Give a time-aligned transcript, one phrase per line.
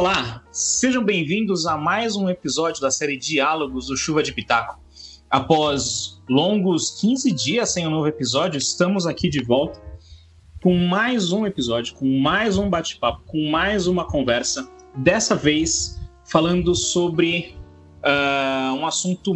[0.00, 4.80] Olá, sejam bem-vindos a mais um episódio da série Diálogos do Chuva de Pitaco.
[5.28, 9.78] Após longos 15 dias sem um novo episódio, estamos aqui de volta
[10.62, 14.66] com mais um episódio, com mais um bate-papo, com mais uma conversa.
[14.96, 17.54] Dessa vez falando sobre
[18.02, 19.34] uh, um assunto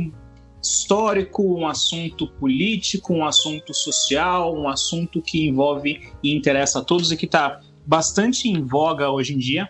[0.63, 7.13] histórico, um assunto político, um assunto social, um assunto que envolve e interessa a todos
[7.13, 9.69] e que está bastante em voga hoje em dia,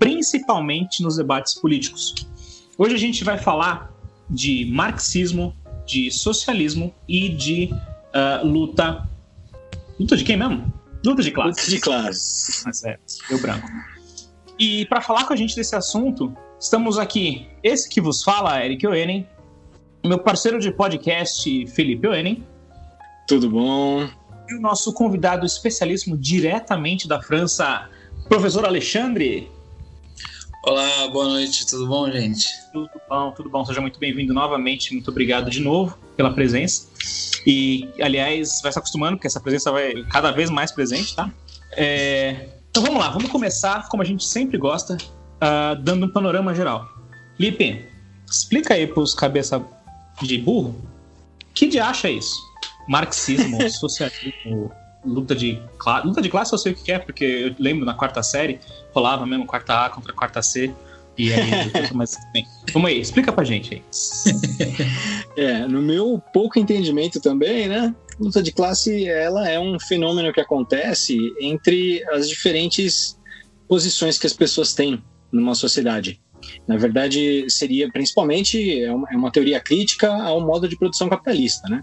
[0.00, 2.14] principalmente nos debates políticos.
[2.76, 3.92] Hoje a gente vai falar
[4.28, 5.54] de marxismo,
[5.86, 9.06] de socialismo e de uh, luta.
[9.98, 10.72] Luta de quem mesmo?
[11.04, 11.60] Luta de classe.
[11.60, 12.62] Luta de classe.
[12.64, 13.68] Mas é, deu branco.
[14.58, 17.46] E para falar com a gente desse assunto, estamos aqui.
[17.62, 19.28] Esse que vos fala, Eric Oenen,
[20.04, 22.42] meu parceiro de podcast, Felipe Oenen.
[23.28, 24.08] Tudo bom?
[24.48, 27.88] E o nosso convidado especialíssimo diretamente da França,
[28.28, 29.50] professor Alexandre.
[30.62, 32.46] Olá, boa noite, tudo bom, gente?
[32.70, 33.64] Tudo bom, tudo bom.
[33.64, 34.92] Seja muito bem-vindo novamente.
[34.92, 36.86] Muito obrigado de novo pela presença.
[37.46, 41.32] E, aliás, vai se acostumando, porque essa presença vai cada vez mais presente, tá?
[41.72, 42.48] É...
[42.70, 46.86] Então vamos lá, vamos começar, como a gente sempre gosta, uh, dando um panorama geral.
[47.38, 47.88] Lipe,
[48.30, 49.64] explica aí para os cabeça
[50.20, 50.78] de burro,
[51.54, 52.50] que de acha isso?
[52.90, 54.72] marxismo, socialismo,
[55.04, 56.06] luta de classe.
[56.06, 58.60] Luta de classe eu sei o que é, porque eu lembro na quarta série,
[58.92, 60.72] rolava mesmo quarta A contra quarta C.
[61.18, 61.50] E aí,
[61.94, 63.82] mas bem, vamos aí, explica pra gente aí.
[65.36, 67.94] é, no meu pouco entendimento também, né?
[68.18, 73.18] Luta de classe, ela é um fenômeno que acontece entre as diferentes
[73.66, 76.20] posições que as pessoas têm numa sociedade.
[76.66, 81.68] Na verdade, seria principalmente é uma, é uma teoria crítica ao modo de produção capitalista,
[81.68, 81.82] né?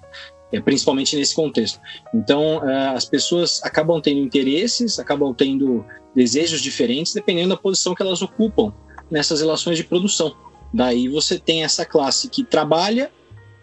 [0.52, 1.80] É, principalmente nesse contexto.
[2.14, 5.86] Então, uh, as pessoas acabam tendo interesses, acabam tendo
[6.16, 8.74] desejos diferentes, dependendo da posição que elas ocupam
[9.10, 10.36] nessas relações de produção.
[10.74, 13.12] Daí você tem essa classe que trabalha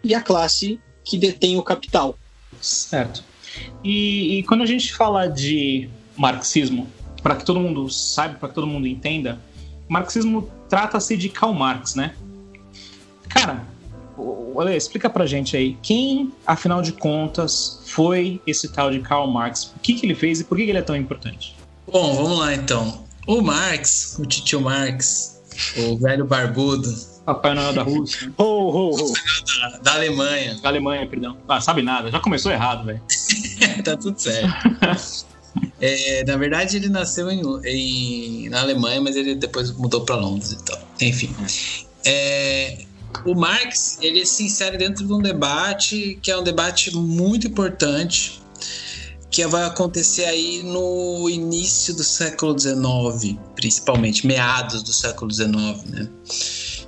[0.03, 2.17] e a classe que detém o capital.
[2.61, 3.23] Certo.
[3.83, 6.87] E, e quando a gente fala de marxismo,
[7.21, 9.39] para que todo mundo saiba, para que todo mundo entenda,
[9.87, 12.15] marxismo trata-se de Karl Marx, né?
[13.29, 13.65] Cara,
[14.17, 19.73] Olha, explica pra gente aí, quem, afinal de contas, foi esse tal de Karl Marx?
[19.75, 21.55] O que, que ele fez e por que, que ele é tão importante?
[21.91, 23.03] Bom, vamos lá então.
[23.27, 25.41] O Marx, o tio Marx,
[25.77, 26.89] o velho barbudo.
[27.25, 28.31] Papai Noel da Rússia.
[28.37, 29.13] ho, ho, ho.
[29.59, 30.59] Da, da, Alemanha.
[30.61, 31.37] Da Alemanha, perdão.
[31.47, 33.01] Ah, sabe nada, já começou errado, velho.
[33.83, 35.25] tá tudo certo.
[35.79, 40.51] É, na verdade, ele nasceu em, em, na Alemanha, mas ele depois mudou para Londres
[40.51, 40.77] e tal.
[40.99, 41.33] Enfim.
[42.05, 42.85] É,
[43.25, 48.41] o Marx ele se insere dentro de um debate que é um debate muito importante
[49.35, 56.07] que vai acontecer aí no início do século XIX, principalmente meados do século XIX, né?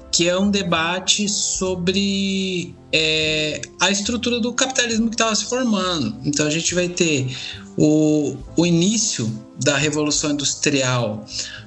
[0.09, 6.17] Que é um debate sobre é, a estrutura do capitalismo que estava se formando.
[6.23, 7.35] Então a gente vai ter
[7.77, 9.29] o, o início
[9.61, 11.25] da Revolução Industrial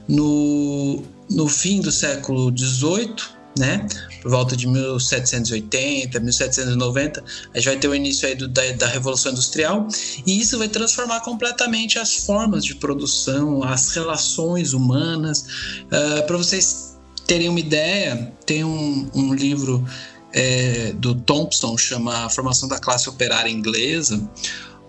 [0.09, 3.15] no, no fim do século XVIII,
[3.59, 3.87] né?
[4.23, 8.87] por volta de 1780, 1790, a gente vai ter o início aí do, da, da,
[8.87, 9.87] Revolução Industrial,
[10.27, 15.43] e isso vai transformar completamente as formas de produção, as relações humanas.
[15.91, 19.85] Uh, ah, Para vocês terem uma ideia, tem um, um livro
[20.33, 24.21] é, do Thompson, chama A Formação da Classe Operária Inglesa,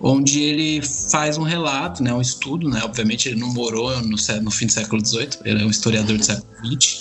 [0.02, 4.52] onde ele faz um relato, né, um estudo, né, obviamente ele não morou no, no
[4.52, 7.00] fim do século XVIII, ele é um historiador do século XX,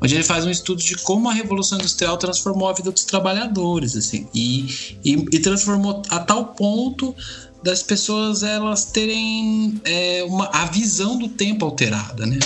[0.00, 3.96] onde ele faz um estudo de como a Revolução Industrial transformou a vida dos trabalhadores,
[3.96, 4.66] assim, e,
[5.04, 7.14] e, e transformou a tal ponto
[7.62, 12.38] das pessoas elas terem é, uma, a visão do tempo alterada, né?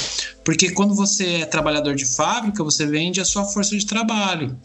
[0.45, 4.59] Porque quando você é trabalhador de fábrica, você vende a sua força de trabalho.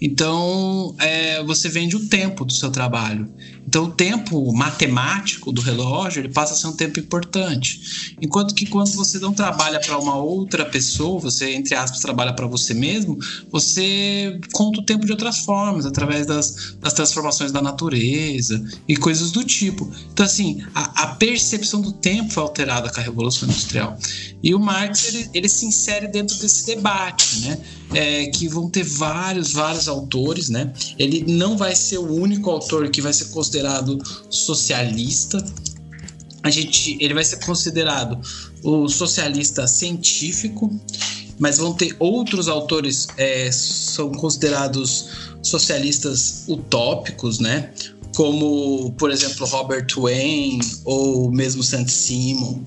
[0.00, 3.30] Então, é, você vende o tempo do seu trabalho.
[3.70, 8.16] Então, o tempo matemático do relógio ele passa a ser um tempo importante.
[8.20, 12.48] Enquanto que quando você não trabalha para uma outra pessoa, você, entre aspas, trabalha para
[12.48, 13.16] você mesmo,
[13.48, 19.30] você conta o tempo de outras formas, através das, das transformações da natureza e coisas
[19.30, 19.88] do tipo.
[20.12, 23.96] Então, assim, a, a percepção do tempo foi alterada com a Revolução Industrial.
[24.42, 27.58] E o Marx ele, ele se insere dentro desse debate, né?
[27.92, 30.72] É, que vão ter vários, vários autores, né?
[30.98, 33.59] Ele não vai ser o único autor que vai ser considerado
[34.28, 35.44] socialista.
[36.42, 38.18] A gente, ele vai ser considerado
[38.62, 40.70] o socialista científico,
[41.38, 45.06] mas vão ter outros autores é, são considerados
[45.42, 47.72] socialistas utópicos, né?
[48.14, 52.62] Como, por exemplo, Robert Wayne ou mesmo Saint Simon.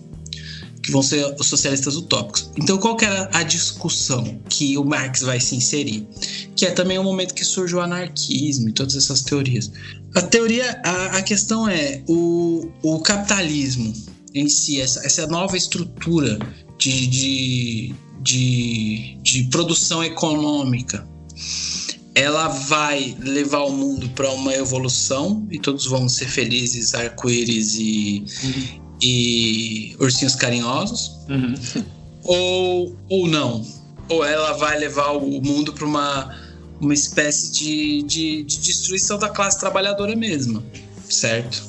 [0.84, 2.52] Que vão ser os socialistas utópicos.
[2.58, 6.06] Então, qual que era a discussão que o Marx vai se inserir?
[6.56, 9.72] Que é também o momento que surge o anarquismo e todas essas teorias.
[10.14, 13.94] A teoria, a, a questão é o, o capitalismo
[14.36, 16.38] em si, essa, essa nova estrutura
[16.78, 21.08] de, de, de, de produção econômica,
[22.16, 28.26] ela vai levar o mundo para uma evolução e todos vão ser felizes, arco-íris e,
[28.44, 28.83] uhum.
[29.04, 31.12] E ursinhos carinhosos?
[31.30, 31.54] Uhum.
[32.26, 33.66] Ou, ou não?
[34.08, 36.34] Ou ela vai levar o mundo para uma,
[36.80, 40.64] uma espécie de, de, de, destruição da classe trabalhadora mesma,
[41.10, 41.62] certo?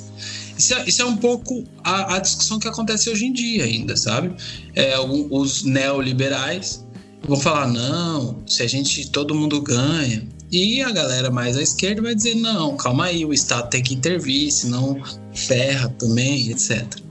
[0.57, 3.97] Isso é, isso é um pouco a, a, discussão que acontece hoje em dia ainda,
[3.97, 4.33] sabe?
[4.77, 6.85] É, os neoliberais
[7.27, 12.01] vão falar, não, se a gente, todo mundo ganha, e a galera mais à esquerda
[12.01, 15.03] vai dizer: não, calma aí, o Estado tem que intervir, senão
[15.35, 17.04] ferra também, etc.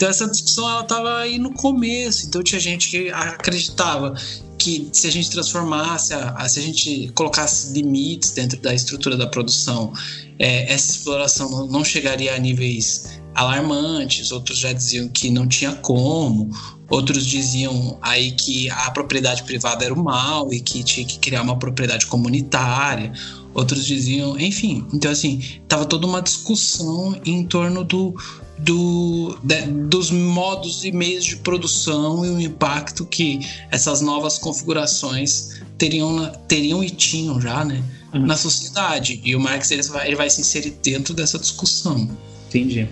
[0.00, 4.14] Então essa discussão ela estava aí no começo, então tinha gente que acreditava
[4.56, 9.14] que se a gente transformasse, a, a, se a gente colocasse limites dentro da estrutura
[9.14, 9.92] da produção,
[10.38, 14.30] é, essa exploração não, não chegaria a níveis alarmantes.
[14.32, 16.48] Outros já diziam que não tinha como.
[16.88, 21.42] Outros diziam aí que a propriedade privada era o mal e que tinha que criar
[21.42, 23.12] uma propriedade comunitária.
[23.52, 24.86] Outros diziam, enfim.
[24.92, 28.14] Então, assim, tava toda uma discussão em torno do,
[28.58, 35.60] do, de, dos modos e meios de produção e o impacto que essas novas configurações
[35.76, 37.82] teriam, teriam e tinham já, né?
[38.14, 38.26] Uhum.
[38.26, 39.20] Na sociedade.
[39.24, 42.08] E o Marx ele vai, ele vai se inserir dentro dessa discussão.
[42.48, 42.88] Entendi.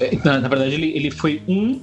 [0.00, 1.80] É, na, na verdade, ele, ele foi um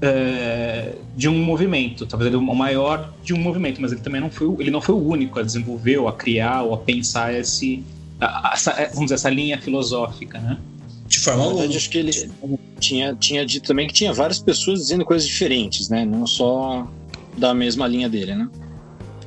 [0.00, 4.30] é, de um movimento, talvez ele o maior de um movimento, mas ele também não
[4.30, 7.84] foi, ele não foi o único a desenvolver, ou a criar, ou a pensar esse,
[8.20, 10.58] a, a, essa, vamos dizer, essa linha filosófica, né?
[11.06, 11.64] De forma alguma.
[11.64, 12.30] acho que ele
[12.78, 16.04] tinha, tinha dito também que tinha várias pessoas dizendo coisas diferentes, né?
[16.04, 16.86] Não só
[17.36, 18.48] da mesma linha dele, né?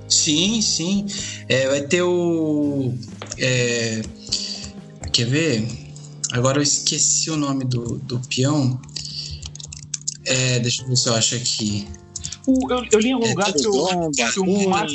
[0.07, 1.06] Sim, sim.
[1.50, 2.94] É, vai ter o.
[3.39, 4.01] É,
[5.12, 5.68] quer ver?
[6.31, 8.79] Agora eu esqueci o nome do, do peão.
[10.31, 11.88] É, deixa eu ver se eu acho aqui.
[12.48, 14.94] O, eu, eu, li em algum é, lugar que, o, que o Max,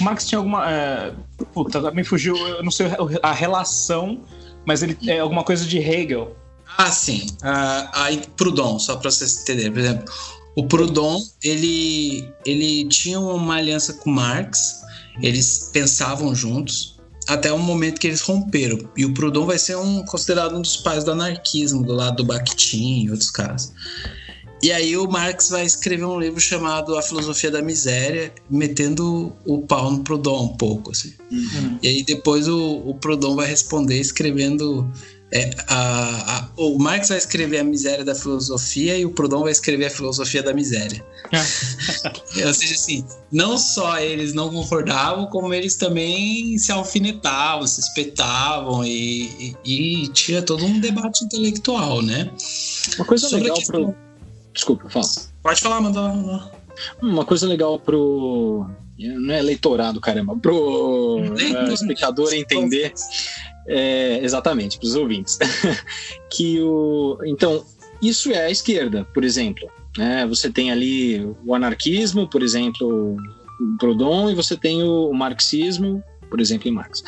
[0.00, 0.70] Max tinha alguma.
[0.70, 1.12] É,
[1.52, 2.86] puta, me fugiu, eu não sei
[3.22, 4.20] a relação,
[4.66, 6.36] mas ele é alguma coisa de Hegel.
[6.76, 7.26] Ah, sim.
[7.42, 9.72] Ah, aí, Proudhon, só para vocês entenderem.
[9.72, 10.14] Por exemplo,
[10.54, 14.82] o Proudhon, ele, ele tinha uma aliança com Marx,
[15.22, 18.78] eles pensavam juntos, até o momento que eles romperam.
[18.96, 22.24] E o Proudhon vai ser um, considerado um dos pais do anarquismo, do lado do
[22.24, 23.72] Bakhtin e outros caras.
[24.62, 29.62] E aí o Marx vai escrever um livro chamado A Filosofia da Miséria, metendo o
[29.62, 31.14] pau no Proudhon um pouco, assim.
[31.30, 31.78] Uhum.
[31.82, 34.90] E aí depois o, o Proudhon vai responder escrevendo...
[35.30, 39.52] É, a, a, o Marx vai escrever a miséria da filosofia e o Proudhon vai
[39.52, 41.04] escrever a filosofia da miséria.
[42.46, 48.82] Ou seja, assim, não só eles não concordavam, como eles também se alfinetavam, se espetavam
[48.86, 52.32] e, e, e tinha todo um debate intelectual, né?
[52.96, 53.92] Uma coisa Sobre legal questão...
[53.92, 54.07] pro
[54.58, 55.06] Desculpa, fala.
[55.40, 56.50] Pode falar, manda.
[57.00, 58.68] Uma coisa legal pro.
[58.98, 62.92] Não é eleitorado, caramba, pro uh, espectador entender.
[63.68, 65.38] É, exatamente, para os ouvintes.
[66.28, 67.18] que o.
[67.24, 67.64] Então,
[68.02, 69.70] isso é a esquerda, por exemplo.
[69.96, 70.26] Né?
[70.26, 73.16] Você tem ali o anarquismo, por exemplo,
[73.60, 77.04] o Proudhon, e você tem o marxismo, por exemplo, em Marx.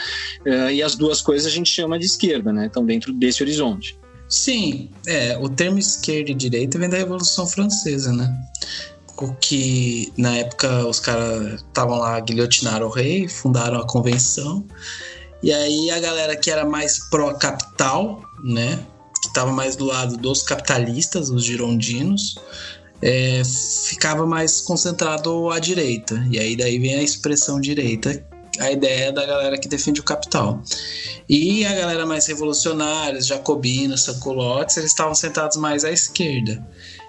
[0.46, 2.66] Uh, e as duas coisas a gente chama de esquerda, né?
[2.66, 3.98] Estão dentro desse horizonte.
[4.30, 8.32] Sim, é, o termo esquerda e direita vem da Revolução Francesa, né?
[9.16, 14.64] O que na época os caras estavam lá, guilhotinaram o rei, fundaram a convenção,
[15.42, 18.78] e aí a galera que era mais pró-capital, né?
[19.20, 22.36] Que estava mais do lado dos capitalistas, os girondinos,
[23.02, 23.42] é,
[23.88, 26.24] ficava mais concentrado à direita.
[26.30, 28.24] E aí daí vem a expressão direita,
[28.60, 30.62] a ideia da galera que defende o capital.
[31.28, 36.64] E a galera mais revolucionária, jacobinos, saculotes, eles estavam sentados mais à esquerda.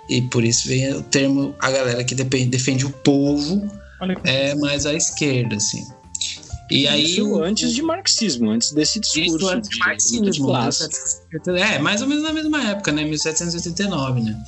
[0.10, 3.62] E por isso vem o termo a galera que defende o povo
[4.24, 5.86] é mais à esquerda, assim.
[6.70, 9.36] E aí, isso antes de marxismo, antes desse discurso.
[9.36, 10.30] Isso antes de marxismo.
[10.32, 13.04] De é, mais ou menos na mesma época, né?
[13.04, 14.42] 1789, né?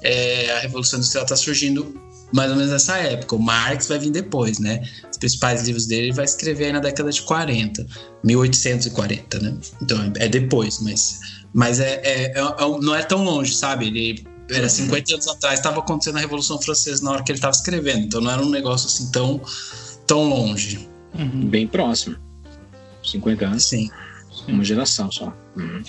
[0.00, 3.36] É, a Revolução Industrial está surgindo mais ou menos nessa época.
[3.36, 4.82] O Marx vai vir depois, né?
[5.10, 7.86] Os principais livros dele ele vai escrever aí na década de 40,
[8.24, 9.56] 1840, né?
[9.82, 11.20] Então é depois, mas,
[11.52, 13.86] mas é, é, é, é não é tão longe, sabe?
[13.86, 17.54] Ele era 50 anos atrás, estava acontecendo a Revolução Francesa na hora que ele estava
[17.54, 19.40] escrevendo, então não era um negócio assim tão,
[20.06, 20.88] tão longe.
[21.14, 21.48] Uhum.
[21.48, 22.16] Bem próximo.
[23.02, 23.64] 50 anos.
[23.64, 23.90] Sim.
[24.46, 25.32] Uma geração só.
[25.56, 25.82] Uhum.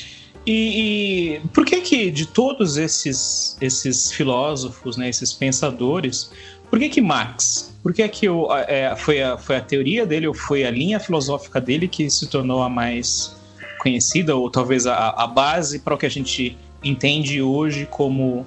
[0.49, 6.31] E, e, por que que de todos esses esses filósofos, né, esses pensadores,
[6.71, 7.71] por que que Marx?
[7.83, 10.99] Por que que o, é, foi, a, foi a teoria dele ou foi a linha
[10.99, 13.35] filosófica dele que se tornou a mais
[13.79, 18.43] conhecida ou talvez a, a base para o que a gente entende hoje como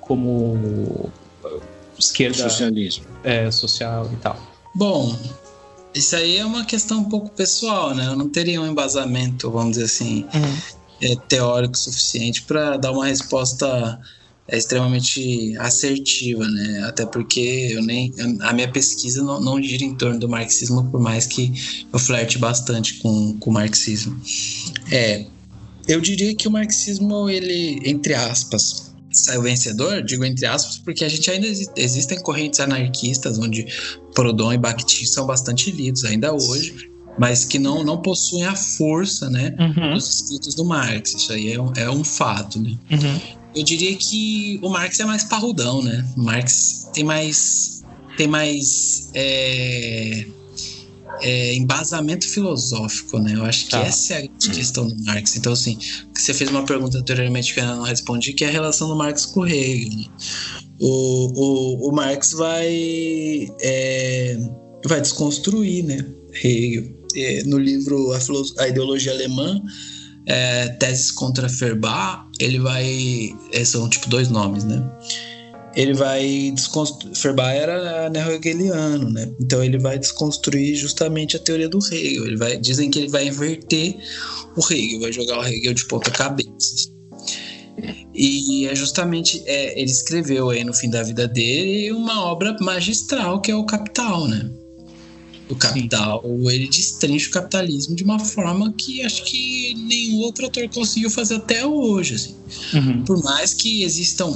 [0.00, 1.08] como
[1.96, 4.36] esquerda socialismo é, social e tal?
[4.74, 5.16] Bom,
[5.94, 8.06] isso aí é uma questão um pouco pessoal, né?
[8.06, 10.77] Eu não teria um embasamento, vamos dizer assim, uhum.
[11.00, 14.00] É, teórico suficiente para dar uma resposta
[14.46, 16.84] é, extremamente assertiva, né?
[16.84, 21.00] Até porque eu nem a minha pesquisa não, não gira em torno do marxismo, por
[21.00, 21.52] mais que
[21.92, 24.20] eu flerte bastante com, com o marxismo.
[24.90, 25.26] É,
[25.86, 31.08] eu diria que o marxismo, ele, entre aspas, saiu vencedor, digo entre aspas, porque a
[31.08, 33.66] gente ainda existem correntes anarquistas onde
[34.14, 39.28] Proudhon e Bakhtin são bastante lidos ainda hoje, mas que não, não possuem a força,
[39.28, 39.94] né, uhum.
[39.94, 41.14] dos escritos do Marx.
[41.14, 42.76] Isso aí é um, é um fato, né?
[42.90, 43.20] Uhum.
[43.54, 46.06] Eu diria que o Marx é mais parrudão, né?
[46.16, 47.82] O Marx tem mais
[48.16, 50.26] tem mais é,
[51.20, 53.34] é, embasamento filosófico, né?
[53.34, 53.80] Eu acho que tá.
[53.80, 55.36] essa é a grande questão do Marx.
[55.36, 55.78] Então, assim,
[56.14, 59.24] você fez uma pergunta anteriormente que eu não respondi, que é a relação do Marx
[59.26, 59.96] com o Hegel.
[59.96, 60.04] Né?
[60.80, 64.36] O, o, o Marx vai, é,
[64.84, 66.04] vai desconstruir, né?
[66.42, 66.97] Hegel.
[67.16, 68.12] É, no livro
[68.58, 69.60] a, Ideologia Alemã,
[70.26, 73.34] é, Teses contra Feuerbach, ele vai...
[73.52, 74.84] É, são, tipo, dois nomes, né?
[75.78, 77.14] ele vai desconstruir.
[77.14, 79.32] Feuerbach era neo-hegeliano, né?
[79.40, 82.26] Então ele vai desconstruir justamente a teoria do Hegel.
[82.26, 83.96] Ele vai, dizem que ele vai inverter
[84.56, 86.90] o Hegel, vai jogar o Hegel de ponta cabeça.
[88.12, 93.40] E é justamente é, ele escreveu aí no fim da vida dele uma obra magistral
[93.40, 94.50] que é o Capital, né?
[95.48, 96.50] O Capital, Sim.
[96.50, 101.36] ele destrincha o capitalismo de uma forma que acho que nenhum outro autor conseguiu fazer
[101.36, 102.14] até hoje.
[102.14, 102.36] Assim.
[102.74, 103.04] Uhum.
[103.04, 104.32] Por mais que existam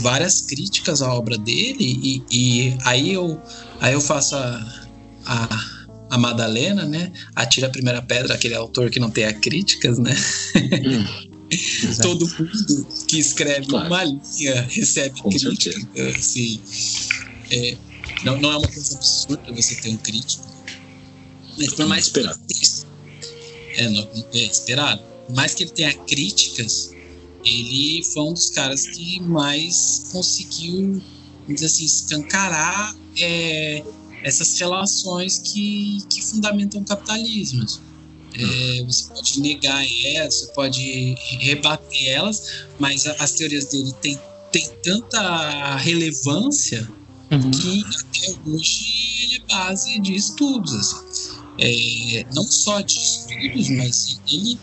[0.00, 3.40] várias críticas à obra dele e, e aí eu
[3.80, 4.86] aí eu faço a,
[5.24, 5.64] a,
[6.10, 7.12] a, Madalena, né?
[7.34, 10.14] Atira a primeira pedra, aquele autor que não tem a críticas, né?
[10.56, 11.26] Hum,
[12.02, 13.86] Todo mundo que escreve claro.
[13.86, 15.78] uma linha recebe Com crítica.
[16.16, 16.60] Assim,
[17.50, 17.76] é,
[18.24, 20.45] não, não é uma coisa absurda você ter um crítico.
[21.58, 22.40] Mas por mais esperado.
[23.76, 25.02] É, não, é esperado.
[25.26, 26.90] Por mais que ele tenha críticas,
[27.44, 31.02] ele foi um dos caras que mais conseguiu,
[31.48, 33.82] dizer assim, escancarar é,
[34.22, 37.64] essas relações que, que fundamentam o capitalismo.
[38.34, 44.18] É, você pode negar elas, você pode rebater elas, mas as teorias dele têm
[44.56, 46.88] tem tanta relevância
[47.30, 47.50] uhum.
[47.50, 50.74] que até hoje ele é base de estudos.
[50.74, 51.35] Assim.
[51.58, 54.58] É, não só de estudos, mas ele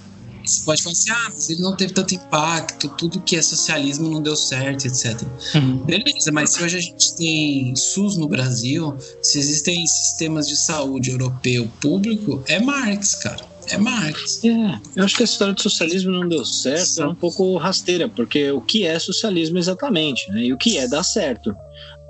[0.45, 4.09] você pode falar assim, ah, mas ele não teve tanto impacto, tudo que é socialismo
[4.09, 5.21] não deu certo, etc.
[5.55, 5.77] Uhum.
[5.85, 11.11] Beleza, mas se hoje a gente tem SUS no Brasil, se existem sistemas de saúde
[11.11, 13.53] europeu público, é Marx, cara.
[13.69, 14.43] É Marx.
[14.43, 18.09] É, eu acho que a história do socialismo não deu certo é um pouco rasteira,
[18.09, 20.43] porque o que é socialismo exatamente, né?
[20.43, 21.55] E o que é dar certo.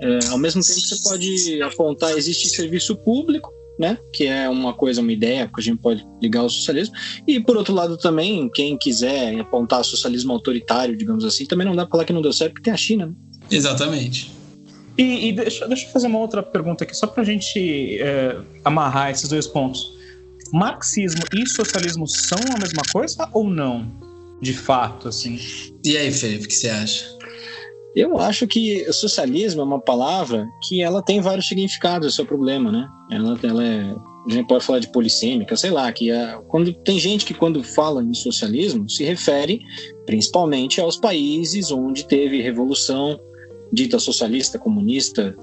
[0.00, 3.98] É, ao mesmo tempo, você pode apontar, existe serviço público, né?
[4.12, 6.94] Que é uma coisa, uma ideia que a gente pode ligar ao socialismo.
[7.26, 11.84] E por outro lado também, quem quiser apontar socialismo autoritário, digamos assim, também não dá
[11.84, 13.12] para falar que não deu certo, porque tem a China, né?
[13.50, 14.32] Exatamente.
[14.96, 18.36] E, e deixa, deixa eu fazer uma outra pergunta aqui, só para a gente é,
[18.64, 19.92] amarrar esses dois pontos.
[20.52, 23.90] Marxismo e socialismo são a mesma coisa ou não?
[24.40, 25.40] De fato, assim.
[25.84, 27.13] E aí, Felipe, o que você acha?
[27.94, 32.26] Eu acho que socialismo é uma palavra que ela tem vários significados, esse é o
[32.26, 32.88] problema, né?
[33.10, 33.94] Ela, ela é,
[34.28, 37.62] a gente pode falar de polissêmica, sei lá, que é, quando tem gente que quando
[37.62, 39.60] fala em socialismo se refere
[40.06, 43.18] principalmente aos países onde teve revolução
[43.72, 45.36] dita socialista, comunista,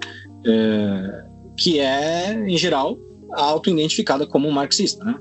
[0.46, 1.24] é,
[1.58, 2.98] que é em geral
[3.34, 5.16] auto-identificada como marxista, né?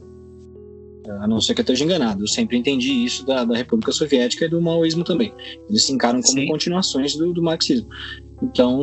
[1.21, 2.23] A não ser que eu esteja enganado.
[2.23, 5.33] Eu sempre entendi isso da, da República Soviética e do maoísmo também.
[5.69, 6.47] Eles se encaram como Sim.
[6.47, 7.89] continuações do, do, marxismo.
[8.43, 8.83] Então,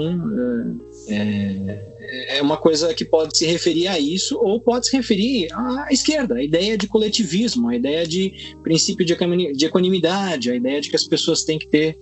[1.08, 5.48] é, é, é, uma coisa que pode se referir a isso ou pode se referir
[5.52, 9.16] à esquerda, a ideia de coletivismo, a ideia de princípio de,
[9.54, 11.98] de equanimidade, a ideia de que as pessoas têm que ter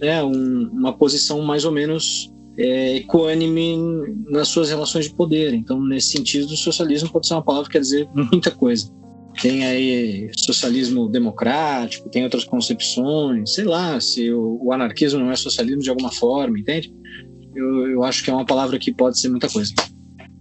[0.00, 3.78] né, um, uma posição mais ou menos é, equânime
[4.28, 5.54] nas suas relações de poder.
[5.54, 8.92] Então, nesse sentido, o socialismo pode ser uma palavra que quer dizer muita coisa
[9.40, 15.36] tem aí socialismo democrático, tem outras concepções, sei lá, se o, o anarquismo não é
[15.36, 16.92] socialismo de alguma forma, entende?
[17.54, 19.72] Eu, eu, acho que é uma palavra que pode ser muita coisa.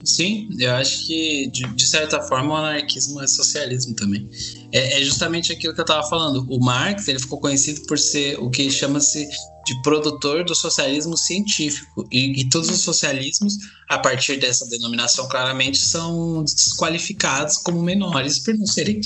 [0.03, 4.29] Sim, eu acho que, de, de, certa forma, o anarquismo é socialismo também.
[4.71, 6.45] É, é, justamente aquilo que eu estava falando.
[6.49, 9.27] O Marx ele ficou conhecido por ser o que chama-se
[9.65, 12.07] de produtor do socialismo científico.
[12.11, 13.57] E, e, todos os socialismos,
[13.89, 19.01] a partir dessa denominação, claramente são desqualificados como menores por não serem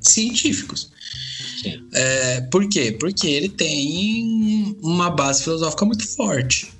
[0.00, 0.90] científicos.
[1.92, 2.92] É, por quê?
[2.98, 6.72] Porque ele tem uma base filosófica muito forte.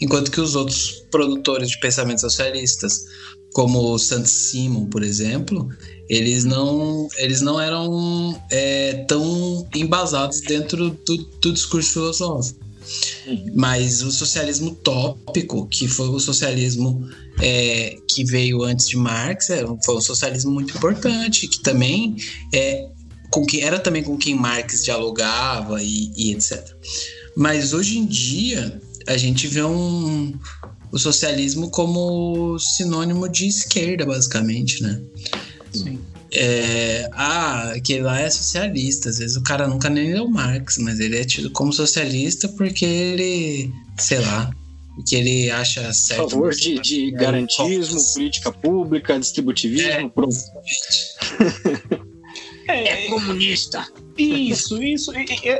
[0.00, 3.00] Enquanto que os outros produtores de pensamentos socialistas,
[3.56, 5.66] como o Saint-Simon, por exemplo,
[6.10, 12.60] eles não, eles não eram é, tão embasados dentro do, do discurso filosófico.
[13.54, 17.08] Mas o socialismo tópico, que foi o socialismo
[17.40, 22.14] é, que veio antes de Marx, é, foi um socialismo muito importante, que também
[22.54, 22.86] é,
[23.30, 26.62] com que era também com quem Marx dialogava e, e etc.
[27.34, 30.38] Mas hoje em dia a gente vê um,
[30.92, 35.00] o socialismo como sinônimo de esquerda, basicamente, né?
[35.72, 35.98] Sim.
[36.32, 39.08] É, ah, aquele lá é socialista.
[39.08, 42.84] Às vezes o cara nunca nem leu Marx, mas ele é tido como socialista porque
[42.84, 44.50] ele, sei lá,
[45.06, 46.26] que ele acha certo.
[46.26, 50.12] A favor de, de é, garantismo, política pública, distributivismo.
[52.68, 53.86] É, é, é comunista.
[54.16, 55.12] Isso, isso,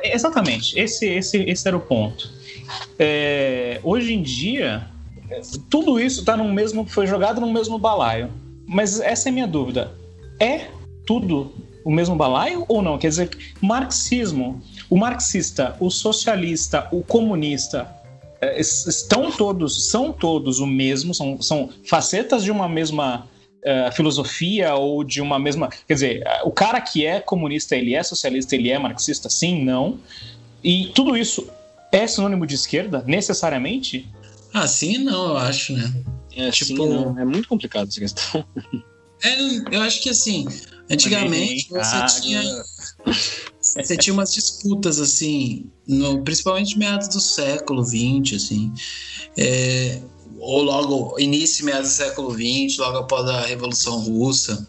[0.02, 0.78] exatamente.
[0.78, 2.30] Esse, esse, esse era o ponto.
[2.99, 4.88] É, hoje em dia,
[5.71, 8.30] tudo isso tá no mesmo, foi jogado no mesmo balaio.
[8.66, 9.92] Mas essa é a minha dúvida.
[10.40, 10.66] É
[11.06, 11.52] tudo
[11.85, 12.99] o mesmo balaio ou não?
[12.99, 13.30] Quer dizer,
[13.61, 17.88] marxismo, o marxista, o socialista, o comunista,
[18.40, 23.26] é, estão todos, são todos o mesmo, são, são facetas de uma mesma
[23.62, 25.68] uh, filosofia ou de uma mesma.
[25.87, 29.30] Quer dizer, o cara que é comunista, ele é socialista, ele é marxista?
[29.30, 29.99] Sim, não.
[30.62, 31.49] E tudo isso
[31.92, 34.09] é sinônimo de esquerda, necessariamente?
[34.53, 35.93] Ah, sim não, eu acho, né?
[36.35, 37.19] É, tipo, não.
[37.19, 38.45] é muito complicado essa questão.
[39.25, 40.47] É, eu acho que assim,
[40.91, 42.43] antigamente você tinha.
[43.59, 48.73] Você tinha umas disputas, assim, no, principalmente meados do século XX, assim.
[49.38, 50.03] É,
[50.38, 54.68] ou logo, início meados do século XX, logo após a Revolução Russa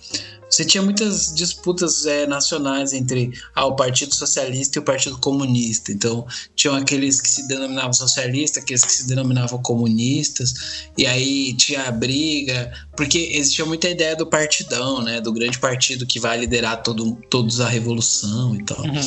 [0.49, 5.91] você tinha muitas disputas é, nacionais entre ah, o Partido Socialista e o Partido Comunista.
[5.91, 10.53] Então, tinham aqueles que se denominavam socialistas, aqueles que se denominavam comunistas,
[10.97, 15.19] e aí tinha a briga, porque existia muita ideia do partidão, né?
[15.19, 18.79] Do grande partido que vai liderar todo, todos a revolução e tal.
[18.79, 19.01] Uhum.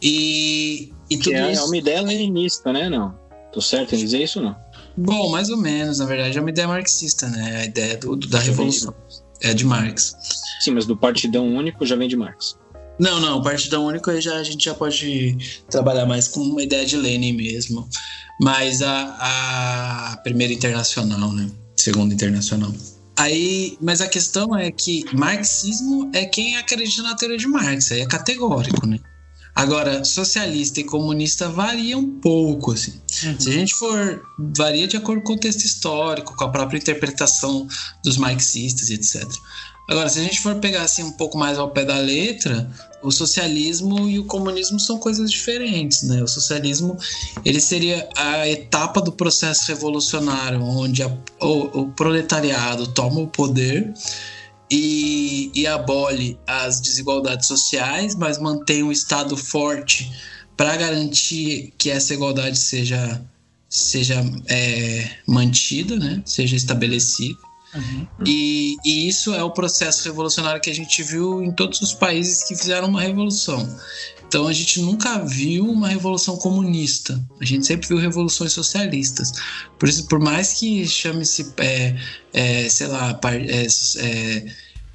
[0.00, 1.62] E, e tudo é, isso...
[1.62, 2.88] é uma ideia leninista, né?
[2.88, 3.20] Não.
[3.52, 4.56] Tô certo em dizer isso não?
[4.96, 7.62] Bom, mais ou menos, na verdade, é uma ideia marxista, né?
[7.62, 8.94] A ideia do, do da revolução.
[9.42, 10.14] É de Marx.
[10.60, 12.56] Sim, mas do Partidão Único já vem de Marx.
[12.98, 15.36] Não, não, o Partidão Único aí já, a gente já pode
[15.68, 17.88] trabalhar mais com uma ideia de Lenin mesmo.
[18.40, 21.50] Mas a, a primeira internacional, né?
[21.76, 22.72] Segunda internacional.
[23.16, 28.00] Aí, mas a questão é que marxismo é quem acredita na teoria de Marx, aí
[28.00, 28.98] é categórico, né?
[29.54, 33.00] Agora, socialista e comunista varia um pouco, assim.
[33.24, 33.40] Uhum.
[33.40, 34.22] Se a gente for.
[34.56, 37.66] varia de acordo com o contexto histórico, com a própria interpretação
[38.02, 39.24] dos marxistas e etc.
[39.88, 42.70] Agora, se a gente for pegar assim um pouco mais ao pé da letra,
[43.02, 46.22] o socialismo e o comunismo são coisas diferentes, né?
[46.22, 46.96] O socialismo
[47.44, 51.08] ele seria a etapa do processo revolucionário, onde a,
[51.40, 53.92] o, o proletariado toma o poder
[54.74, 60.10] e, e abole as desigualdades sociais, mas mantém um Estado forte
[60.56, 63.20] para garantir que essa igualdade seja,
[63.68, 66.22] seja é, mantida, né?
[66.24, 67.38] seja estabelecida.
[67.74, 68.06] Uhum.
[68.26, 72.42] E, e, isso é o processo revolucionário que a gente viu em todos os países
[72.42, 73.68] que fizeram uma revolução.
[74.32, 77.22] Então a gente nunca viu uma revolução comunista.
[77.38, 79.30] A gente sempre viu revoluções socialistas.
[79.78, 81.94] Por isso, por mais que chame-se, é,
[82.32, 84.46] é, sei lá, é,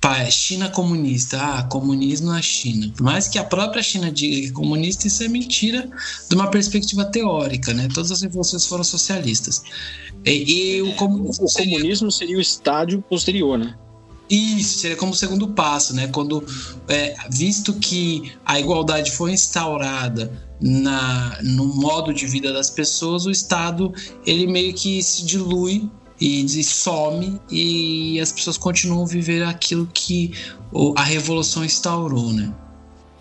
[0.01, 2.91] é, China comunista, ah, comunismo na China.
[2.97, 5.87] Por mais que a própria China diga que é comunista, isso é mentira
[6.27, 7.87] de uma perspectiva teórica, né?
[7.93, 9.61] Todas as revoluções foram socialistas.
[10.25, 12.11] E, e o, comunismo, o comunismo seria...
[12.11, 13.75] seria o estádio posterior, né?
[14.29, 16.07] Isso, seria como o segundo passo, né?
[16.07, 16.43] Quando,
[16.87, 23.31] é, visto que a igualdade foi instaurada na, no modo de vida das pessoas, o
[23.31, 23.93] Estado
[24.25, 29.87] ele meio que se dilui e, e some e as pessoas continuam a viver aquilo
[29.93, 30.33] que
[30.95, 32.53] a revolução instaurou, né?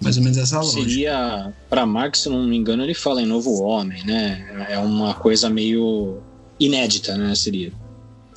[0.00, 0.82] Mais ou menos essa lógica.
[0.82, 4.66] Seria, para Marx, se não me engano, ele fala em novo homem, né?
[4.68, 6.18] É uma coisa meio
[6.60, 7.34] inédita, né?
[7.34, 7.72] Seria.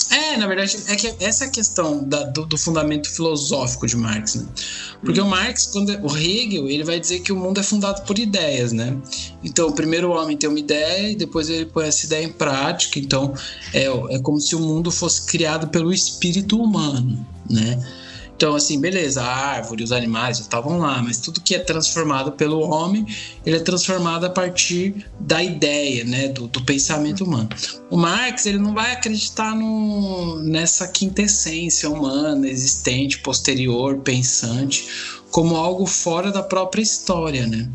[0.10, 3.95] É, na verdade, é que essa é a questão da, do, do, fundamento filosófico de
[3.95, 4.48] Marx, né?
[5.04, 5.26] Porque hum.
[5.26, 8.72] o Marx, quando o Hegel, ele vai dizer que o mundo é fundado por ideias,
[8.72, 8.98] né?
[9.43, 12.98] Então, primeiro o homem tem uma ideia e depois ele põe essa ideia em prática.
[12.98, 13.34] Então,
[13.72, 17.80] é, é como se o mundo fosse criado pelo espírito humano, né?
[18.39, 22.62] Então, assim, beleza, a árvore, os animais estavam lá, mas tudo que é transformado pelo
[22.62, 23.06] homem,
[23.45, 27.49] ele é transformado a partir da ideia, né, do, do pensamento humano.
[27.89, 34.88] O Marx, ele não vai acreditar no, nessa quintessência humana, existente, posterior, pensante,
[35.32, 37.67] como algo fora da própria história, né?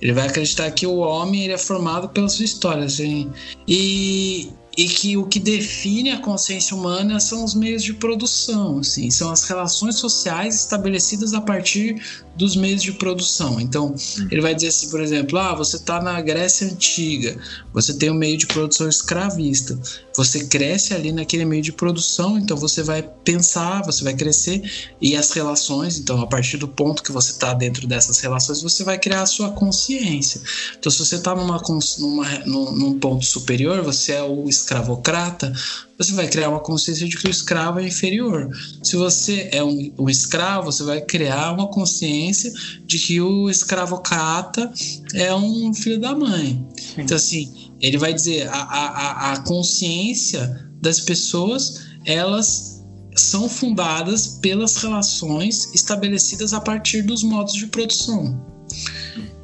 [0.00, 3.32] Ele vai acreditar que o homem ele é formado pela sua história, assim,
[3.66, 9.10] e e que o que define a consciência humana são os meios de produção, assim,
[9.10, 12.00] são as relações sociais estabelecidas a partir
[12.36, 13.60] dos meios de produção.
[13.60, 13.94] Então,
[14.30, 17.38] ele vai dizer assim, por exemplo, ah, você está na Grécia Antiga,
[17.72, 19.78] você tem um meio de produção escravista,
[20.16, 24.62] você cresce ali naquele meio de produção, então você vai pensar, você vai crescer
[25.00, 28.82] e as relações, então a partir do ponto que você está dentro dessas relações, você
[28.82, 30.40] vai criar a sua consciência.
[30.78, 31.60] Então, se você está numa,
[31.98, 35.52] numa, num, num ponto superior, você é o escravocrata,
[35.98, 38.48] você vai criar uma consciência de que o escravo é inferior.
[38.82, 42.52] Se você é um, um escravo, você vai criar uma consciência
[42.84, 44.72] de que o escravocrata
[45.12, 46.66] é um filho da mãe.
[46.76, 47.02] Sim.
[47.02, 52.82] Então, assim, ele vai dizer a, a, a consciência das pessoas, elas
[53.16, 58.53] são fundadas pelas relações estabelecidas a partir dos modos de produção.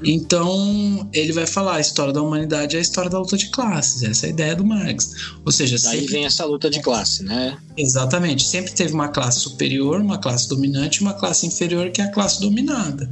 [0.03, 4.03] Então, ele vai falar a história da humanidade é a história da luta de classes.
[4.03, 5.13] Essa é a ideia do Marx.
[5.45, 6.13] Ou seja, Daí sempre...
[6.13, 7.57] vem essa luta de classe, né?
[7.77, 8.45] Exatamente.
[8.45, 12.11] Sempre teve uma classe superior, uma classe dominante e uma classe inferior, que é a
[12.11, 13.11] classe dominada.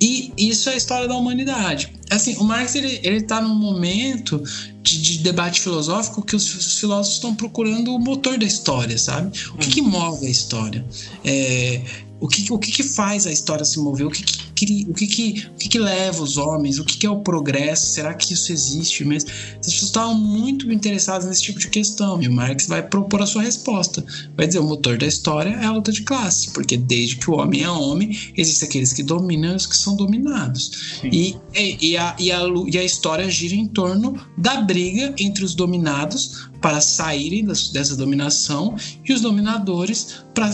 [0.00, 1.92] E isso é a história da humanidade.
[2.08, 4.40] Assim, o Marx ele, ele tá num momento
[4.80, 9.36] de, de debate filosófico que os, os filósofos estão procurando o motor da história, sabe?
[9.54, 10.84] O que, que move a história?
[11.24, 11.82] É,
[12.20, 14.06] o que, o que, que faz a história se mover?
[14.06, 16.78] O que, que, o que, que, o que, que leva os homens?
[16.78, 17.86] O que, que é o progresso?
[17.86, 19.30] Será que isso existe mesmo?
[19.30, 23.26] As pessoas estavam muito interessadas nesse tipo de questão e o Marx vai propor a
[23.26, 24.04] sua resposta.
[24.36, 27.34] Vai dizer: o motor da história é a luta de classe, porque desde que o
[27.34, 31.00] homem é homem, existem aqueles que dominam e os que são dominados.
[31.04, 35.54] E, e, a, e, a, e a história gira em torno da briga entre os
[35.54, 40.50] dominados para saírem dessa dominação e os dominadores para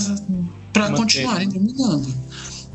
[0.74, 2.12] para continuarem dominando.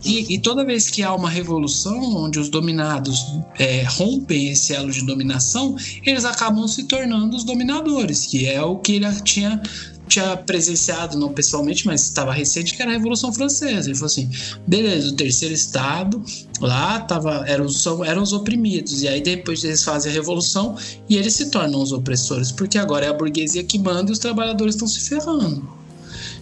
[0.03, 3.25] E, e, toda vez que há uma revolução onde os dominados
[3.57, 8.77] é, rompem esse elo de dominação, eles acabam se tornando os dominadores, que é o
[8.77, 9.61] que ele tinha,
[10.07, 13.89] tinha presenciado, não pessoalmente, mas estava recente, que era a Revolução Francesa.
[13.89, 14.29] Ele falou assim:
[14.65, 16.23] beleza, o terceiro Estado
[16.61, 17.67] lá tava, eram,
[18.05, 20.77] eram os oprimidos, e aí depois eles fazem a revolução
[21.09, 24.19] e eles se tornam os opressores, porque agora é a burguesia que manda e os
[24.19, 25.78] trabalhadores estão se ferrando.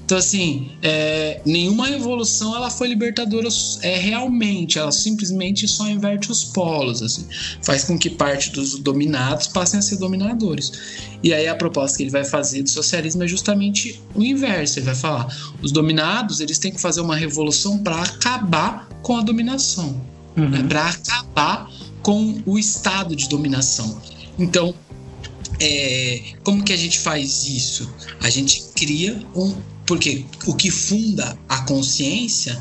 [0.08, 3.50] Então, assim, é, nenhuma evolução ela foi libertadora
[3.82, 7.28] é, realmente, ela simplesmente só inverte os polos, assim,
[7.62, 10.72] faz com que parte dos dominados passem a ser dominadores.
[11.22, 14.80] E aí a proposta que ele vai fazer do socialismo é justamente o inverso.
[14.80, 15.28] Ele vai falar:
[15.62, 20.02] os dominados eles têm que fazer uma revolução para acabar com a dominação,
[20.38, 20.48] uhum.
[20.48, 21.70] né, para acabar
[22.02, 24.02] com o estado de dominação.
[24.40, 24.74] Então,
[25.60, 27.94] é, como que a gente faz isso?
[28.22, 29.54] A gente cria um
[29.88, 32.60] porque o que funda a consciência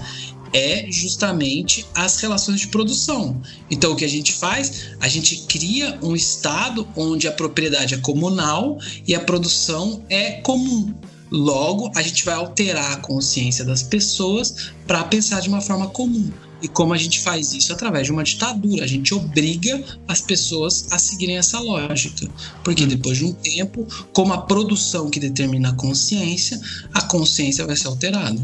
[0.52, 3.42] é justamente as relações de produção.
[3.70, 4.96] Então, o que a gente faz?
[5.00, 10.94] A gente cria um estado onde a propriedade é comunal e a produção é comum.
[11.30, 16.30] Logo, a gente vai alterar a consciência das pessoas para pensar de uma forma comum.
[16.62, 17.73] E como a gente faz isso?
[17.73, 18.85] Através de uma ditadura.
[18.85, 22.29] A gente obriga as pessoas a seguirem essa lógica.
[22.64, 22.88] Porque hum.
[22.88, 26.61] depois de um tempo, como a produção que determina a consciência,
[26.95, 28.40] a consciência vai ser alterada.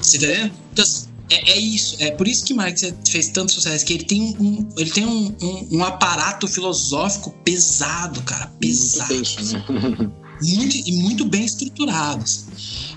[0.00, 0.52] Você tá entendendo?
[0.72, 0.84] Então,
[1.30, 1.96] é, é, isso.
[1.98, 5.34] É por isso que Marx fez tanto sucesso, que ele tem um, ele tem um,
[5.40, 8.52] um, um aparato filosófico pesado, cara.
[8.60, 9.14] Pesado.
[9.14, 10.10] Muito, né?
[10.42, 12.44] muito, e muito bem estruturados.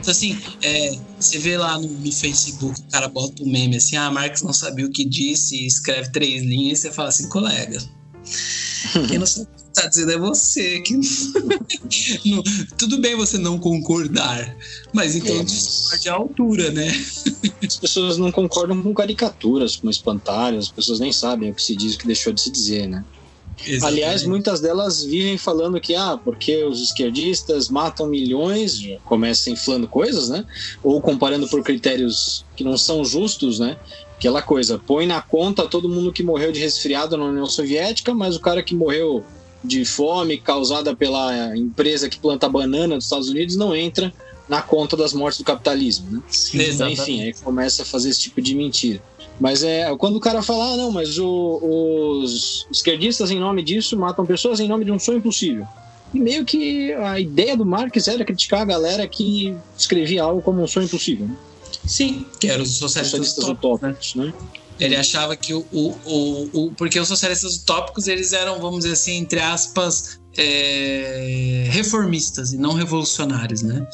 [0.05, 3.95] Então, assim, é, você vê lá no, no, Facebook, o cara bota um meme assim,
[3.95, 7.79] ah, Marx não sabia o que disse, escreve três linhas, e você fala assim, colega,
[9.07, 10.79] quem não sabe o que tá dizendo é você.
[10.81, 10.93] Que
[12.23, 12.43] não,
[12.77, 14.55] tudo bem você não concordar,
[14.93, 15.43] mas então é.
[15.43, 16.87] discorde a altura, né?
[17.65, 21.75] As pessoas não concordam com caricaturas, com espantalhos, as pessoas nem sabem o que se
[21.75, 23.03] diz, o que deixou de se dizer, né?
[23.65, 24.04] Exatamente.
[24.04, 30.30] Aliás, muitas delas vivem falando que, ah, porque os esquerdistas matam milhões, começa inflando coisas,
[30.30, 30.45] né?
[30.84, 33.78] Ou comparando por critérios que não são justos, né?
[34.17, 38.36] Aquela coisa, põe na conta todo mundo que morreu de resfriado na União Soviética, mas
[38.36, 39.23] o cara que morreu
[39.63, 44.13] de fome causada pela empresa que planta banana dos Estados Unidos não entra
[44.47, 46.21] na conta das mortes do capitalismo, né?
[46.28, 49.01] Sim, então, enfim, aí começa a fazer esse tipo de mentira.
[49.39, 51.60] Mas é quando o cara fala, ah, não, mas o,
[52.21, 55.67] os esquerdistas, em nome disso, matam pessoas em nome de um sonho impossível.
[56.13, 60.62] E meio que a ideia do Marx era criticar a galera que escrevia algo como
[60.62, 61.28] um sonho impossível.
[61.28, 61.36] Né?
[61.86, 64.34] Sim, que eram os socialistas, socialistas utópicos, né?
[64.80, 68.93] Ele achava que o, o, o, o, Porque os socialistas utópicos, eles eram, vamos dizer
[68.93, 73.88] assim, entre aspas, é, reformistas e não revolucionários, né?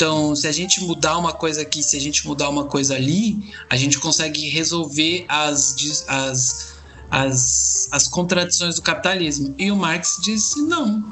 [0.00, 3.52] Então, se a gente mudar uma coisa aqui, se a gente mudar uma coisa ali,
[3.68, 5.76] a gente consegue resolver as,
[6.08, 6.72] as,
[7.10, 9.54] as, as contradições do capitalismo.
[9.58, 11.04] E o Marx disse: não.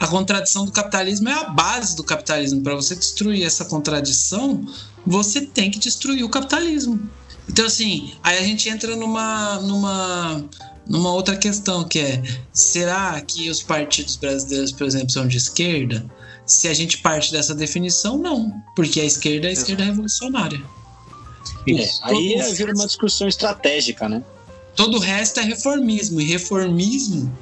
[0.00, 2.60] A contradição do capitalismo é a base do capitalismo.
[2.60, 4.66] Para você destruir essa contradição,
[5.06, 7.08] você tem que destruir o capitalismo.
[7.48, 10.44] Então, assim, aí a gente entra numa, numa,
[10.84, 12.20] numa outra questão, que é:
[12.52, 16.04] será que os partidos brasileiros, por exemplo, são de esquerda?
[16.48, 20.60] Se a gente parte dessa definição, não, porque a esquerda é a esquerda revolucionária.
[21.68, 24.24] É, aí vira uma discussão estratégica, né?
[24.74, 27.36] Todo o resto é reformismo, e reformismo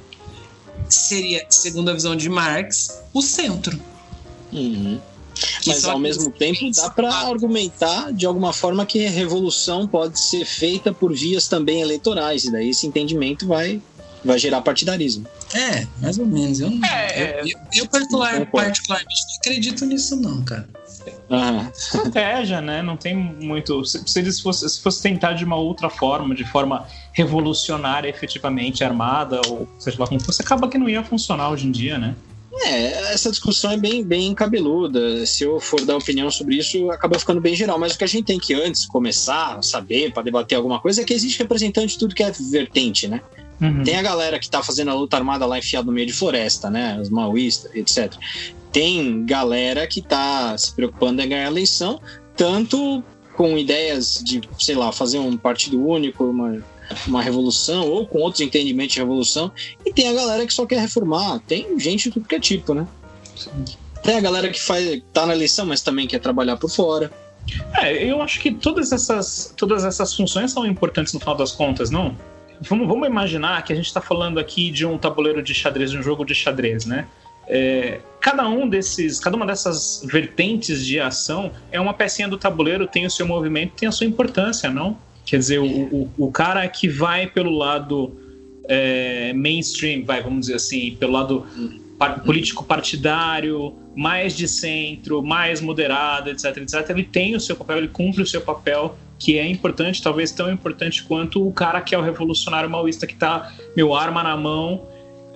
[0.89, 3.79] seria, segundo a visão de Marx, o centro.
[4.51, 4.99] Uhum.
[5.65, 10.45] Mas ao mesmo tempo dá para argumentar de alguma forma que a revolução pode ser
[10.45, 13.81] feita por vias também eleitorais, e daí esse entendimento vai,
[14.27, 15.25] vai gerar partidarismo.
[15.53, 16.59] É, mais ou menos.
[16.59, 20.67] Eu, não, é, eu, eu, eu particular, particularmente não acredito nisso, não, cara.
[21.29, 21.69] Ah.
[21.73, 22.81] Estratégia, né?
[22.81, 23.83] Não tem muito.
[23.85, 28.83] Se, se eles fosse, se fosse tentar de uma outra forma, de forma revolucionária, efetivamente
[28.83, 32.15] armada, ou seja lá como fosse, acaba que não ia funcionar hoje em dia, né?
[32.63, 35.25] É, essa discussão é bem, bem cabeluda.
[35.25, 37.77] Se eu for dar opinião sobre isso, acaba ficando bem geral.
[37.77, 41.01] Mas o que a gente tem que antes começar a saber para debater alguma coisa
[41.01, 43.21] é que existe representante de tudo que é vertente, né?
[43.59, 43.83] Uhum.
[43.83, 46.69] Tem a galera que tá fazendo a luta armada lá enfiado no meio de floresta,
[46.69, 46.97] né?
[46.99, 48.13] Os maoístas, etc.
[48.71, 51.99] Tem galera que tá se preocupando em ganhar a eleição,
[52.35, 53.03] tanto
[53.35, 56.63] com ideias de, sei lá, fazer um partido único, uma,
[57.07, 59.51] uma revolução, ou com outros entendimentos de revolução,
[59.85, 61.39] e tem a galera que só quer reformar.
[61.47, 62.87] Tem gente de tudo que é tipo, né?
[64.03, 67.11] Tem a galera que faz, tá na eleição, mas também quer trabalhar por fora.
[67.75, 71.89] É, eu acho que todas essas, todas essas funções são importantes no final das contas,
[71.89, 72.15] não?
[72.61, 75.97] Vamos, vamos imaginar que a gente está falando aqui de um tabuleiro de xadrez, de
[75.97, 77.07] um jogo de xadrez, né?
[77.47, 82.85] É, cada um desses, cada uma dessas vertentes de ação é uma pecinha do tabuleiro,
[82.87, 84.97] tem o seu movimento, tem a sua importância, não?
[85.25, 88.17] Quer dizer, o, o, o cara que vai pelo lado
[88.67, 91.45] é, mainstream, vai, vamos dizer assim, pelo lado
[91.97, 97.77] par, político partidário, mais de centro, mais moderado, etc, etc, ele tem o seu papel,
[97.77, 101.95] ele cumpre o seu papel que é importante, talvez tão importante quanto o cara que
[101.95, 104.87] é o revolucionário maoísta que tá, meu, arma na mão,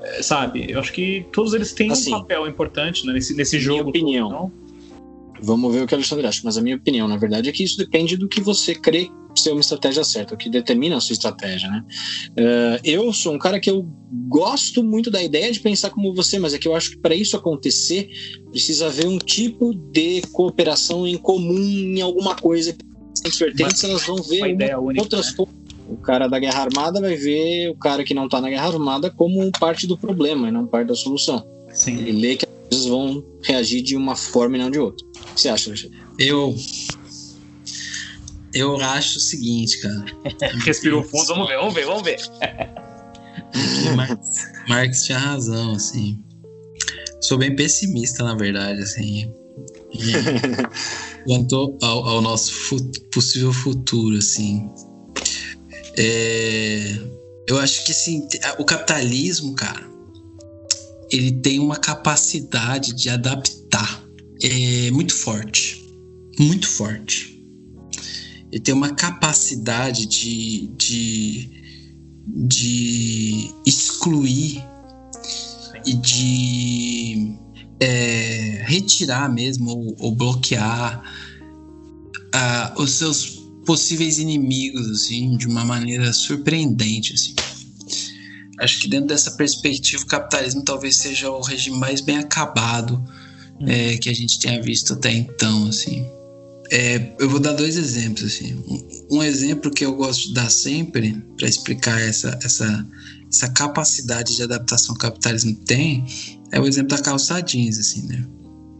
[0.01, 0.67] é, sabe?
[0.69, 3.91] Eu acho que todos eles têm assim, um papel importante né, nesse, nesse jogo.
[3.91, 4.29] Minha opinião.
[4.29, 4.61] Todo,
[5.43, 7.63] Vamos ver o que o Alexandre acha, mas a minha opinião, na verdade, é que
[7.63, 11.13] isso depende do que você crê ser uma estratégia certa, o que determina a sua
[11.13, 11.83] estratégia, né?
[12.31, 13.87] Uh, eu sou um cara que eu
[14.27, 17.15] gosto muito da ideia de pensar como você, mas é que eu acho que para
[17.15, 18.09] isso acontecer
[18.51, 22.75] precisa haver um tipo de cooperação em comum em alguma coisa
[23.25, 25.33] as vertentes elas vão ver uma, única, outras né?
[25.37, 25.55] coisas.
[25.87, 29.09] O cara da guerra armada vai ver o cara que não está na guerra armada
[29.09, 31.45] como parte do problema e não parte da solução.
[31.73, 31.97] Sim.
[31.97, 35.05] Ele lê que as coisas vão reagir de uma forma e não de outra.
[35.05, 35.97] O que você acha, Alexandre?
[36.17, 36.55] Eu.
[38.53, 40.05] Eu acho o seguinte, cara.
[40.65, 42.19] Respirou fundo, vamos ver, vamos ver, vamos ver.
[43.95, 44.19] Marx,
[44.67, 46.17] Marx tinha razão, assim.
[47.21, 49.31] Sou bem pessimista, na verdade, assim.
[51.25, 52.53] Quanto ao, ao nosso
[53.11, 54.69] possível futuro, assim.
[55.97, 56.97] É,
[57.47, 58.27] eu acho que assim,
[58.57, 59.89] o capitalismo, cara,
[61.11, 64.03] ele tem uma capacidade de adaptar
[64.41, 65.81] é, muito forte.
[66.39, 67.45] Muito forte.
[68.51, 71.49] Ele tem uma capacidade de, de,
[72.27, 74.63] de excluir
[75.85, 77.37] e de
[77.81, 81.03] é, retirar mesmo ou, ou bloquear
[82.35, 87.33] uh, os seus possíveis inimigos assim de uma maneira surpreendente assim.
[88.59, 93.03] Acho que dentro dessa perspectiva o capitalismo talvez seja o regime mais bem acabado
[93.59, 93.65] hum.
[93.67, 96.05] é, que a gente tenha visto até então assim.
[96.69, 98.53] É, eu vou dar dois exemplos assim.
[98.67, 102.87] Um, um, exemplo que eu gosto de dar sempre para explicar essa, essa,
[103.31, 106.05] essa capacidade de adaptação que o capitalismo tem
[106.51, 108.27] é o exemplo da calça jeans, assim, né?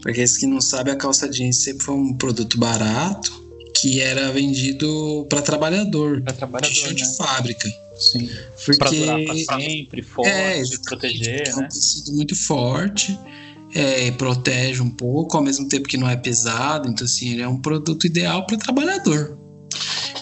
[0.02, 3.42] Para aqueles que não sabem, a calça jeans sempre foi um produto barato
[3.80, 6.92] que era vendido para trabalhador, trabalhador, de, né?
[6.92, 7.68] de fábrica.
[7.96, 8.28] Sim.
[8.64, 8.78] Porque...
[8.78, 11.68] Pra durar pra sempre, forte, é, proteger, é um né?
[11.68, 13.18] tecido muito forte,
[13.74, 17.48] é, protege um pouco, ao mesmo tempo que não é pesado, então assim, ele é
[17.48, 19.38] um produto ideal para trabalhador.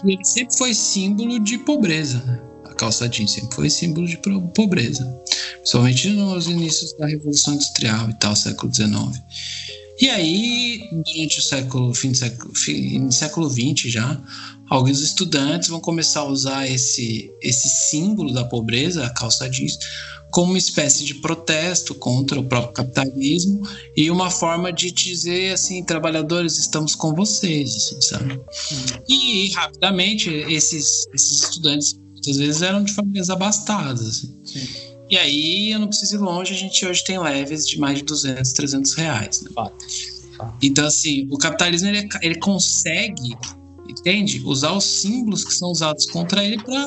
[0.04, 2.49] E ele sempre foi símbolo de pobreza, né?
[2.80, 4.18] Calça jeans sempre foi símbolo de
[4.54, 5.04] pobreza,
[5.56, 9.22] principalmente nos inícios da Revolução Industrial e tal, século XIX.
[10.00, 14.18] E aí, durante o século, fim do século, fim, século XX já,
[14.70, 19.78] alguns estudantes vão começar a usar esse, esse símbolo da pobreza, a calça jeans,
[20.30, 23.60] como uma espécie de protesto contra o próprio capitalismo
[23.94, 28.32] e uma forma de dizer assim, trabalhadores, estamos com vocês, assim, sabe?
[28.32, 29.02] Uhum.
[29.06, 34.34] E rapidamente esses, esses estudantes muitas vezes eram de famílias abastadas, assim.
[34.44, 34.68] Sim.
[35.08, 38.04] E aí, eu não preciso ir longe, a gente hoje tem leves de mais de
[38.04, 39.42] 200, 300 reais.
[39.42, 39.50] Né?
[40.62, 43.36] Então, assim, o capitalismo ele, ele consegue,
[43.88, 44.40] entende?
[44.44, 46.86] Usar os símbolos que são usados contra ele para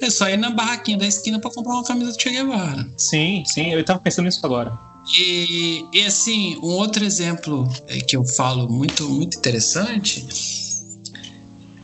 [0.00, 2.88] é só ir na barraquinha da esquina para comprar uma camisa do Che Guevara.
[2.96, 4.78] Sim, sim, eu estava pensando nisso agora.
[5.18, 10.24] E, e, assim, um outro exemplo é, que eu falo muito, muito interessante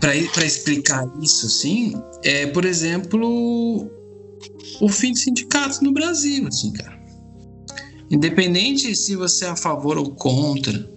[0.05, 3.91] para explicar isso, assim, é, por exemplo,
[4.79, 7.03] o fim de sindicatos no Brasil, assim, cara.
[8.11, 10.93] Independente se você é a favor ou contra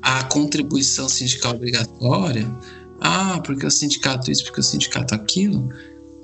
[0.00, 2.48] a contribuição sindical obrigatória,
[3.00, 5.68] ah, porque o sindicato isso, porque o sindicato aquilo,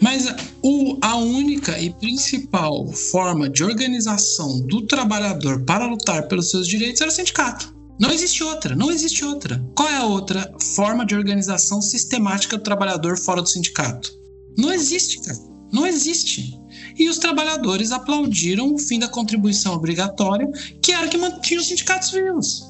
[0.00, 6.68] mas o, a única e principal forma de organização do trabalhador para lutar pelos seus
[6.68, 7.77] direitos era o sindicato.
[7.98, 9.64] Não existe outra, não existe outra.
[9.74, 14.12] Qual é a outra forma de organização sistemática do trabalhador fora do sindicato?
[14.56, 15.38] Não existe, cara.
[15.72, 16.58] Não existe
[16.98, 20.50] e os trabalhadores aplaudiram o fim da contribuição obrigatória,
[20.82, 22.62] que era que mantinha os sindicatos vivos.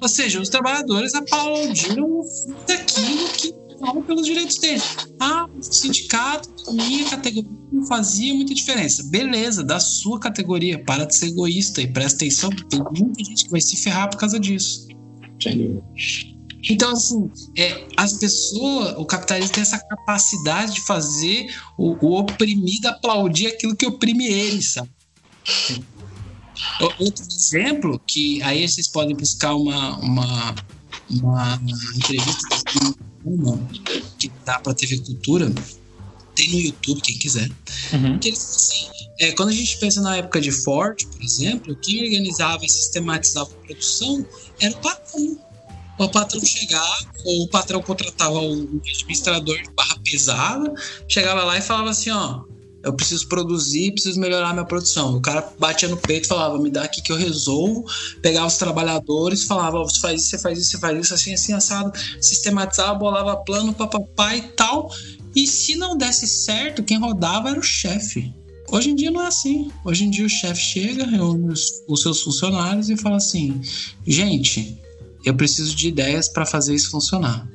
[0.00, 4.96] Ou seja, os trabalhadores aplaudiram o fim daquilo que lutava pelos direitos deles.
[5.18, 9.02] Ah, o sindicato, minha categoria não fazia muita diferença.
[9.04, 13.44] Beleza, da sua categoria, para de ser egoísta e presta atenção, porque tem muita gente
[13.44, 14.86] que vai se ferrar por causa disso.
[16.68, 21.46] Então, assim, é, as pessoas, o capitalismo tem essa capacidade de fazer
[21.78, 24.90] o, o oprimido aplaudir aquilo que oprime ele, sabe?
[26.98, 30.54] Outro exemplo, que aí vocês podem buscar uma, uma,
[31.10, 31.60] uma
[31.96, 33.09] entrevista
[34.18, 35.52] que dá para TV Cultura,
[36.34, 37.50] tem no YouTube, quem quiser.
[37.92, 38.18] Uhum.
[38.18, 38.86] Que eles assim,
[39.20, 43.50] é, quando a gente pensa na época de Ford, por exemplo, quem organizava e sistematizava
[43.50, 44.26] a produção
[44.60, 45.38] era o patrão
[46.04, 50.72] o patrão chegar, ou o patrão contratava um administrador de barra pesada,
[51.06, 52.42] chegava lá e falava assim, ó,
[52.82, 55.16] eu preciso produzir, preciso melhorar minha produção.
[55.16, 57.84] O cara batia no peito e falava, me dá aqui que eu resolvo.
[58.22, 61.52] Pegava os trabalhadores, falava, você faz isso, você faz isso, você faz isso, assim, assim,
[61.52, 61.92] assado.
[62.20, 64.90] Sistematizava, bolava plano, papapá e tal.
[65.34, 68.32] E se não desse certo, quem rodava era o chefe.
[68.72, 69.70] Hoje em dia não é assim.
[69.84, 73.60] Hoje em dia o chefe chega, reúne os, os seus funcionários e fala assim,
[74.06, 74.78] gente,
[75.24, 77.48] eu preciso de ideias para fazer isso funcionar.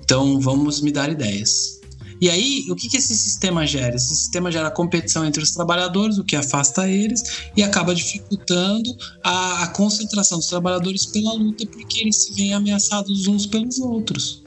[0.00, 1.80] Então vamos me dar ideias.
[2.22, 3.96] E aí, o que, que esse sistema gera?
[3.96, 7.20] Esse sistema gera competição entre os trabalhadores, o que afasta eles
[7.56, 13.26] e acaba dificultando a, a concentração dos trabalhadores pela luta, porque eles se veem ameaçados
[13.26, 14.40] uns pelos outros.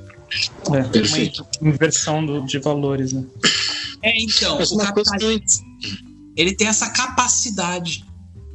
[0.73, 1.45] É, Perfeito.
[1.59, 3.25] uma inversão do, de valores, né?
[4.01, 5.67] É, então, o capitalismo,
[6.38, 8.05] ele tem essa capacidade,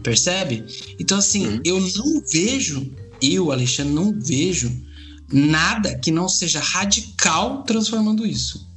[0.03, 0.65] percebe?
[0.99, 1.61] Então, assim, uhum.
[1.63, 4.75] eu não vejo eu, Alexandre, não vejo
[5.31, 8.70] nada que não seja radical transformando isso.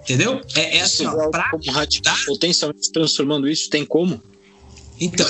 [0.00, 0.40] Entendeu?
[0.54, 1.62] É, é assim, ó, pra como
[2.26, 4.22] potencialmente transformando isso, tem como?
[5.00, 5.26] Então,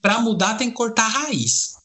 [0.00, 1.76] para mudar tem que cortar a raiz.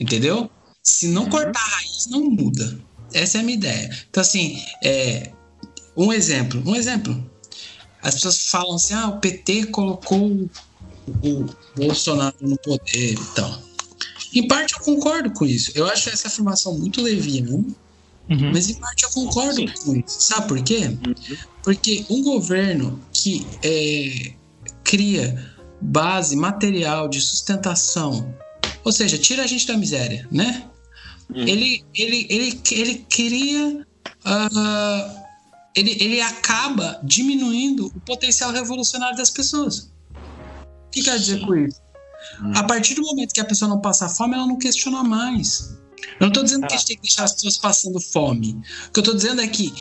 [0.00, 0.50] Entendeu?
[0.82, 1.30] Se não uhum.
[1.30, 2.78] cortar a raiz, não muda.
[3.12, 4.06] Essa é a minha ideia.
[4.08, 5.30] Então, assim, é,
[5.96, 6.62] um exemplo.
[6.66, 7.30] Um exemplo.
[8.02, 10.48] As pessoas falam assim: ah, o PT colocou
[11.22, 13.62] o Bolsonaro no poder e tal.
[14.34, 15.72] Em parte eu concordo com isso.
[15.74, 17.64] Eu acho essa afirmação muito leviana,
[18.30, 18.50] uhum.
[18.52, 19.68] mas em parte eu concordo Sim.
[19.84, 20.20] com isso.
[20.20, 20.86] Sabe por quê?
[20.86, 21.36] Uhum.
[21.62, 24.32] Porque um governo que é,
[24.84, 28.34] cria base material de sustentação,
[28.84, 30.64] ou seja, tira a gente da miséria, né?
[31.30, 31.46] Uhum.
[31.46, 33.86] Ele, ele, ele, ele cria.
[34.24, 35.22] Uh,
[35.74, 39.90] ele, ele acaba diminuindo o potencial revolucionário das pessoas.
[40.86, 41.80] O que quer dizer com isso?
[42.42, 42.52] Hum.
[42.54, 45.76] A partir do momento que a pessoa não passa fome, ela não questiona mais.
[46.20, 48.60] Eu não estou dizendo que a gente tem que deixar as pessoas passando fome.
[48.88, 49.72] O que eu estou dizendo é que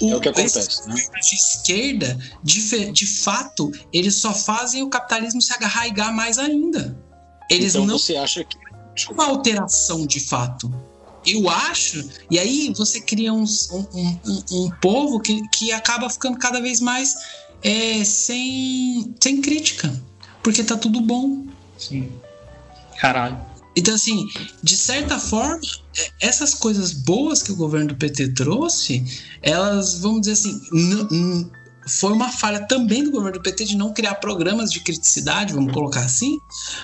[0.00, 0.94] o, é o que acontece, né?
[0.94, 6.96] de esquerda, de, de fato, eles só fazem o capitalismo se arraigar mais ainda.
[7.50, 8.56] Eles então não você acha que
[9.10, 10.72] uma alteração de fato.
[11.26, 16.38] eu acho, e aí você cria um, um, um, um povo que, que acaba ficando
[16.38, 17.14] cada vez mais
[17.62, 19.92] é, sem, sem crítica,
[20.42, 21.44] porque tá tudo bom.
[21.78, 22.10] Sim.
[22.98, 23.49] Caralho.
[23.76, 24.28] Então, assim,
[24.62, 25.60] de certa forma,
[25.96, 29.04] é, essas coisas boas que o governo do PT trouxe,
[29.42, 30.60] elas, vamos dizer assim,
[31.86, 35.72] foi uma falha também do governo do PT de não criar programas de criticidade, vamos
[35.72, 36.38] colocar assim,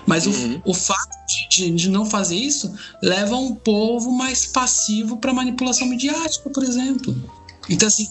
[0.06, 0.60] mas uhum.
[0.64, 1.16] o, o fato
[1.50, 2.72] de, de, não fazer isso
[3.02, 7.14] leva um povo mais passivo para manipulação midiática, por exemplo.
[7.68, 8.08] Então, assim,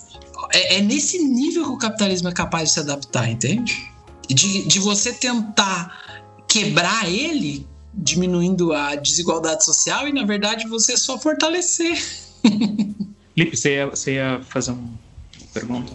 [0.52, 3.90] é, é, nesse nível que o capitalismo é capaz de se adaptar, entende?
[4.28, 7.68] De, de você tentar quebrar ele,
[7.98, 11.98] diminuindo a desigualdade social, e na verdade você só fortalecer.
[13.36, 14.90] Lipe, você ia, você ia fazer uma
[15.54, 15.92] pergunta?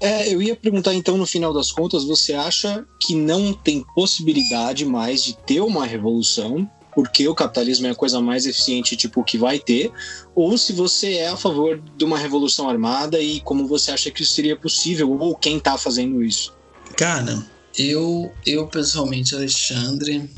[0.00, 4.84] É, eu ia perguntar então, no final das contas, você acha que não tem possibilidade
[4.84, 9.38] mais de ter uma revolução, porque o capitalismo é a coisa mais eficiente tipo que
[9.38, 9.92] vai ter,
[10.34, 14.22] ou se você é a favor de uma revolução armada e como você acha que
[14.22, 16.52] isso seria possível, ou quem está fazendo isso?
[16.96, 17.46] Cara,
[17.78, 20.28] eu, eu pessoalmente, Alexandre,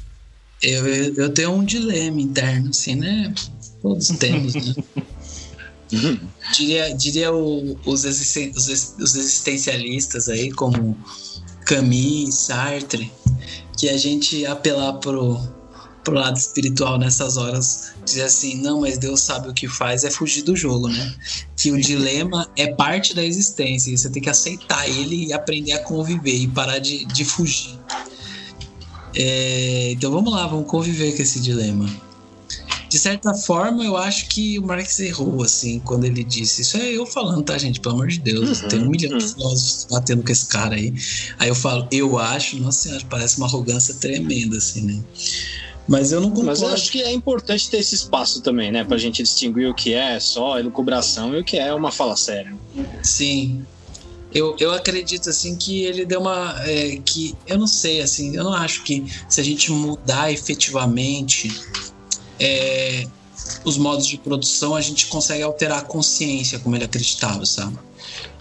[0.65, 3.35] eu, eu tenho um dilema interno, assim, né?
[3.83, 4.75] Todos temos, né?
[6.57, 10.97] diria diria o, os, existen, os, os existencialistas aí, como
[11.65, 13.12] Camus, Sartre,
[13.79, 15.39] que a gente apelar pro,
[16.03, 20.11] pro lado espiritual nessas horas, dizer assim, não, mas Deus sabe o que faz, é
[20.11, 21.15] fugir do jogo, né?
[21.57, 25.73] Que o dilema é parte da existência, e você tem que aceitar ele e aprender
[25.73, 27.79] a conviver e parar de, de fugir.
[29.17, 31.87] É, então vamos lá, vamos conviver com esse dilema
[32.95, 36.62] de certa forma, eu acho que o Marx errou, assim, quando ele disse.
[36.62, 37.81] Isso é eu falando, tá, gente?
[37.81, 38.62] Pelo amor de Deus.
[38.62, 39.31] Uhum, tem um milhão de uhum.
[39.33, 40.95] filósofos batendo com esse cara aí.
[41.41, 45.03] Aí eu falo, eu acho, nossa senhora, parece uma arrogância tremenda, assim, né?
[45.89, 46.47] Mas eu não concordo.
[46.47, 48.85] Mas eu acho que é importante ter esse espaço também, né?
[48.85, 52.55] Pra gente distinguir o que é só elucubração e o que é uma fala séria.
[53.03, 53.67] Sim.
[54.35, 56.57] Eu, eu acredito, assim, que ele deu uma...
[56.64, 61.49] É, que, eu não sei, assim, eu não acho que se a gente mudar efetivamente
[62.41, 63.07] é,
[63.64, 67.78] os modos de produção, a gente consegue alterar a consciência, como ele acreditava, sabe?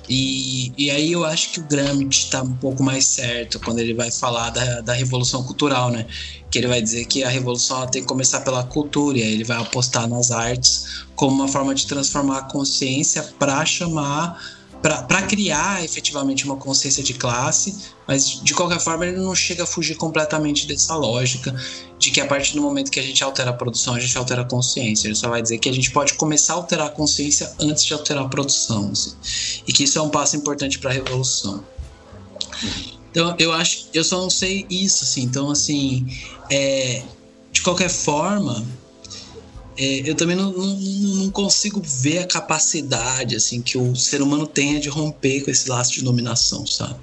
[0.09, 3.93] E, e aí eu acho que o Gramsci está um pouco mais certo quando ele
[3.93, 6.05] vai falar da, da revolução cultural, né?
[6.51, 9.43] Que ele vai dizer que a revolução tem que começar pela cultura, e aí ele
[9.43, 15.81] vai apostar nas artes como uma forma de transformar a consciência para chamar para criar
[15.81, 17.73] efetivamente uma consciência de classe,
[18.05, 21.55] mas de qualquer forma ele não chega a fugir completamente dessa lógica
[21.97, 24.41] de que a partir do momento que a gente altera a produção, a gente altera
[24.41, 25.07] a consciência.
[25.07, 27.93] Ele só vai dizer que a gente pode começar a alterar a consciência antes de
[27.93, 29.13] alterar a produção, assim,
[29.65, 31.63] e que isso é um passo importante para a revolução.
[33.09, 35.21] Então eu acho, eu só não sei isso, assim.
[35.21, 36.05] Então assim,
[36.51, 37.03] é,
[37.53, 38.65] de qualquer forma,
[39.77, 44.45] é, eu também não, não, não, consigo ver a capacidade assim que o ser humano
[44.45, 46.99] tenha de romper com esse laço de dominação, sabe?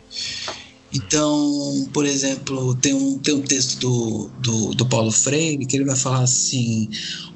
[0.92, 5.84] Então, por exemplo, tem um, tem um texto do, do, do Paulo Freire que ele
[5.84, 6.88] vai falar assim: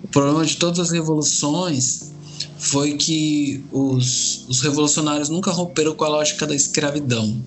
[0.02, 2.12] o problema de todas as revoluções
[2.58, 7.42] foi que os, os revolucionários nunca romperam com a lógica da escravidão.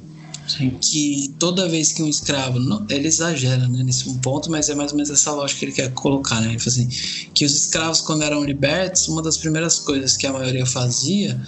[0.48, 0.78] Sim.
[0.82, 4.92] que toda vez que um escravo, não, ele exagera né, nesse ponto, mas é mais
[4.92, 6.50] ou menos essa lógica que ele quer colocar, né?
[6.50, 6.90] Ele fala assim,
[7.34, 11.40] que os escravos quando eram libertos, uma das primeiras coisas que a maioria fazia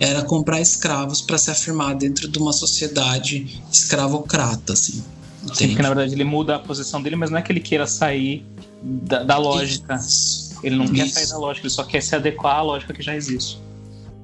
[0.00, 5.02] era comprar escravos para se afirmar dentro de uma sociedade escravocrata, assim.
[5.54, 7.86] Sim, porque na verdade ele muda a posição dele, mas não é que ele queira
[7.86, 8.44] sair
[8.82, 9.94] da, da lógica.
[9.94, 10.48] Isso.
[10.62, 10.94] Ele não Isso.
[10.94, 13.58] quer sair da lógica, ele só quer se adequar à lógica que já existe.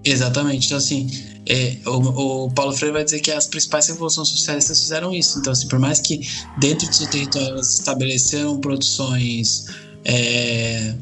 [0.05, 0.67] Exatamente.
[0.67, 1.09] Então, assim,
[1.47, 5.39] é, o, o, Paulo Freire vai dizer que as principais revoluções socialistas fizeram isso.
[5.39, 6.21] Então, assim, por mais que
[6.59, 9.67] dentro do seu território elas estabeleceram produções
[10.05, 10.95] é,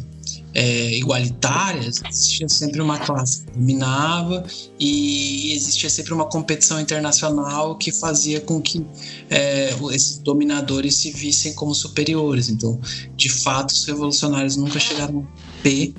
[0.55, 4.45] é, igualitárias, existia sempre uma classe que dominava
[4.79, 8.85] e existia sempre uma competição internacional que fazia com que
[9.31, 12.49] é, esses dominadores se vissem como superiores.
[12.49, 12.81] Então,
[13.17, 15.95] de fato, os revolucionários nunca chegaram a ter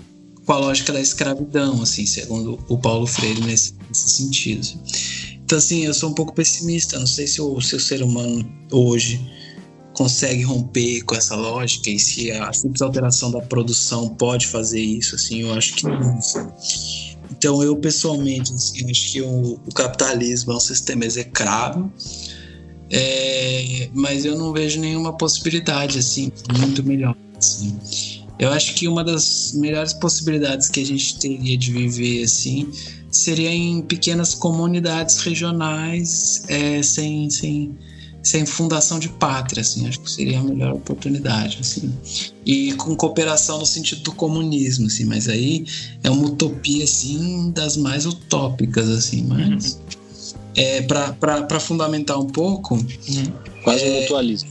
[0.46, 4.60] com a lógica da escravidão, assim, segundo o Paulo Freire nesse, nesse sentido.
[4.60, 4.80] Assim.
[5.44, 7.00] Então, assim, eu sou um pouco pessimista.
[7.00, 9.22] Não sei se o, se o ser humano hoje
[9.94, 15.16] consegue romper com essa lógica e se a simples alteração da produção pode fazer isso,
[15.16, 16.20] assim, eu acho que não.
[17.32, 21.91] Então, eu pessoalmente, assim, acho que o, o capitalismo é um sistema execrável,
[22.89, 27.78] é, mas eu não vejo nenhuma possibilidade, assim, muito melhor, assim.
[28.40, 32.72] Eu acho que uma das melhores possibilidades que a gente teria de viver assim
[33.14, 37.78] seria em pequenas comunidades regionais, é, sem, sem,
[38.24, 41.94] sem fundação de pátria, assim, acho que seria a melhor oportunidade, assim.
[42.46, 45.66] E com cooperação no sentido do comunismo, assim, mas aí
[46.04, 49.76] é uma utopia, assim, das mais utópicas, assim, mas...
[49.76, 50.04] Uhum.
[50.56, 52.76] É, para fundamentar um pouco...
[52.76, 53.34] Uhum.
[53.64, 54.50] Quase é, um mutualismo.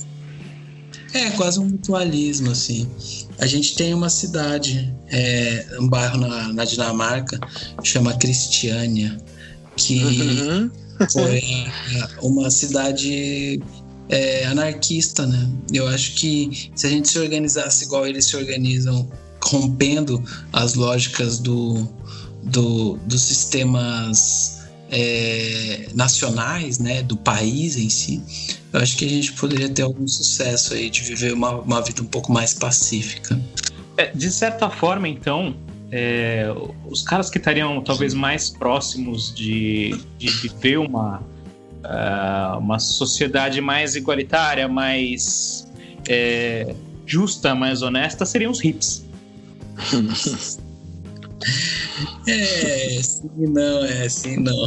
[1.13, 2.89] É, quase um mutualismo, assim.
[3.43, 7.41] A gente tem uma cidade, é, um bairro na, na Dinamarca,
[7.83, 9.19] chama Cristiânia,
[9.77, 10.71] que uhum.
[11.11, 11.43] foi
[12.23, 13.61] uma cidade
[14.09, 15.51] é, anarquista, né?
[15.73, 19.11] Eu acho que se a gente se organizasse igual eles se organizam,
[19.43, 20.23] rompendo
[20.53, 21.85] as lógicas do,
[22.45, 24.62] do dos sistemas
[24.93, 28.23] é, nacionais, né, do país em si,
[28.71, 32.03] eu acho que a gente poderia ter algum sucesso aí de viver uma, uma vida
[32.03, 33.41] um pouco mais pacífica.
[33.97, 35.57] É, de certa forma, então,
[35.91, 36.47] é,
[36.87, 43.97] os caras que estariam talvez mais próximos de, de viver uma, uh, uma sociedade mais
[43.97, 45.67] igualitária, mais
[46.07, 46.75] é,
[47.07, 49.05] justa, mais honesta, seriam os hips.
[52.27, 54.67] É, sim, não, é, sim, não.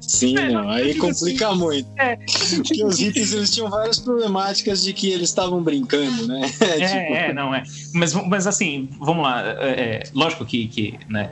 [0.00, 0.68] sim, é, não.
[0.68, 1.88] Aí complica assim, muito.
[1.98, 6.42] É, Porque os hippies eles tinham várias problemáticas de que eles estavam brincando, né?
[6.62, 7.14] É, tipo...
[7.14, 7.62] é, não, é.
[7.94, 9.42] Mas, mas assim, vamos lá.
[9.60, 11.30] É, é, lógico que, que né,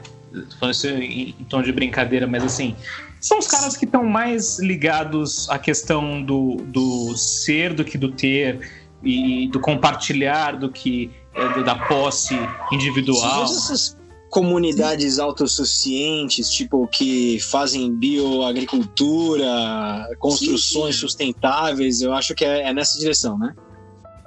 [0.58, 2.74] falando isso em, em tom de brincadeira, mas assim,
[3.20, 8.10] são os caras que estão mais ligados à questão do, do ser do que do
[8.10, 8.60] ter
[9.02, 12.36] e do compartilhar do que é, da posse
[12.72, 13.46] individual.
[13.46, 13.99] Sim, essas
[14.30, 21.06] comunidades autossuficientes, tipo, que fazem bioagricultura, construções sim, sim.
[21.06, 23.52] sustentáveis, eu acho que é, é, nessa direção, né?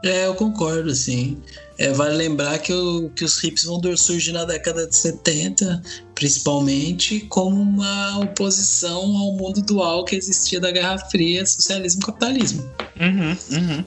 [0.03, 1.37] É, eu concordo, sim.
[1.77, 5.81] É, vale lembrar que, o, que os hips vão surgir na década de 70,
[6.13, 12.69] principalmente como uma oposição ao mundo dual que existia da Guerra Fria, socialismo e capitalismo.
[12.99, 13.85] Uhum, uhum.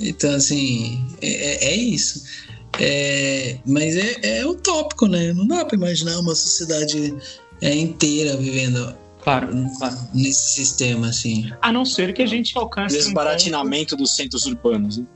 [0.00, 2.22] Então, assim, é, é, é isso.
[2.78, 5.32] É, mas é, é utópico, né?
[5.32, 7.14] Não dá para imaginar uma sociedade
[7.60, 9.48] é, inteira vivendo claro,
[9.78, 9.96] claro.
[10.14, 11.50] nesse sistema, assim.
[11.60, 12.96] A não ser que a gente alcance.
[12.96, 14.02] Desbaratinamento um ponto...
[14.02, 14.98] dos centros urbanos.
[14.98, 15.06] Né?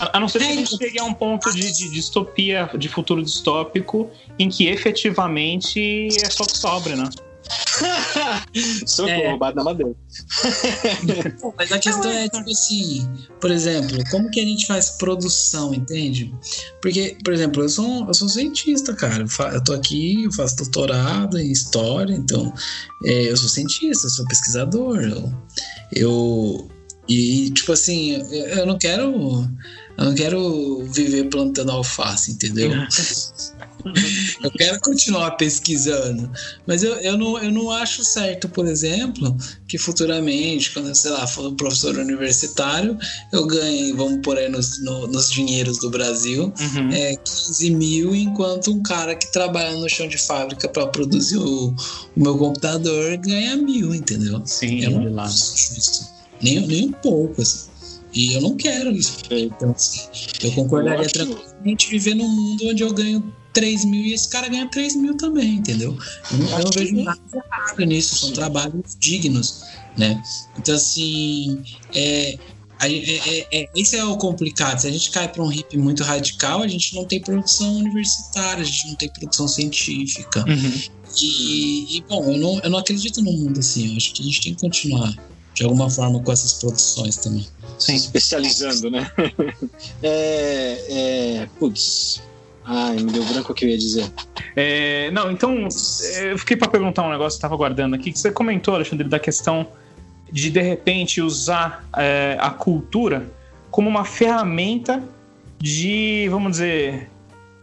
[0.00, 2.88] A, a, não ser que a gente chegue a um ponto de, de, distopia, de
[2.88, 7.08] futuro distópico, em que efetivamente é só que sobra, né?
[8.86, 9.30] Socorro, é.
[9.30, 9.92] roubado na madeira.
[11.56, 13.08] Mas a questão é, tipo assim,
[13.40, 16.32] por exemplo, como que a gente faz produção, entende?
[16.80, 19.24] Porque, por exemplo, eu sou, eu sou cientista, cara.
[19.52, 22.52] Eu tô aqui, eu faço doutorado em história, então
[23.04, 25.00] é, eu sou cientista, eu sou pesquisador.
[25.00, 25.32] Eu,
[25.92, 26.70] eu
[27.08, 29.48] e, tipo assim, eu não quero.
[29.96, 32.72] Eu não quero viver plantando alface, entendeu?
[34.42, 36.30] eu quero continuar pesquisando.
[36.66, 39.36] Mas eu, eu, não, eu não acho certo, por exemplo,
[39.68, 42.98] que futuramente, quando, sei lá, for um professor universitário,
[43.32, 46.90] eu ganhe, vamos por aí nos, no, nos dinheiros do Brasil, uhum.
[46.92, 51.68] é, 15 mil, enquanto um cara que trabalha no chão de fábrica para produzir o,
[51.68, 51.74] o,
[52.16, 54.42] meu computador ganha mil, entendeu?
[54.44, 56.14] Sim, eu não acho isso.
[56.42, 57.74] Nem, nem um pouco, assim.
[58.12, 59.18] E eu não quero isso.
[59.30, 60.00] Então, assim,
[60.42, 64.68] eu concordaria tranquilamente viver num mundo onde eu ganho 3 mil e esse cara ganha
[64.68, 65.96] 3 mil também, entendeu?
[66.30, 69.64] Eu não, eu não vejo nada errado nisso, são trabalhos dignos,
[69.96, 70.22] né?
[70.58, 71.62] Então, assim,
[71.94, 72.36] é,
[72.80, 74.80] é, é, é, esse é o complicado.
[74.80, 78.62] Se a gente cai para um hip muito radical, a gente não tem produção universitária,
[78.62, 80.44] a gente não tem produção científica.
[80.46, 80.82] Uhum.
[81.22, 83.92] E, e, bom, eu não, eu não acredito num mundo assim.
[83.92, 85.14] Eu acho que a gente tem que continuar
[85.54, 87.46] de alguma forma com essas produções também.
[87.78, 87.94] Sim.
[87.94, 89.10] Especializando, né?
[90.02, 92.20] é, é, putz,
[92.64, 94.10] Ai, me deu branco o que eu ia dizer.
[94.56, 95.68] É, não, então,
[96.22, 99.18] eu fiquei para perguntar um negócio que estava guardando aqui, que você comentou, Alexandre, da
[99.18, 99.66] questão
[100.32, 103.26] de, de repente, usar é, a cultura
[103.70, 105.02] como uma ferramenta
[105.58, 107.10] de, vamos dizer,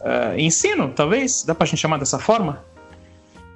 [0.00, 1.42] uh, ensino, talvez?
[1.44, 2.64] Dá para a gente chamar dessa forma?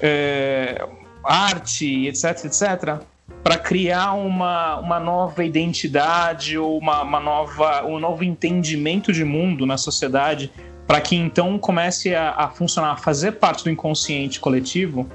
[0.01, 0.86] É,
[1.24, 3.01] arte, etc, etc,
[3.42, 9.66] para criar uma, uma nova identidade ou uma, uma nova, um novo entendimento de mundo
[9.66, 10.51] na sociedade
[10.87, 15.09] para que então comece a, a, funcionar, a fazer parte do inconsciente coletivo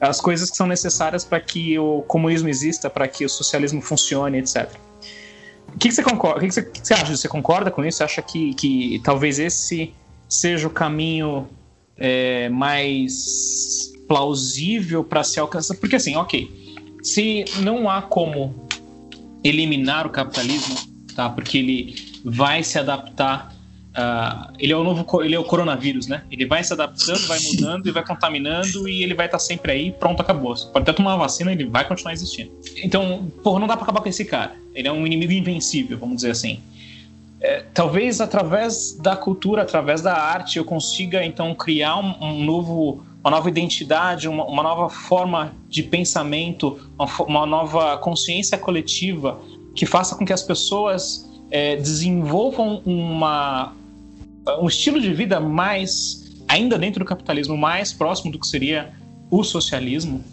[0.00, 4.38] as coisas que são necessárias para que o comunismo exista, para que o socialismo funcione,
[4.38, 4.68] etc.
[5.68, 6.38] O que, que você concorda?
[6.38, 7.16] O que, que, você, que, você, acha?
[7.16, 7.98] Você concorda com isso?
[7.98, 9.94] Você acha que, que talvez esse
[10.28, 11.48] seja o caminho
[11.96, 15.76] é, mais plausível para se alcançar?
[15.76, 16.50] Porque assim, ok,
[17.00, 18.66] se não há como
[19.44, 20.74] eliminar o capitalismo,
[21.14, 21.30] tá?
[21.30, 23.54] Porque ele vai se adaptar
[23.92, 26.22] Uh, ele é o novo ele é o coronavírus, né?
[26.30, 29.72] Ele vai se adaptando, vai mudando e vai contaminando e ele vai estar tá sempre
[29.72, 30.56] aí, pronto, acabou.
[30.56, 32.50] Você pode até tomar uma vacina, ele vai continuar existindo.
[32.82, 34.56] Então, porra, não dá pra acabar com esse cara.
[34.74, 36.60] Ele é um inimigo invencível, vamos dizer assim.
[37.42, 43.04] É, talvez através da cultura, através da arte, eu consiga então criar um, um novo,
[43.20, 49.40] uma nova identidade, uma, uma, nova forma de pensamento, uma, uma, nova consciência coletiva
[49.74, 53.74] que faça com que as pessoas é, desenvolvam uma,
[54.60, 58.92] um estilo de vida mais, ainda dentro do capitalismo, mais próximo do que seria
[59.30, 60.24] o socialismo.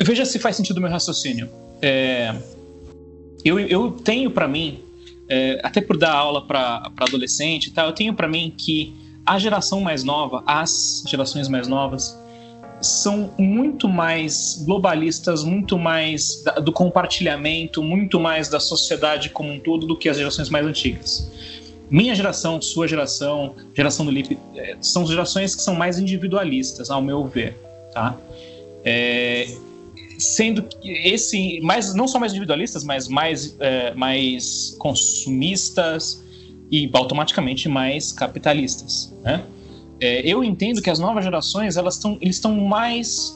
[0.00, 1.48] Veja se faz sentido o meu raciocínio.
[1.82, 2.34] É,
[3.44, 4.80] eu, eu tenho para mim
[5.28, 8.94] é, até por dar aula para adolescente e tal, eu tenho para mim que
[9.24, 12.16] a geração mais nova, as gerações mais novas,
[12.80, 19.86] são muito mais globalistas, muito mais do compartilhamento, muito mais da sociedade como um todo
[19.86, 21.30] do que as gerações mais antigas.
[21.88, 27.00] Minha geração, sua geração, geração do Lip, é, são gerações que são mais individualistas, ao
[27.00, 27.56] meu ver,
[27.92, 28.16] tá?
[28.84, 29.46] É,
[30.18, 36.24] sendo esse mais não só mais individualistas, mas mais, é, mais consumistas
[36.70, 39.44] e automaticamente mais capitalistas, né?
[40.00, 43.34] É, eu entendo que as novas gerações elas estão eles estão mais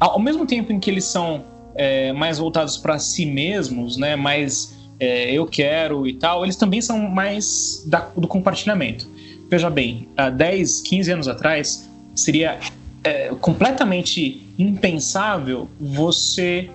[0.00, 1.44] ao mesmo tempo em que eles são
[1.74, 4.16] é, mais voltados para si mesmos, né?
[4.16, 9.08] Mais é, eu quero e tal, eles também são mais da, do compartilhamento.
[9.50, 12.58] Veja bem, há 10, 15 anos atrás seria
[13.04, 16.68] é completamente impensável você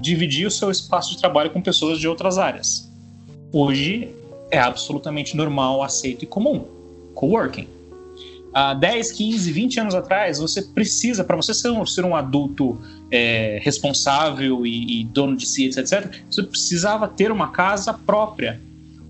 [0.00, 2.90] dividir o seu espaço de trabalho com pessoas de outras áreas.
[3.52, 4.08] Hoje
[4.50, 6.64] é absolutamente normal, aceito e comum.
[7.14, 7.68] Coworking.
[8.58, 12.80] Há 10, 15, 20 anos atrás, você precisa, para você ser um, ser um adulto
[13.10, 18.58] é, responsável e, e, dono de si, etc., você precisava ter uma casa própria.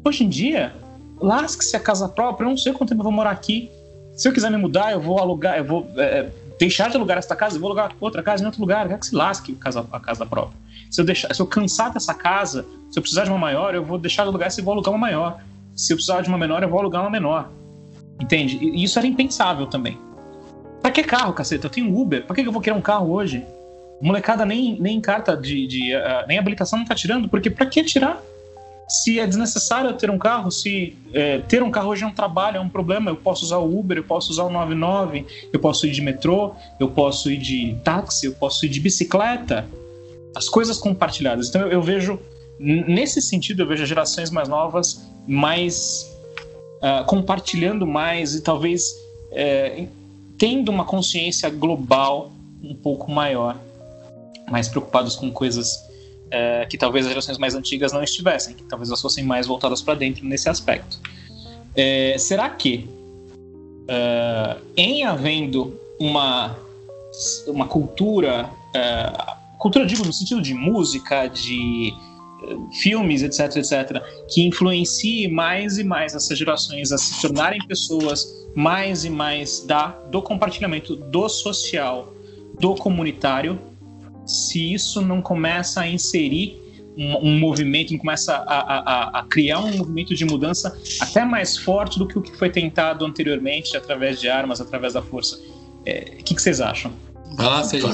[0.05, 0.75] Hoje em dia,
[1.21, 3.71] lasque-se a casa própria, eu não sei quanto tempo eu vou morar aqui.
[4.17, 6.29] Se eu quiser me mudar, eu vou alugar, eu vou é,
[6.59, 9.07] deixar de alugar esta casa e vou alugar outra casa em outro lugar, quer que
[9.07, 10.59] se lasque a casa, a casa própria.
[10.91, 13.85] Se eu, deixar, se eu cansar dessa casa, se eu precisar de uma maior, eu
[13.85, 15.41] vou deixar de alugar e vou alugar uma maior.
[15.77, 17.49] Se eu precisar de uma menor, eu vou alugar uma menor.
[18.21, 18.59] Entende?
[18.63, 19.99] E isso era impensável também.
[20.81, 21.67] Pra que carro, caceta?
[21.67, 22.25] Eu tenho Uber.
[22.25, 23.45] Pra que eu vou querer um carro hoje?
[24.01, 25.67] molecada nem, nem carta de.
[25.67, 28.23] de uh, nem habilitação não tá tirando, porque pra que tirar?
[28.89, 32.59] se é desnecessário ter um carro, se é, ter um carro hoje é um trabalho,
[32.59, 35.87] é um problema, eu posso usar o Uber, eu posso usar o 99, eu posso
[35.87, 39.67] ir de metrô, eu posso ir de táxi, eu posso ir de bicicleta.
[40.37, 41.49] As coisas compartilhadas.
[41.49, 42.21] Então eu, eu vejo,
[42.61, 46.16] nesse sentido, eu vejo gerações mais novas mais
[46.77, 48.91] uh, compartilhando mais e talvez
[49.33, 49.89] uh,
[50.39, 52.31] tendo uma consciência global
[52.63, 53.59] um pouco maior,
[54.51, 55.85] mais preocupados com coisas
[56.31, 59.81] é, que talvez as gerações mais antigas não estivessem, que talvez elas fossem mais voltadas
[59.81, 60.99] para dentro nesse aspecto.
[61.75, 62.89] É, será que,
[64.77, 66.57] em havendo uma,
[67.47, 68.51] uma cultura,
[69.59, 71.95] cultura digo no sentido de música, de
[72.81, 79.05] filmes, etc, etc, que influencie mais e mais essas gerações a se tornarem pessoas mais
[79.05, 82.15] e mais da do compartilhamento do social,
[82.59, 83.59] do comunitário,
[84.27, 86.61] se isso não começa a inserir
[86.97, 91.99] um, um movimento, começa a, a, a, criar um movimento de mudança até mais forte
[91.99, 95.39] do que o que foi tentado anteriormente através de armas, através da força.
[95.85, 96.91] É, o é, que, que, vocês acham?
[97.35, 97.91] Vai lá, Feijão.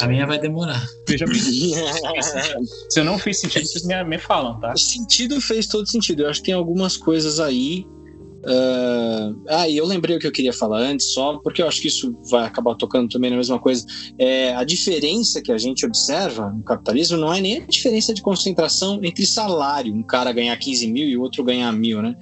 [0.00, 0.84] A minha vai demorar.
[1.08, 1.38] Veja bem.
[2.90, 4.72] Se eu não fiz sentido, vocês me, me falam, tá?
[4.74, 6.22] O sentido fez todo sentido.
[6.22, 7.86] Eu acho que tem algumas coisas aí
[8.44, 11.80] Uh, ah, e eu lembrei o que eu queria falar antes, só porque eu acho
[11.80, 13.84] que isso vai acabar tocando também na mesma coisa.
[14.18, 18.20] É, a diferença que a gente observa no capitalismo não é nem a diferença de
[18.20, 22.14] concentração entre salário, um cara ganhar 15 mil e o outro ganhar mil, né?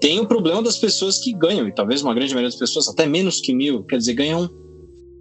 [0.00, 3.04] Tem o problema das pessoas que ganham, e talvez uma grande maioria das pessoas, até
[3.04, 4.48] menos que mil, quer dizer, ganham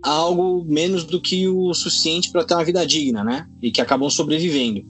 [0.04, 3.48] algo menos do que o suficiente para ter uma vida digna, né?
[3.62, 4.84] E que acabam sobrevivendo.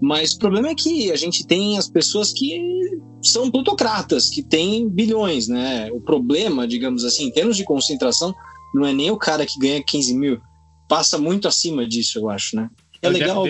[0.00, 2.60] Mas o problema é que a gente tem as pessoas que
[3.22, 5.90] são plutocratas, que têm bilhões, né?
[5.92, 8.34] O problema, digamos assim, em termos de concentração,
[8.74, 10.40] não é nem o cara que ganha 15 mil,
[10.88, 12.68] passa muito acima disso, eu acho, né?
[13.02, 13.46] É eu legal.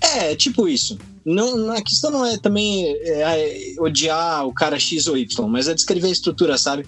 [0.00, 0.98] É, tipo isso.
[1.24, 5.68] Não, a questão não é também é, é odiar o cara X ou Y, mas
[5.68, 6.86] é descrever a estrutura, sabe?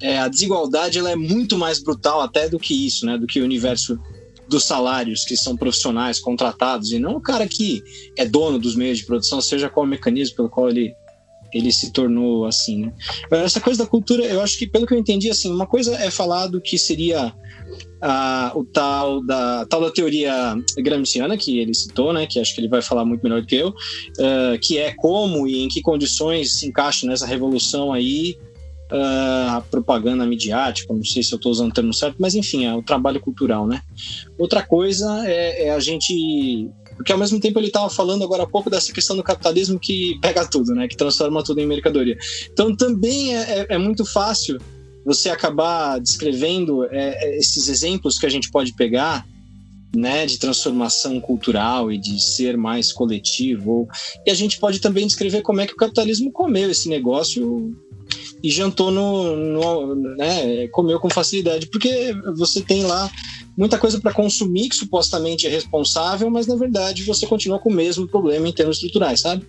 [0.00, 3.18] É, a desigualdade ela é muito mais brutal até do que isso, né?
[3.18, 3.98] Do que o universo
[4.48, 7.82] dos salários que são profissionais contratados e não o cara que
[8.18, 10.94] é dono dos meios de produção, seja qual o mecanismo pelo qual ele
[11.52, 12.92] ele se tornou assim, né?
[13.32, 16.08] Essa coisa da cultura, eu acho que pelo que eu entendi, assim, uma coisa é
[16.08, 17.34] falar do que seria
[18.00, 22.26] a, o tal da tal da teoria gramsciana que ele citou, né?
[22.26, 25.46] Que acho que ele vai falar muito melhor do que eu, uh, que é como
[25.46, 28.36] e em que condições se encaixa nessa revolução aí
[28.90, 32.74] uh, propaganda midiática, não sei se eu estou usando o termo certo, mas enfim, é
[32.74, 33.82] o trabalho cultural, né?
[34.38, 38.46] Outra coisa é, é a gente Porque ao mesmo tempo ele estava falando agora há
[38.46, 40.88] pouco dessa questão do capitalismo que pega tudo, né?
[40.88, 42.16] Que transforma tudo em mercadoria.
[42.52, 44.58] Então também é, é, é muito fácil
[45.04, 49.26] você acabar descrevendo é, é, esses exemplos que a gente pode pegar
[49.94, 53.88] né, de transformação cultural e de ser mais coletivo.
[54.24, 57.76] E a gente pode também descrever como é que o capitalismo comeu esse negócio
[58.42, 63.10] e jantou no, no né, comeu com facilidade, porque você tem lá
[63.56, 67.74] muita coisa para consumir que supostamente é responsável, mas na verdade você continua com o
[67.74, 69.46] mesmo problema em termos estruturais, sabe?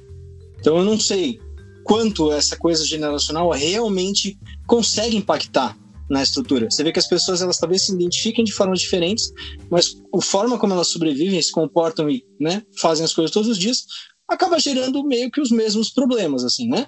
[0.60, 1.40] Então eu não sei
[1.84, 4.38] quanto essa coisa generacional realmente
[4.68, 5.78] consegue impactar
[6.10, 6.70] na estrutura.
[6.70, 9.32] Você vê que as pessoas elas talvez se identifiquem de formas diferentes,
[9.70, 13.58] mas a forma como elas sobrevivem, se comportam e né, fazem as coisas todos os
[13.58, 13.86] dias
[14.28, 16.88] acaba gerando meio que os mesmos problemas, assim, né?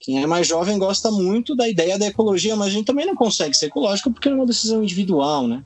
[0.00, 3.16] Quem é mais jovem gosta muito da ideia da ecologia, mas a gente também não
[3.16, 5.64] consegue ser ecológico porque é uma decisão individual, né?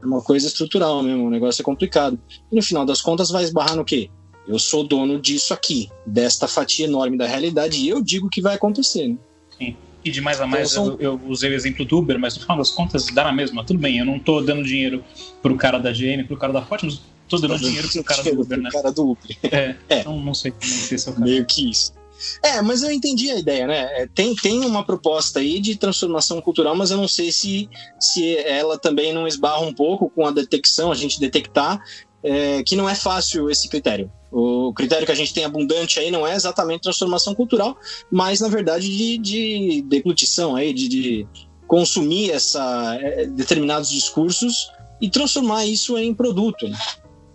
[0.00, 2.18] É uma coisa estrutural mesmo, o negócio é complicado.
[2.52, 4.10] E no final das contas vai esbarrar no quê?
[4.46, 8.54] Eu sou dono disso aqui, desta fatia enorme da realidade, e eu digo que vai
[8.54, 9.16] acontecer, né?
[9.58, 9.76] Sim.
[10.04, 10.94] E de mais a mais, então, são...
[11.00, 13.64] eu, eu, usei o exemplo do Uber, mas no final das contas dá na mesma.
[13.64, 15.02] Tudo bem, eu não tô dando dinheiro
[15.42, 18.40] pro cara da GM, pro cara da Ford, mas tô dando dinheiro pro cara do
[18.42, 18.70] Uber, né?
[18.70, 19.38] cara do Uber.
[19.44, 20.00] É, é.
[20.00, 21.24] Então não sei como é esse é o caso.
[21.24, 21.94] Meio que isso.
[22.42, 24.02] É, mas eu entendi a ideia, né?
[24.02, 27.68] É, tem, tem uma proposta aí de transformação cultural, mas eu não sei se,
[27.98, 31.82] se ela também não esbarra um pouco com a detecção, a gente detectar
[32.22, 34.10] é, que não é fácil esse critério.
[34.32, 37.76] O critério que a gente tem abundante aí não é exatamente transformação cultural,
[38.10, 41.26] mas na verdade de, de deglutição aí, de, de
[41.66, 44.70] consumir essa, é, determinados discursos
[45.00, 46.66] e transformar isso em produto.
[46.66, 46.78] Né?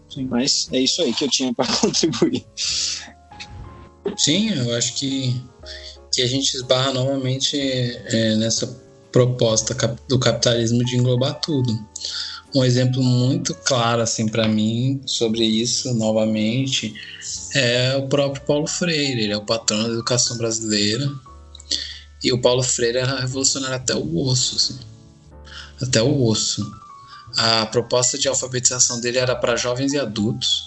[0.09, 0.25] Sim.
[0.25, 2.43] Mas é isso aí que eu tinha para contribuir.
[4.17, 5.41] Sim, eu acho que,
[6.11, 8.67] que a gente esbarra novamente é, nessa
[9.11, 9.75] proposta
[10.07, 11.77] do capitalismo de englobar tudo.
[12.53, 16.95] Um exemplo muito claro assim para mim sobre isso novamente
[17.53, 21.09] é o próprio Paulo Freire, ele é o patrão da educação brasileira.
[22.23, 24.79] E o Paulo Freire era revolucionário até o osso, assim.
[25.81, 26.69] Até o osso.
[27.37, 30.63] A proposta de alfabetização dele era para jovens e adultos,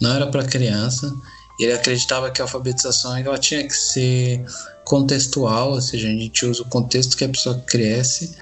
[0.00, 1.14] não era para criança.
[1.58, 4.44] Ele acreditava que a alfabetização ela tinha que ser
[4.84, 8.36] contextual, ou seja, a gente usa o contexto que a pessoa cresce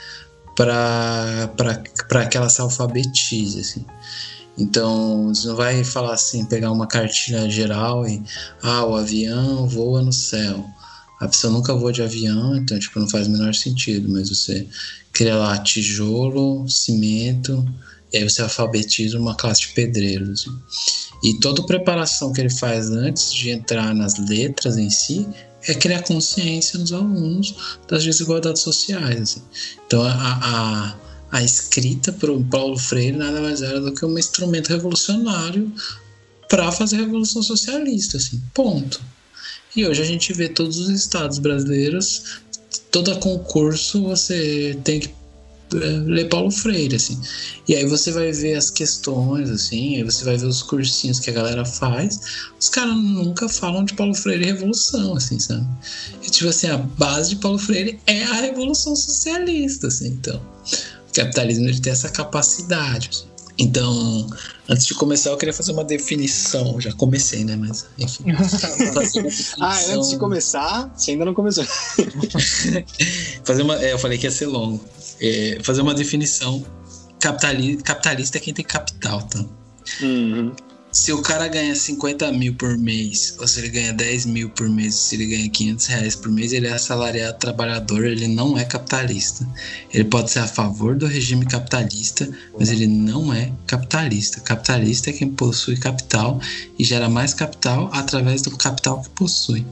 [0.57, 3.61] para que ela se alfabetize.
[3.61, 3.85] Assim.
[4.57, 8.23] Então, você não vai falar assim, pegar uma cartilha geral e
[8.63, 10.65] ah, o avião voa no céu.
[11.21, 14.67] A pessoa nunca voa de avião, então tipo, não faz o menor sentido, mas você
[15.13, 17.65] cria lá tijolo, cimento,
[18.13, 20.43] e aí você alfabetiza uma classe de pedreiros.
[20.43, 20.59] Assim.
[21.25, 25.27] E toda a preparação que ele faz antes de entrar nas letras em si
[25.67, 29.21] é criar consciência nos alunos das desigualdades sociais.
[29.23, 29.43] Assim.
[29.87, 30.97] Então, a, a,
[31.33, 35.73] a escrita para o Paulo Freire nada mais era do que um instrumento revolucionário
[36.47, 39.01] para fazer a revolução socialista, assim, ponto.
[39.75, 42.43] E hoje a gente vê todos os estados brasileiros,
[42.91, 45.24] todo concurso você tem que
[45.75, 47.21] ler Paulo Freire, assim.
[47.69, 51.31] E aí você vai ver as questões, assim, aí você vai ver os cursinhos que
[51.31, 52.21] a galera faz.
[52.59, 55.67] Os caras nunca falam de Paulo Freire e revolução, assim, sabe?
[56.27, 60.41] E tipo assim, a base de Paulo Freire é a revolução socialista, assim, então.
[61.09, 63.34] O capitalismo ele tem essa capacidade, assim.
[63.57, 64.29] Então,
[64.69, 66.81] antes de começar, eu queria fazer uma definição.
[66.81, 67.55] Já comecei, né?
[67.55, 68.25] Mas, enfim.
[69.61, 71.65] ah, antes de começar, você ainda não começou.
[73.45, 74.85] fazer uma, é, eu falei que ia ser longo
[75.21, 76.65] é, fazer uma definição.
[77.21, 79.45] Capitali capitalista é quem tem capital, tá?
[80.03, 80.53] Uhum.
[80.95, 84.71] Se o cara ganha 50 mil por mês, ou se ele ganha 10 mil por
[84.71, 88.65] mês, se ele ganha 500 reais por mês, ele é assalariado trabalhador, ele não é
[88.65, 89.45] capitalista.
[89.93, 94.41] Ele pode ser a favor do regime capitalista, mas ele não é capitalista.
[94.41, 96.41] Capitalista é quem possui capital
[96.79, 99.67] e gera mais capital através do capital que possui.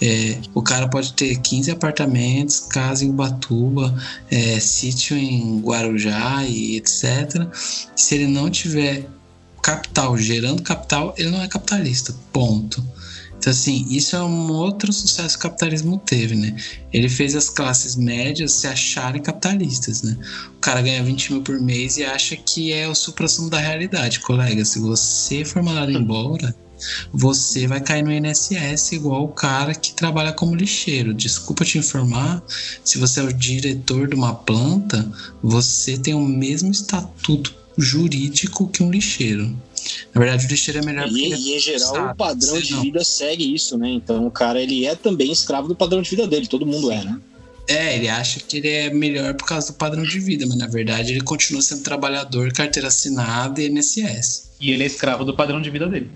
[0.00, 3.94] É, o cara pode ter 15 apartamentos, casa em Ubatuba,
[4.30, 7.46] é, sítio em Guarujá e etc.
[7.94, 9.06] Se ele não tiver
[9.62, 12.14] capital, gerando capital, ele não é capitalista.
[12.32, 12.84] Ponto.
[13.38, 16.54] Então, assim, isso é um outro sucesso que o capitalismo teve, né?
[16.92, 20.16] Ele fez as classes médias se acharem capitalistas, né?
[20.56, 24.20] O cara ganha 20 mil por mês e acha que é o supra-sumo da realidade.
[24.20, 26.54] Colega, se você for mandado embora,
[27.12, 31.12] você vai cair no INSS igual o cara que trabalha como lixeiro.
[31.12, 32.44] Desculpa te informar,
[32.84, 35.10] se você é o diretor de uma planta,
[35.42, 39.56] você tem o mesmo estatuto jurídico que um lixeiro.
[40.14, 41.08] Na verdade, o lixeiro é melhor.
[41.08, 42.82] E, e em geral, sabe, o padrão de não.
[42.82, 43.88] vida segue isso, né?
[43.90, 46.46] Então, o cara ele é também escravo do padrão de vida dele.
[46.46, 47.20] Todo mundo é, né?
[47.68, 50.66] É, ele acha que ele é melhor por causa do padrão de vida, mas na
[50.66, 54.50] verdade ele continua sendo trabalhador, carteira assinada e INSS.
[54.60, 56.10] E ele é escravo do padrão de vida dele.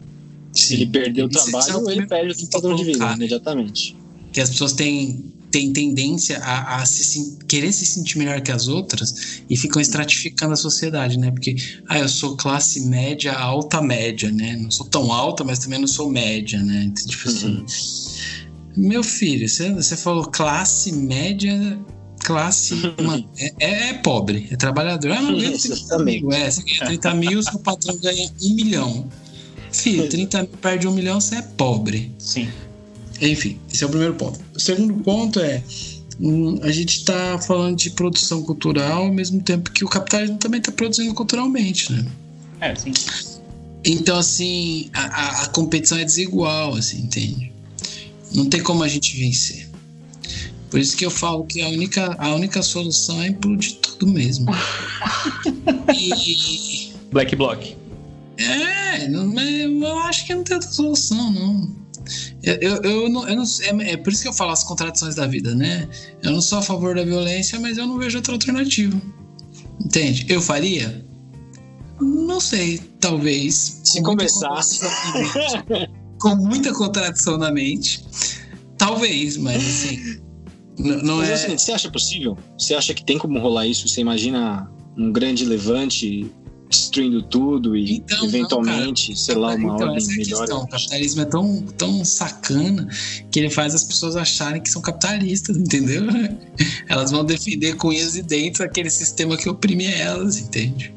[0.52, 3.96] Se ele perder o trabalho, ele perde o padrão de vida imediatamente.
[4.32, 8.68] Que as pessoas têm tem tendência a, a se, querer se sentir melhor que as
[8.68, 11.30] outras e ficam estratificando a sociedade, né?
[11.30, 11.56] Porque,
[11.88, 14.56] ah, eu sou classe média, alta média, né?
[14.56, 16.84] Não sou tão alta, mas também não sou média, né?
[16.84, 17.46] Então, tipo assim.
[17.46, 17.66] Uhum.
[18.76, 21.78] Meu filho, você, você falou classe média,
[22.22, 22.74] classe.
[22.98, 25.12] Uma, é, é, é, pobre, é trabalhador.
[25.12, 26.32] Ah, não ganha 30 mil.
[26.32, 29.08] É, você ganha 30 mil, seu patrão ganha um milhão.
[29.72, 32.14] Filho, 30 mil perde um milhão, você é pobre.
[32.18, 32.48] Sim.
[33.20, 34.38] Enfim, esse é o primeiro ponto.
[34.54, 35.62] O segundo ponto é
[36.20, 40.60] hum, a gente está falando de produção cultural ao mesmo tempo que o capitalismo também
[40.60, 42.06] está produzindo culturalmente, né?
[42.60, 42.92] É, sim.
[43.84, 47.52] Então, assim, a, a, competição é desigual, assim, entende?
[48.34, 49.68] Não tem como a gente vencer.
[50.70, 54.46] Por isso que eu falo que a única, a única solução é implodir tudo mesmo.
[55.96, 56.92] e...
[57.12, 57.76] Black Block.
[58.38, 61.85] É, não, eu acho que não tem outra solução, não.
[62.46, 63.44] Eu, eu, não, eu não
[63.80, 65.88] é, é, por isso que eu falo as contradições da vida, né?
[66.22, 68.96] Eu não sou a favor da violência, mas eu não vejo outra alternativa.
[69.84, 70.24] Entende?
[70.28, 71.04] Eu faria?
[72.00, 73.80] Não sei, talvez.
[73.82, 74.80] Se começasse.
[76.20, 78.04] Com muita contradição na mente.
[78.78, 80.20] Talvez, mas assim.
[80.78, 81.32] Não, mas, é.
[81.34, 82.38] Assim, você acha possível?
[82.56, 83.88] Você acha que tem como rolar isso?
[83.88, 86.30] Você imagina um grande levante
[86.68, 90.48] destruindo tudo e então, eventualmente, não, sei lá, uma então, ordem é melhor.
[90.50, 92.88] O capitalismo é tão, tão sacana
[93.30, 96.02] que ele faz as pessoas acharem que são capitalistas, entendeu?
[96.88, 100.92] Elas vão defender com unhas e dentes aquele sistema que oprime elas, entende?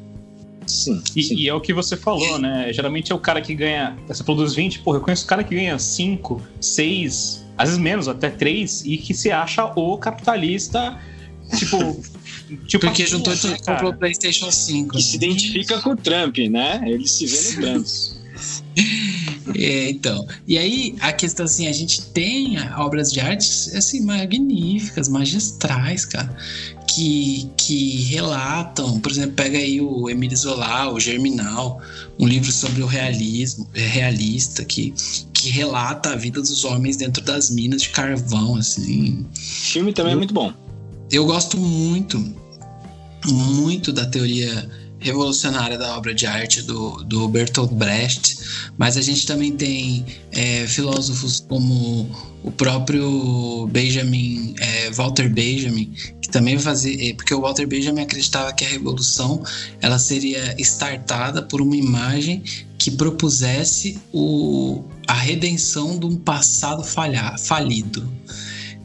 [0.66, 1.34] Sim, e, sim.
[1.36, 2.72] e, é o que você falou, né?
[2.72, 3.96] Geralmente é o cara que ganha.
[4.06, 8.08] Você produz 20, porra, eu conheço o cara que ganha 5, 6, às vezes menos,
[8.08, 10.98] até 3, e que se acha o capitalista,
[11.56, 12.00] tipo,
[12.66, 14.96] Tipo Porque juntou tudo, comprou o PlayStation 5.
[14.96, 16.80] Que se identifica com o Trump, né?
[16.84, 17.86] Ele se vê no Trump.
[19.56, 20.26] É, então.
[20.46, 26.34] E aí, a questão assim, a gente tem obras de arte assim, magníficas, magistrais, cara.
[26.86, 31.82] Que, que relatam, por exemplo, pega aí o Emile Zola, o Germinal,
[32.18, 34.94] um livro sobre o realismo, é, realista, que,
[35.32, 39.26] que relata a vida dos homens dentro das minas de carvão, assim.
[39.34, 40.54] O filme também é muito bom.
[41.10, 42.24] Eu gosto muito,
[43.26, 48.38] muito da teoria revolucionária da obra de arte do, do Bertolt Brecht,
[48.78, 52.08] mas a gente também tem é, filósofos como
[52.44, 55.92] o próprio Benjamin, é, Walter Benjamin,
[56.22, 59.42] que também fazia, é, porque o Walter Benjamin acreditava que a revolução
[59.80, 62.42] ela seria startada por uma imagem
[62.78, 68.08] que propusesse o, a redenção de um passado falhar, falido.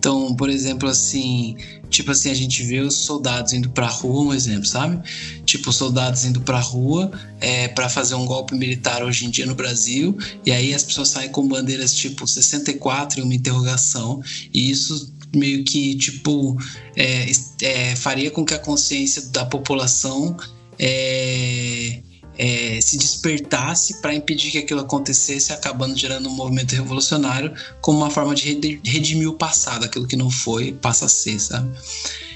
[0.05, 1.55] Então, por exemplo, assim,
[1.96, 5.02] tipo assim, a gente vê os soldados indo pra rua, um exemplo, sabe?
[5.46, 9.56] Tipo, soldados indo pra rua é, para fazer um golpe militar hoje em dia no
[9.56, 14.22] Brasil, e aí as pessoas saem com bandeiras tipo 64 e uma interrogação,
[14.54, 16.58] e isso meio que, tipo,
[16.96, 17.32] é,
[17.62, 20.36] é, faria com que a consciência da população
[20.78, 22.02] é,
[22.38, 28.10] é, se despertasse para impedir que aquilo acontecesse, acabando gerando um movimento revolucionário como uma
[28.10, 31.70] forma de redimir o passado, aquilo que não foi passa a ser, sabe?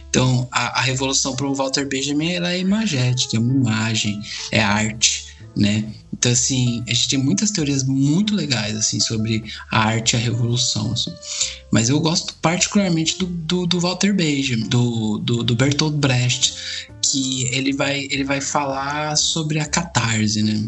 [0.09, 4.19] Então, a, a revolução para o Walter Benjamin ela é imagética, é uma imagem,
[4.51, 5.25] é arte,
[5.55, 5.85] né?
[6.11, 10.19] Então, assim, a gente tem muitas teorias muito legais, assim, sobre a arte e a
[10.19, 11.13] revolução, assim.
[11.71, 16.53] Mas eu gosto particularmente do, do, do Walter Benjamin, do, do, do Bertolt Brecht,
[17.01, 20.61] que ele vai, ele vai falar sobre a catarse, né?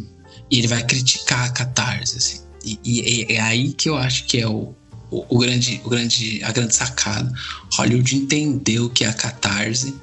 [0.50, 2.42] E ele vai criticar a catarse, assim.
[2.64, 4.76] E, e, é aí que eu acho que é o,
[5.10, 7.32] o, o, grande, o grande, a grande sacada.
[7.74, 9.94] Hollywood entendeu o que é a catarse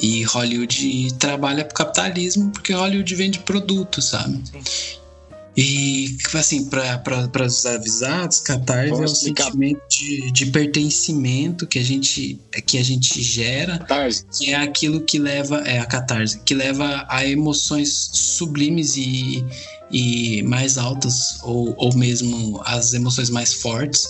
[0.00, 4.40] e Hollywood trabalha pro capitalismo porque Hollywood vende produto, sabe?
[4.44, 4.62] Sim.
[5.56, 9.44] E, assim, para os avisados, catarse Posso é o explicar?
[9.44, 14.24] sentimento de, de, pertencimento que a gente, que a gente gera, catarse.
[14.38, 19.44] que é aquilo que leva, é a catarse, que leva a emoções sublimes e,
[19.90, 24.08] e mais altas, ou, ou mesmo as emoções mais fortes,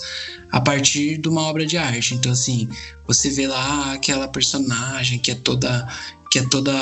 [0.50, 2.14] a partir de uma obra de arte.
[2.14, 2.68] Então, assim,
[3.06, 5.88] você vê lá aquela personagem que é toda
[6.30, 6.72] que é toda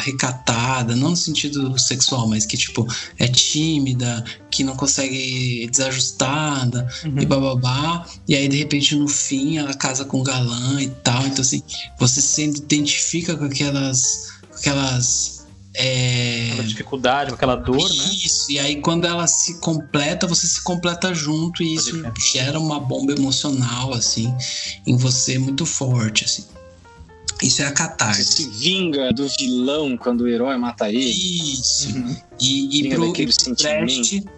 [0.00, 2.86] recatada, não no sentido sexual, mas que, tipo,
[3.18, 7.18] é tímida, que não consegue desajustada uhum.
[7.18, 8.06] e bababá.
[8.28, 11.26] E aí, de repente, no fim, ela casa com um galã e tal.
[11.26, 11.62] Então, assim,
[11.98, 14.30] você se identifica com aquelas.
[14.50, 15.41] Com aquelas
[15.74, 16.50] é...
[16.52, 18.14] Aquela dificuldade, aquela dor, isso, né?
[18.14, 22.02] Isso, e aí quando ela se completa, você se completa junto e isso
[22.32, 24.34] gera uma bomba emocional, assim,
[24.86, 26.44] em você muito forte, assim.
[27.42, 28.24] Isso é a catarse.
[28.24, 31.10] Você se vinga do vilão quando o herói mata ele.
[31.10, 31.88] Isso.
[31.88, 32.16] Uhum.
[32.38, 34.28] E, e pro, sentimento.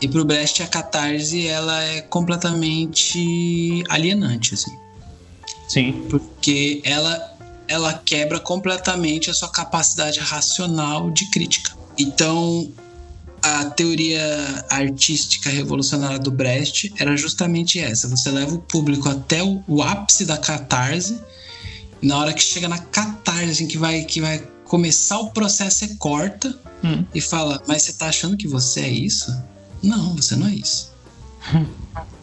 [0.00, 4.72] E pro Brecht a catarse ela é completamente alienante, assim.
[5.68, 6.06] Sim.
[6.08, 7.31] Porque ela
[7.72, 11.72] ela quebra completamente a sua capacidade racional de crítica.
[11.98, 12.70] Então,
[13.40, 14.22] a teoria
[14.68, 20.36] artística revolucionária do Brecht era justamente essa: você leva o público até o, ápice da
[20.36, 21.18] catarse,
[22.02, 25.94] e na hora que chega na catarse, que vai que vai começar o processo, você
[25.96, 26.54] corta
[26.84, 27.04] hum.
[27.14, 29.34] e fala: Mas você tá achando que você é isso?
[29.82, 30.92] Não, você não é isso.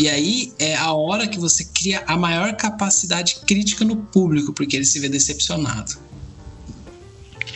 [0.00, 4.74] E aí é a hora que você cria a maior capacidade crítica no público, porque
[4.74, 5.98] ele se vê decepcionado.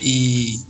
[0.03, 0.61] E,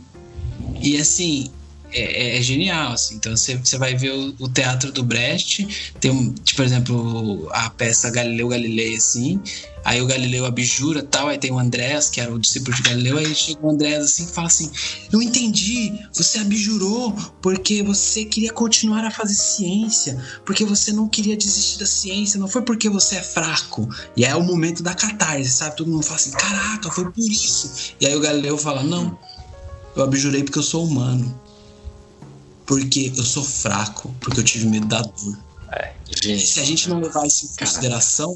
[0.81, 1.51] e assim,
[1.91, 3.15] é, é, genial, assim.
[3.15, 7.49] Então você, você vai ver o, o, teatro do Brecht, tem um, tipo, por exemplo,
[7.51, 9.41] a peça Galileu Galilei, assim.
[9.85, 13.19] Aí o Galileu abjura tal, aí tem o Andrés, que era o discípulo de Galileu,
[13.19, 14.71] aí chega o Andrés assim e fala assim:
[15.13, 21.37] Eu entendi, você abjurou porque você queria continuar a fazer ciência, porque você não queria
[21.37, 23.87] desistir da ciência, não foi porque você é fraco.
[24.17, 25.77] E aí é o momento da catarse, sabe?
[25.77, 27.93] Todo mundo fala assim: Caraca, foi por isso.
[28.01, 29.15] E aí o Galileu fala: Não,
[29.95, 31.45] eu abjurei porque eu sou humano
[32.65, 35.37] porque eu sou fraco, porque eu tive medo da dor.
[35.71, 35.93] É,
[36.39, 38.35] Se a gente não levar isso em consideração,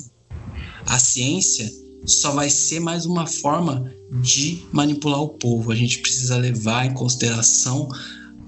[0.89, 1.71] a ciência
[2.05, 5.71] só vai ser mais uma forma de manipular o povo.
[5.71, 7.87] A gente precisa levar em consideração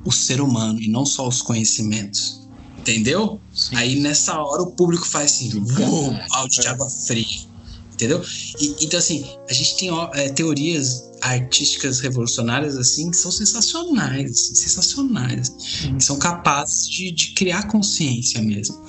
[0.03, 2.41] o ser humano e não só os conhecimentos.
[2.79, 3.39] Entendeu?
[3.53, 3.75] Sim.
[3.75, 7.51] Aí nessa hora o público faz assim, uou, áudio de água fria.
[7.93, 8.25] Entendeu?
[8.59, 14.55] E, então, assim, a gente tem é, teorias artísticas revolucionárias assim que são sensacionais, assim,
[14.55, 15.49] sensacionais,
[15.95, 18.83] que são capazes de, de criar consciência mesmo.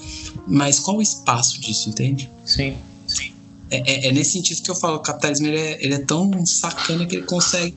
[0.48, 2.30] Mas qual o espaço disso, entende?
[2.46, 2.74] Sim.
[3.72, 6.44] É, é, é nesse sentido que eu falo, o capitalismo ele é, ele é tão
[6.44, 7.74] sacana que ele consegue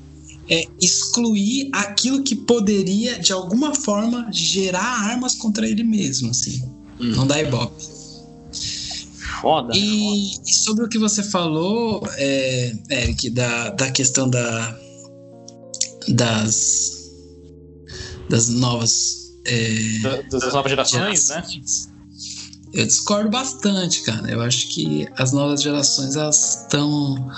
[0.49, 6.61] é, excluir aquilo que poderia, de alguma forma, gerar armas contra ele mesmo, assim.
[6.99, 7.15] Hum.
[7.15, 7.81] Não dá ibope.
[9.41, 9.73] Foda.
[9.73, 14.77] E, e, sobre o que você falou, é, Eric, da, da questão da,
[16.09, 17.11] das,
[18.29, 19.33] das novas.
[19.45, 21.94] É, das, das novas gerações, gerações, né?
[22.75, 24.29] Eu discordo bastante, cara.
[24.29, 27.31] Eu acho que as novas gerações elas estão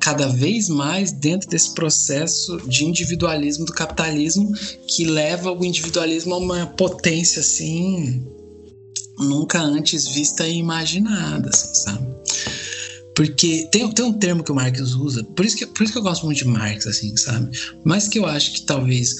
[0.00, 4.50] cada vez mais dentro desse processo de individualismo do capitalismo
[4.88, 8.26] que leva o individualismo a uma potência assim
[9.18, 12.06] nunca antes vista e imaginada, assim, sabe?
[13.14, 15.98] Porque tem, tem um termo que o Marx usa, por isso, que, por isso que
[15.98, 17.50] eu gosto muito de Marx, assim, sabe?
[17.84, 19.14] Mas que eu acho que talvez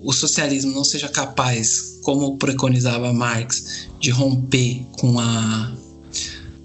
[0.00, 5.76] o socialismo não seja capaz, como preconizava Marx, de romper com a,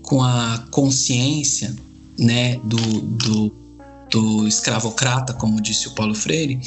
[0.01, 1.75] com a consciência
[2.17, 3.53] né, do, do,
[4.09, 6.61] do escravocrata, como disse o Paulo Freire,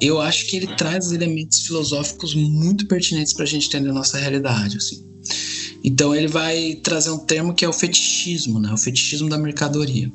[0.00, 4.16] eu acho que ele traz elementos filosóficos muito pertinentes para a gente entender a nossa
[4.16, 4.76] realidade.
[4.76, 5.04] Assim.
[5.82, 8.72] Então ele vai trazer um termo que é o fetichismo, né?
[8.72, 10.08] O fetichismo da mercadoria.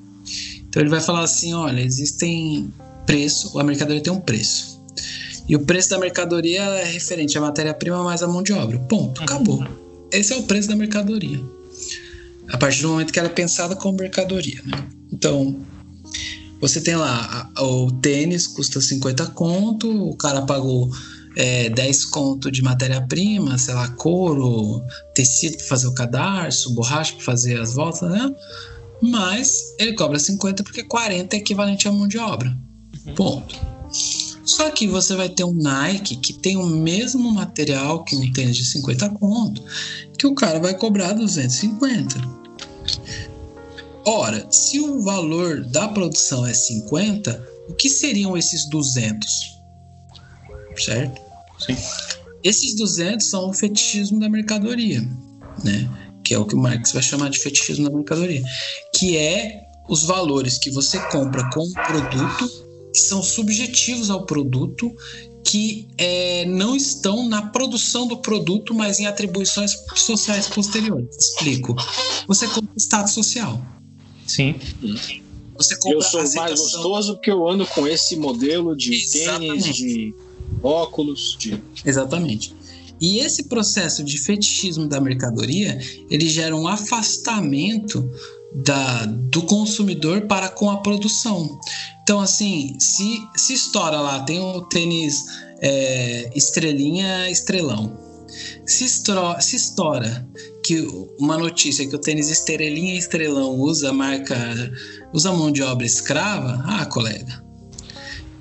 [0.70, 2.72] Então ele vai falar assim, olha, existem
[3.06, 4.80] preço, a mercadoria tem um preço.
[5.50, 8.78] E o preço da mercadoria é referente à matéria-prima mais a mão de obra.
[8.78, 9.66] Ponto, acabou.
[10.12, 11.44] Esse é o preço da mercadoria.
[12.50, 14.88] A partir do momento que ela é pensada como mercadoria, né?
[15.12, 15.60] Então,
[16.62, 20.92] você tem lá o tênis custa 50 conto, o cara pagou
[21.36, 24.84] é, 10 conto de matéria-prima, sei lá, couro,
[25.16, 28.32] tecido para fazer o cadarço, borracha para fazer as voltas, né?
[29.02, 32.56] Mas ele cobra 50 porque 40 é equivalente à mão de obra.
[33.08, 33.16] Uhum.
[33.16, 33.56] Ponto.
[34.50, 38.58] Só que você vai ter um Nike que tem o mesmo material que um tênis
[38.58, 39.64] de 50 conto,
[40.18, 42.16] que o cara vai cobrar 250.
[44.06, 49.60] Ora, se o valor da produção é 50, o que seriam esses 200?
[50.82, 51.22] certo?
[51.60, 51.76] Sim.
[52.44, 55.02] Esses 200 são o fetichismo da mercadoria,
[55.64, 55.90] né?
[56.24, 58.42] Que é o que o Marx vai chamar de fetichismo da mercadoria,
[58.96, 64.94] que é os valores que você compra com o produto, que são subjetivos ao produto,
[65.46, 71.16] que é, não estão na produção do produto, mas em atribuições sociais posteriores.
[71.18, 71.76] Explico.
[72.28, 73.62] Você compra status social.
[74.28, 74.56] Sim.
[75.58, 79.64] Você compra eu sou mais gostoso porque eu ando com esse modelo de Exatamente.
[79.64, 80.14] tênis, de
[80.62, 81.36] óculos.
[81.40, 81.62] De...
[81.86, 82.56] Exatamente.
[83.02, 85.80] E esse processo de fetichismo da mercadoria,
[86.10, 88.10] ele gera um afastamento
[88.54, 91.58] da, do consumidor para com a produção.
[92.10, 95.26] Então, assim, se, se estoura lá, tem o tênis
[95.62, 97.96] é, estrelinha, estrelão.
[98.66, 100.28] Se, estro, se estoura
[100.66, 100.88] que
[101.20, 104.36] uma notícia que o tênis estrelinha estrelão usa marca,
[105.14, 107.46] usa mão de obra escrava, ah, colega,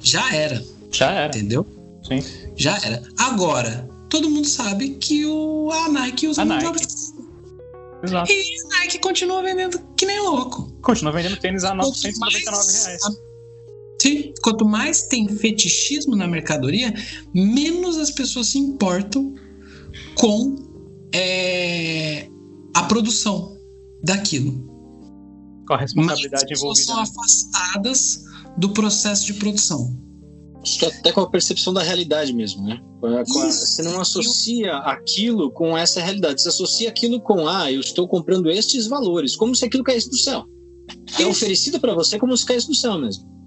[0.00, 0.64] já era.
[0.90, 1.36] Já era.
[1.36, 1.66] Entendeu?
[2.08, 2.24] Sim.
[2.56, 3.02] Já era.
[3.18, 6.78] Agora, todo mundo sabe que o, a Nike usa A mão de Nike.
[6.78, 6.88] obra.
[8.02, 8.32] Exato.
[8.32, 8.44] E
[8.76, 10.72] a Nike continua vendendo que nem louco.
[10.80, 13.27] Continua vendendo tênis a Quanto 999 reais.
[14.00, 16.94] Sim, quanto mais tem fetichismo na mercadoria,
[17.34, 19.34] menos as pessoas se importam
[20.14, 20.56] com
[21.12, 22.28] é,
[22.74, 23.56] a produção
[24.02, 24.52] daquilo.
[25.66, 26.86] Com a Mais responsabilidade as pessoas envolvida.
[26.86, 27.02] são né?
[27.02, 28.24] afastadas
[28.56, 29.98] do processo de produção.
[30.62, 32.80] Acho que até com a percepção da realidade mesmo, né?
[33.00, 33.24] Com a-.
[33.24, 36.42] Você não associa aquilo com essa realidade.
[36.42, 40.16] Você associa aquilo com, ah, eu estou comprando estes valores, como se aquilo caísse do
[40.16, 40.44] céu.
[41.18, 41.30] É Isso.
[41.30, 43.37] oferecido para você como se caísse do céu mesmo.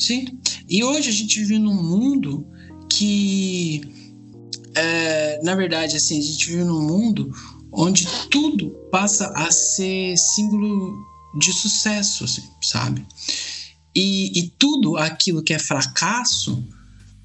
[0.00, 0.26] Sim.
[0.66, 2.46] E hoje a gente vive num mundo
[2.88, 3.82] que,
[4.74, 7.30] é, na verdade, assim, a gente vive num mundo
[7.70, 10.96] onde tudo passa a ser símbolo
[11.38, 13.06] de sucesso, assim, sabe?
[13.94, 16.64] E, e tudo aquilo que é fracasso,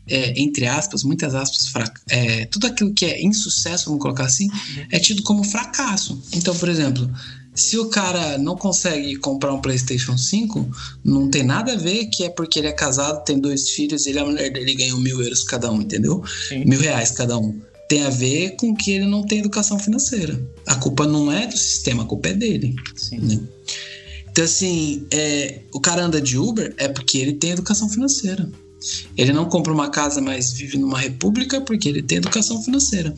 [0.07, 1.71] é, entre aspas, muitas aspas,
[2.09, 4.47] é, tudo aquilo que é insucesso, vamos colocar assim,
[4.91, 6.21] é tido como fracasso.
[6.33, 7.09] Então, por exemplo,
[7.55, 10.69] se o cara não consegue comprar um PlayStation 5,
[11.03, 14.17] não tem nada a ver que é porque ele é casado, tem dois filhos, ele
[14.17, 16.21] e a mulher dele ganham mil euros cada um, entendeu?
[16.49, 16.65] Sim.
[16.65, 17.59] Mil reais cada um.
[17.87, 20.39] Tem a ver com que ele não tem educação financeira.
[20.65, 22.75] A culpa não é do sistema, a culpa é dele.
[22.95, 23.19] Sim.
[23.19, 23.39] né?
[24.29, 28.49] Então, assim, é, o cara anda de Uber é porque ele tem educação financeira.
[29.17, 33.13] Ele não compra uma casa, mas vive numa república porque ele tem educação financeira.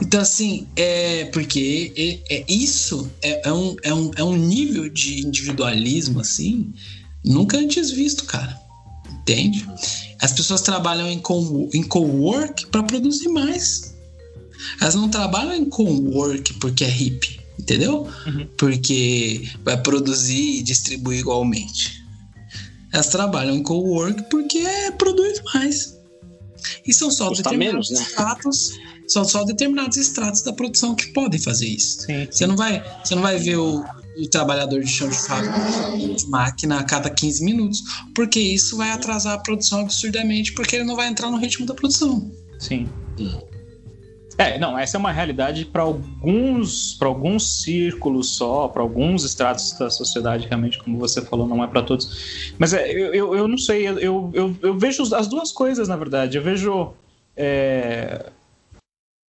[0.00, 4.88] Então, assim, é porque é, é- isso é, é um, é, um, é um nível
[4.88, 6.72] de individualismo, assim,
[7.24, 8.60] nunca antes visto, cara.
[9.20, 9.66] Entende?
[10.20, 13.94] As pessoas trabalham em, co em co-work para produzir mais.
[14.80, 18.06] Elas não trabalham em co-work porque é hippie, entendeu?
[18.26, 18.46] Uhum.
[18.56, 22.03] Porque vai produzir e distribuir igualmente.
[22.94, 24.62] Elas trabalham em co-work porque
[24.96, 25.98] produz mais.
[26.86, 28.06] E são só Custa determinados menos, né?
[28.08, 28.70] estratos,
[29.08, 32.02] são só determinados estratos da produção que podem fazer isso.
[32.02, 32.28] Sim.
[32.30, 33.84] Você não vai, você não vai ver o,
[34.16, 35.58] o trabalhador de chão de fábrica
[36.16, 37.82] de máquina a cada 15 minutos,
[38.14, 41.74] porque isso vai atrasar a produção absurdamente, porque ele não vai entrar no ritmo da
[41.74, 42.30] produção.
[42.60, 42.88] Sim.
[44.36, 49.72] É, não, essa é uma realidade para alguns, para alguns círculos só, para alguns estratos
[49.78, 52.52] da sociedade, realmente, como você falou, não é para todos.
[52.58, 55.96] Mas é, eu, eu, não sei, eu, eu, eu, eu vejo as duas coisas, na
[55.96, 56.36] verdade.
[56.36, 56.92] Eu vejo.
[57.36, 58.30] é,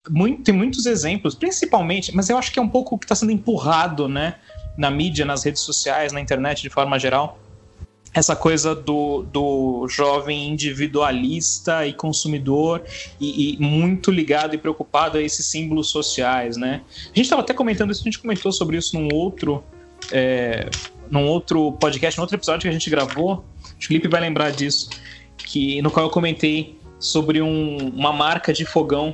[0.10, 3.16] muito, tem muitos exemplos, principalmente, mas eu acho que é um pouco o que está
[3.16, 4.36] sendo empurrado, né,
[4.78, 7.39] na mídia, nas redes sociais, na internet de forma geral
[8.16, 12.82] essa coisa do, do jovem individualista e consumidor
[13.20, 16.82] e, e muito ligado e preocupado a esses símbolos sociais, né?
[17.03, 19.61] A gente estava até comentando isso, a gente comentou sobre isso num outro,
[20.13, 20.70] é,
[21.11, 23.43] num outro podcast, num outro episódio que a gente gravou.
[23.78, 24.89] O Felipe vai lembrar disso,
[25.38, 29.13] que no qual eu comentei sobre um- uma marca de fogão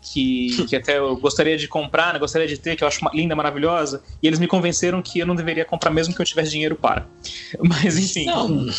[0.00, 3.34] que, que até eu gostaria de comprar, né, gostaria de ter, que eu acho linda,
[3.34, 6.76] maravilhosa, e eles me convenceram que eu não deveria comprar mesmo que eu tivesse dinheiro
[6.76, 7.06] para.
[7.60, 8.26] Mas enfim.
[8.26, 8.72] Não, não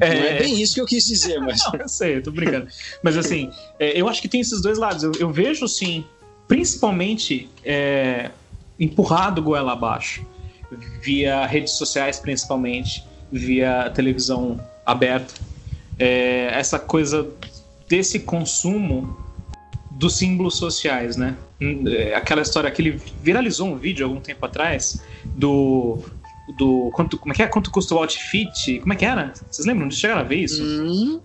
[0.00, 1.60] é bem isso que eu quis dizer, mas.
[1.64, 2.68] Não, eu sei, eu tô brincando.
[3.02, 5.02] Mas assim, é, eu acho que tem esses dois lados.
[5.02, 6.04] Eu, eu vejo, sim,
[6.46, 8.30] principalmente é,
[8.78, 10.26] empurrado goela abaixo,
[11.00, 13.02] via redes sociais, principalmente,
[13.32, 15.32] via televisão aberta.
[15.98, 17.26] É, essa coisa
[17.88, 19.27] desse consumo
[19.98, 21.36] dos símbolos sociais, né?
[21.86, 25.98] É, Aquela história, aquele viralizou um vídeo algum tempo atrás do
[26.56, 28.78] do quanto como é que é quanto custa o outfit?
[28.80, 29.34] Como é que era?
[29.50, 29.90] Vocês lembram?
[29.90, 30.62] Chegaram a ver isso?
[30.62, 31.20] Hum,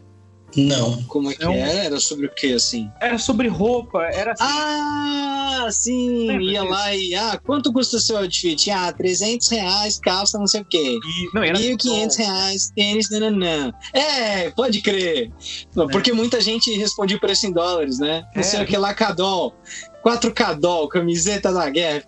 [0.55, 1.01] Não.
[1.03, 1.71] como é que É um- era?
[1.85, 2.89] Era sobre o que, assim?
[3.01, 6.27] Era sobre roupa, era assim, Ah, sim!
[6.27, 6.71] Lembra ia disso?
[6.71, 7.15] lá e.
[7.15, 8.69] Ah, quanto custa seu outfit?
[8.71, 10.99] Ah, 300 reais, calça, não sei o quê.
[11.03, 13.71] e, não, era 1.500 reais, tênis, nananã.
[13.93, 15.31] É, pode crer.
[15.75, 18.23] Não, Porque muita gente respondia o preço em dólares, né?
[18.35, 18.43] Não É.
[18.43, 19.53] sei o que lá, Cadol.
[20.01, 22.03] 4 Cadol, camiseta da Guerra.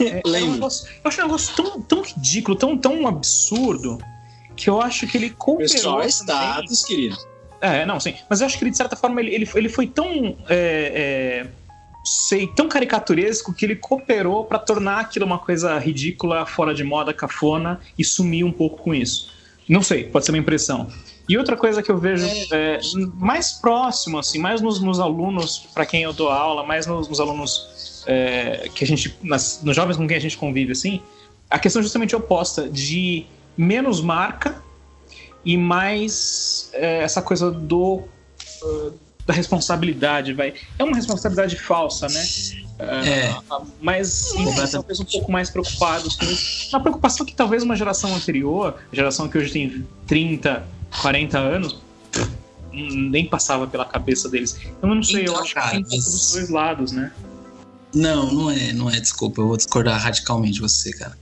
[0.00, 3.98] É, é um negócio- eu acho um negócio tão, tão ridículo, tão, tão absurdo,
[4.56, 5.70] que eu acho que ele cooperou.
[5.70, 6.10] Pessoal, é também.
[6.10, 7.16] status, querido.
[7.64, 8.14] É, não, sim.
[8.28, 10.36] Mas eu acho que ele, de certa forma, ele, ele, ele foi tão.
[10.48, 11.46] é, é,
[12.04, 17.14] sei, tão caricaturesco que ele cooperou pra tornar aquilo uma coisa ridícula, fora de moda,
[17.14, 19.32] cafona e sumir um pouco com isso.
[19.66, 20.88] Não sei, pode ser uma impressão.
[21.26, 22.78] E outra coisa que eu vejo é,
[23.14, 27.18] mais próximo, assim, mais nos, nos alunos para quem eu dou aula, mais nos, nos
[27.18, 31.00] alunos é, que a gente, nas- nos jovens com quem a gente convive, assim,
[31.48, 33.24] a questão é justamente oposta de
[33.56, 34.62] menos marca
[35.44, 38.02] e mais é, essa coisa do
[38.62, 38.92] uh,
[39.26, 40.54] da responsabilidade, vai.
[40.78, 42.24] É uma responsabilidade falsa, né?
[42.78, 43.34] É.
[43.80, 46.68] Mas enfim, Completa- talvez um pouco mais preocupados com isso.
[46.70, 50.64] Uma preocupação que talvez uma geração anterior, a geração que hoje tem 30,
[51.00, 51.80] 40 anos,
[52.72, 54.58] nem passava pela cabeça deles.
[54.78, 56.04] Então eu não sei, então, eu acho cara, que tem mas...
[56.04, 57.12] dos dois lados, né?
[57.94, 61.16] Não, não é, não é, desculpa, eu vou discordar radicalmente de você, cara.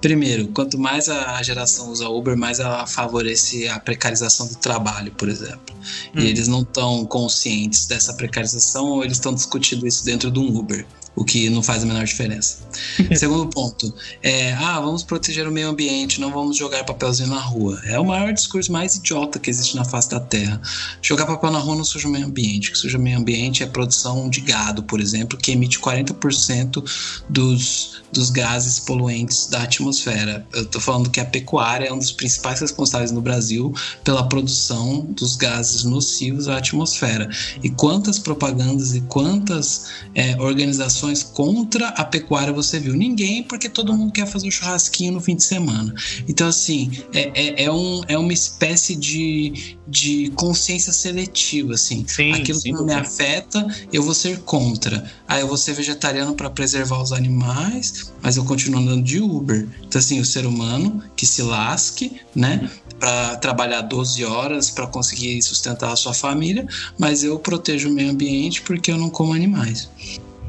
[0.00, 5.28] Primeiro, quanto mais a geração usa Uber, mais ela favorece a precarização do trabalho, por
[5.28, 5.74] exemplo.
[6.14, 6.20] Hum.
[6.20, 10.56] E eles não estão conscientes dessa precarização ou eles estão discutindo isso dentro de um
[10.56, 12.58] Uber o que não faz a menor diferença.
[13.14, 17.80] Segundo ponto, é, ah, vamos proteger o meio ambiente, não vamos jogar papelzinho na rua.
[17.84, 20.60] É o maior discurso mais idiota que existe na face da Terra.
[21.02, 22.70] Jogar papel na rua não suja o meio ambiente.
[22.70, 25.78] O que suja o meio ambiente é a produção de gado, por exemplo, que emite
[25.78, 26.82] 40%
[27.28, 30.46] dos, dos gases poluentes da atmosfera.
[30.52, 35.06] Eu estou falando que a pecuária é um dos principais responsáveis no Brasil pela produção
[35.10, 37.28] dos gases nocivos à atmosfera.
[37.62, 42.94] E quantas propagandas e quantas é, organizações manifestações contra a pecuária você viu?
[42.94, 45.92] Ninguém, porque todo mundo quer fazer o um churrasquinho no fim de semana.
[46.28, 52.04] Então, assim, é, é, é, um, é uma espécie de, de consciência seletiva, assim.
[52.06, 55.04] Sim, Aquilo sim, que não me afeta, eu vou ser contra.
[55.26, 59.66] Aí eu vou ser vegetariano para preservar os animais, mas eu continuo andando de Uber.
[59.82, 62.70] Então, assim, o ser humano que se lasque, né?
[63.02, 66.64] para trabalhar 12 horas para conseguir sustentar a sua família,
[66.96, 69.88] mas eu protejo o meio ambiente porque eu não como animais.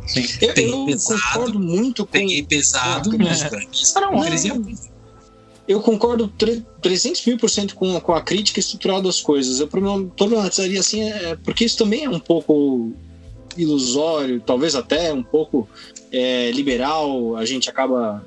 [0.07, 0.25] Sim.
[0.41, 2.11] Eu, eu pesado, concordo muito com.
[2.11, 3.43] Peguei pesado, mas
[4.45, 4.63] não,
[5.67, 6.31] eu concordo
[6.81, 9.59] 300 mil por cento com, com a crítica estrutural das coisas.
[9.59, 12.91] Eu problematizaria assim, é, porque isso também é um pouco
[13.57, 15.67] ilusório, talvez até um pouco
[16.11, 17.37] é, liberal.
[17.37, 18.25] A gente acaba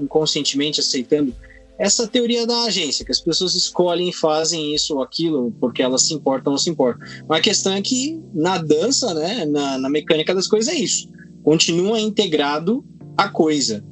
[0.00, 1.34] inconscientemente aceitando
[1.78, 6.02] essa teoria da agência, que as pessoas escolhem e fazem isso ou aquilo porque elas
[6.02, 7.06] se importam ou não se importam.
[7.28, 11.08] Mas a questão é que na dança, né, na, na mecânica das coisas é isso.
[11.42, 12.84] Continua integrado
[13.16, 13.84] a coisa.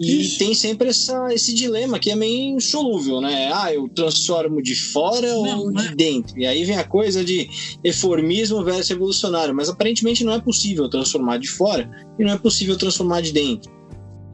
[0.00, 0.38] E Ixi.
[0.38, 3.50] tem sempre essa, esse dilema que é meio insolúvel, né?
[3.52, 5.94] Ah, eu transformo de fora não, ou de é.
[5.94, 6.38] dentro?
[6.38, 7.50] E aí vem a coisa de
[7.84, 9.52] reformismo versus revolucionário.
[9.52, 13.72] Mas aparentemente não é possível transformar de fora e não é possível transformar de dentro.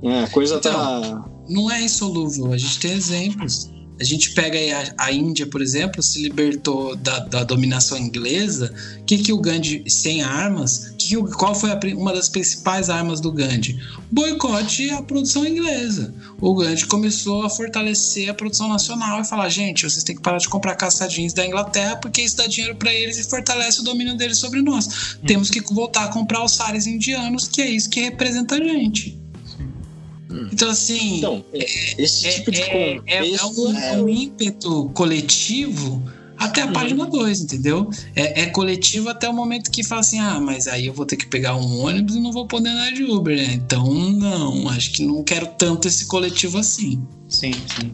[0.02, 2.52] É, a coisa tá então, tá não é insolúvel.
[2.52, 3.70] A gente tem exemplos.
[4.00, 4.58] A gente pega
[4.98, 8.74] a, a Índia, por exemplo, se libertou da, da dominação inglesa.
[9.00, 12.90] O que, que o Gandhi, sem armas, que, que, qual foi a, uma das principais
[12.90, 13.80] armas do Gandhi?
[14.10, 16.12] Boicote à produção inglesa.
[16.40, 20.38] O Gandhi começou a fortalecer a produção nacional e falar: gente, vocês têm que parar
[20.38, 23.84] de comprar caça jeans da Inglaterra porque isso dá dinheiro para eles e fortalece o
[23.84, 24.86] domínio deles sobre nós.
[24.86, 25.26] Hum.
[25.26, 29.23] Temos que voltar a comprar os sares indianos, que é isso que representa a gente.
[30.52, 31.18] Então, assim.
[31.18, 36.02] Então, é, esse tipo de é, é, é, um, é um ímpeto coletivo
[36.36, 36.72] até a uhum.
[36.72, 37.88] página 2, entendeu?
[38.14, 41.16] É, é, coletivo até o momento que fala assim: ah, mas aí eu vou ter
[41.16, 43.54] que pegar um ônibus e não vou poder andar de Uber, né?
[43.54, 47.02] Então, não, acho que não quero tanto esse coletivo assim.
[47.28, 47.92] Sim, sim.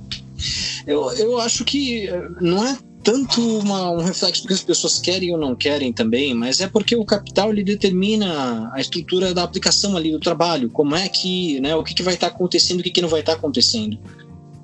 [0.87, 4.99] Eu, eu acho que eh, não é tanto uma, um reflexo do que as pessoas
[4.99, 9.43] querem ou não querem também, mas é porque o capital ele determina a estrutura da
[9.43, 12.81] aplicação ali do trabalho, como é que, né, o que, que vai estar tá acontecendo,
[12.81, 13.99] o que, que não vai estar tá acontecendo.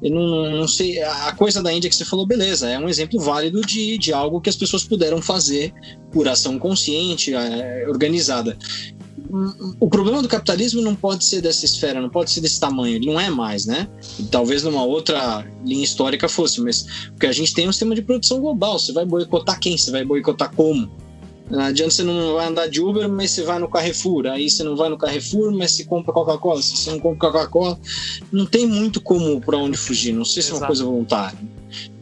[0.03, 3.19] Eu não, não, sei, a coisa da Índia que você falou, beleza, é um exemplo
[3.19, 5.73] válido de, de algo que as pessoas puderam fazer
[6.13, 8.59] por ação consciente, é, organizada
[9.81, 13.07] o problema do capitalismo não pode ser dessa esfera, não pode ser desse tamanho, ele
[13.07, 13.89] não é mais, né?
[14.31, 18.41] Talvez numa outra linha histórica fosse, mas porque a gente tem um sistema de produção
[18.41, 19.77] global, você vai boicotar quem?
[19.77, 20.91] Você vai boicotar como?
[21.51, 24.27] Não adianta você não vai andar de Uber, mas você vai no Carrefour.
[24.27, 26.61] Aí você não vai no Carrefour, mas você compra Coca-Cola.
[26.61, 27.79] Se você não compra Coca-Cola,
[28.33, 30.13] não tem muito como para onde fugir.
[30.13, 30.57] Não sei se Exato.
[30.57, 31.39] é uma coisa voluntária.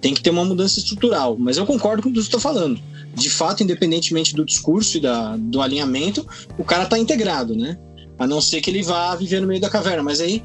[0.04, 1.34] Tem que ter uma mudança estrutural.
[1.38, 2.78] Mas eu concordo com o que você está falando
[3.14, 6.26] de fato, independentemente do discurso e da, do alinhamento,
[6.58, 7.78] o cara está integrado, né?
[8.18, 10.42] A não ser que ele vá viver no meio da caverna, mas aí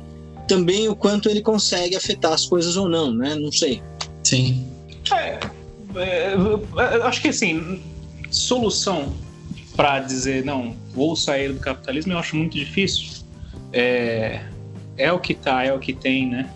[0.48, 3.36] também o quanto ele consegue afetar as coisas ou não, né?
[3.36, 3.82] Não sei.
[4.24, 4.66] Sim.
[5.14, 5.40] É,
[5.96, 6.34] é,
[7.04, 7.82] acho que assim,
[8.32, 9.14] solução
[9.76, 13.24] para dizer não, vou sair do capitalismo, eu acho muito difícil.
[13.74, 14.42] É,
[14.98, 16.50] é o que tá, é o que tem, né?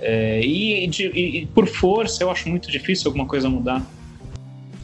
[0.00, 3.84] É, e, de, e, por força eu acho muito difícil alguma coisa mudar.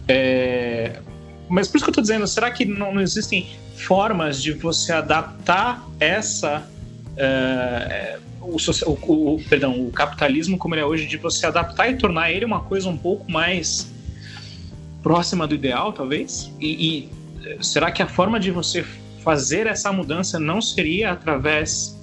[0.08, 1.00] É,
[1.48, 4.92] mas por isso que eu estou dizendo, será que não, não, existem formas de você
[4.92, 6.66] adaptar essa.
[7.12, 8.56] Uh, o,
[8.86, 12.44] o, o, perdão, o capitalismo como ele é hoje, de você adaptar e tornar ele
[12.44, 13.92] uma coisa um pouco mais
[15.02, 16.50] próxima do ideal, talvez?
[16.58, 17.08] E,
[17.48, 18.84] e será que a forma de você
[19.22, 22.01] fazer essa mudança não seria através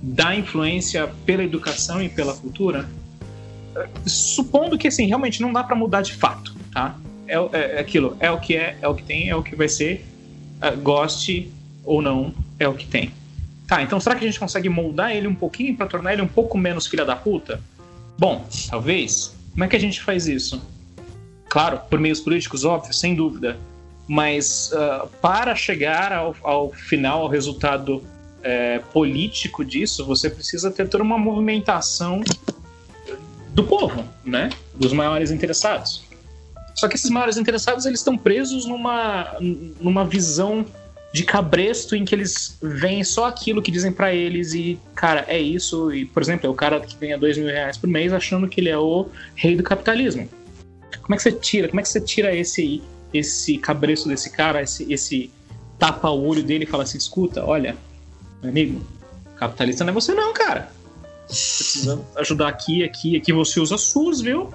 [0.00, 2.88] da influência pela educação e pela cultura?
[4.06, 6.96] Supondo que assim, realmente não dá para mudar de fato tá?
[7.26, 9.54] É, é, é, aquilo, é o que é, é o que tem, é o que
[9.54, 10.04] vai ser,
[10.62, 11.52] uh, goste
[11.84, 13.12] ou não, é o que tem.
[13.66, 16.28] Tá, então será que a gente consegue moldar ele um pouquinho para tornar ele um
[16.28, 17.60] pouco menos filha da puta?
[18.18, 19.36] Bom, talvez.
[19.52, 20.62] Como é que a gente faz isso?
[21.48, 23.56] claro, por meios políticos, óbvio, sem dúvida.
[24.06, 28.02] Mas uh, para chegar ao, ao, final, ao resultado
[28.42, 32.22] é, político disso, você precisa ter toda uma movimentação
[33.50, 34.50] do povo, né?
[34.74, 36.04] Dos maiores interessados.
[36.74, 39.36] Só que esses maiores interessados eles estão presos numa,
[39.80, 40.64] numa visão
[41.12, 45.38] de cabresto em que eles veem só aquilo que dizem para eles e, cara, é
[45.38, 45.92] isso.
[45.92, 48.60] E, por exemplo, é o cara que ganha dois mil reais por mês achando que
[48.60, 50.28] ele é o rei do capitalismo.
[51.02, 51.68] Como é que você tira?
[51.68, 52.82] Como é que você tira esse
[53.12, 55.30] esse cabresto desse cara, esse, esse
[55.78, 57.76] tapa o olho dele e fala assim, escuta, olha,
[58.42, 58.86] meu amigo,
[59.36, 60.70] capitalista não é você não, cara.
[61.26, 64.52] Você precisa ajudar aqui, aqui, aqui você usa SUS, viu?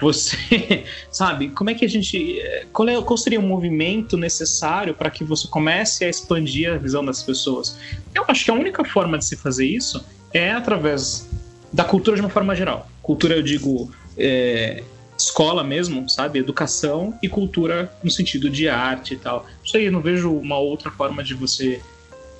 [0.00, 2.40] Você, sabe, como é que a gente.
[2.72, 7.04] Qual, é, qual seria o movimento necessário para que você comece a expandir a visão
[7.04, 7.76] das pessoas?
[8.14, 11.28] Eu acho que a única forma de se fazer isso é através
[11.72, 12.88] da cultura de uma forma geral.
[13.02, 14.82] Cultura, eu digo, é,
[15.18, 16.38] escola mesmo, sabe?
[16.38, 19.46] Educação e cultura no sentido de arte e tal.
[19.62, 21.80] Isso aí, eu não vejo uma outra forma de você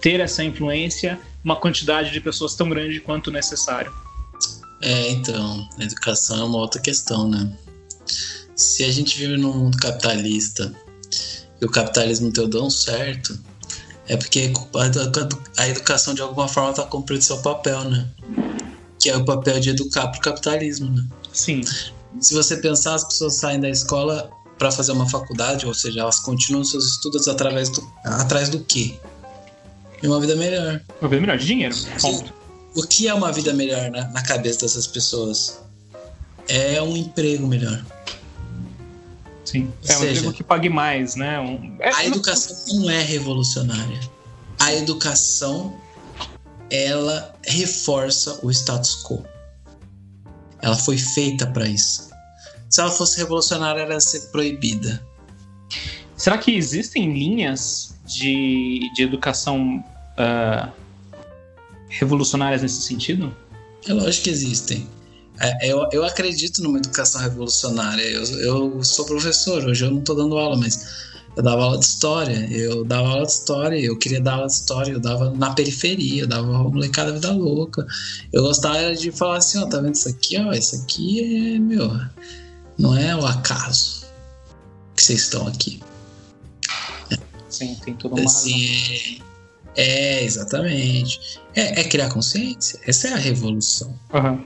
[0.00, 3.92] ter essa influência, uma quantidade de pessoas tão grande quanto necessário.
[4.82, 7.52] É, então, a educação é uma outra questão, né?
[8.56, 10.74] Se a gente vive num mundo capitalista
[11.60, 13.38] e o capitalismo deu tão certo,
[14.06, 14.52] é porque
[15.56, 18.08] a educação de alguma forma está cumprindo seu papel, né?
[18.98, 21.06] Que é o papel de educar para o capitalismo, né?
[21.32, 21.62] Sim.
[22.18, 26.20] Se você pensar, as pessoas saem da escola para fazer uma faculdade, ou seja, elas
[26.20, 28.98] continuam seus estudos através do, atrás do quê?
[30.00, 30.80] De uma vida melhor.
[31.00, 31.74] Uma vida melhor, de dinheiro.
[32.00, 32.32] Ponto.
[32.74, 35.60] O que é uma vida melhor na, na cabeça dessas pessoas?
[36.48, 37.84] É um emprego melhor.
[39.44, 39.72] Sim.
[39.86, 41.38] É um emprego que pague mais, né?
[41.40, 41.76] Um...
[41.80, 44.00] É, a educação não é revolucionária.
[44.58, 45.76] A educação
[46.70, 49.24] ela reforça o status quo.
[50.62, 52.10] Ela foi feita para isso.
[52.68, 55.04] Se ela fosse revolucionária, ela ia ser proibida.
[56.16, 59.84] Será que existem linhas de, de educação
[60.18, 60.70] uh,
[61.88, 63.34] revolucionárias nesse sentido?
[63.86, 64.86] É lógico que existem.
[65.40, 68.02] É, eu, eu acredito numa educação revolucionária.
[68.02, 71.84] Eu, eu sou professor, hoje eu não estou dando aula, mas eu dava aula de
[71.86, 72.46] história.
[72.50, 76.24] Eu dava aula de história, eu queria dar aula de história, eu dava na periferia,
[76.24, 77.86] eu dava molecada vida louca.
[78.32, 80.52] Eu gostava de falar assim, ó, tá vendo isso aqui, ó?
[80.52, 81.90] Isso aqui é, meu,
[82.76, 84.04] não é o acaso
[84.94, 85.80] que vocês estão aqui.
[87.50, 89.20] Sim, tem toda uma assim,
[89.76, 91.40] é, é, exatamente.
[91.54, 92.80] É, é, criar consciência.
[92.86, 93.94] Essa é a revolução.
[94.12, 94.44] Uhum.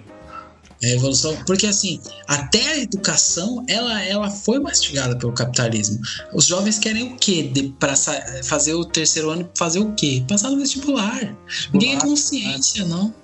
[0.82, 5.98] É a revolução, porque assim, até a educação, ela, ela foi mastigada pelo capitalismo.
[6.32, 7.51] Os jovens querem o quê?
[7.78, 7.94] Para
[8.43, 10.22] fazer o terceiro ano, fazer o quê?
[10.28, 11.20] Passar no vestibular.
[11.47, 13.14] vestibular Ninguém quer consciência, não.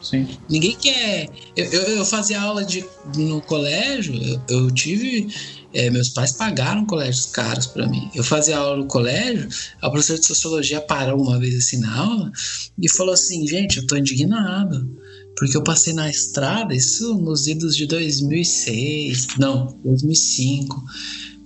[0.00, 0.28] Sim.
[0.48, 1.28] Ninguém quer.
[1.56, 2.84] Eu, eu, eu, fazia aula de,
[3.16, 5.28] no colégio, eu, eu tive
[5.72, 8.10] é, meus pais pagaram colégios caros para mim.
[8.14, 9.48] Eu fazia aula no colégio,
[9.80, 12.32] a professora de sociologia parou uma vez assim na aula
[12.78, 14.88] e falou assim: gente, eu tô indignado.
[15.36, 20.84] Porque eu passei na estrada, isso nos idos de 2006, não, 2005.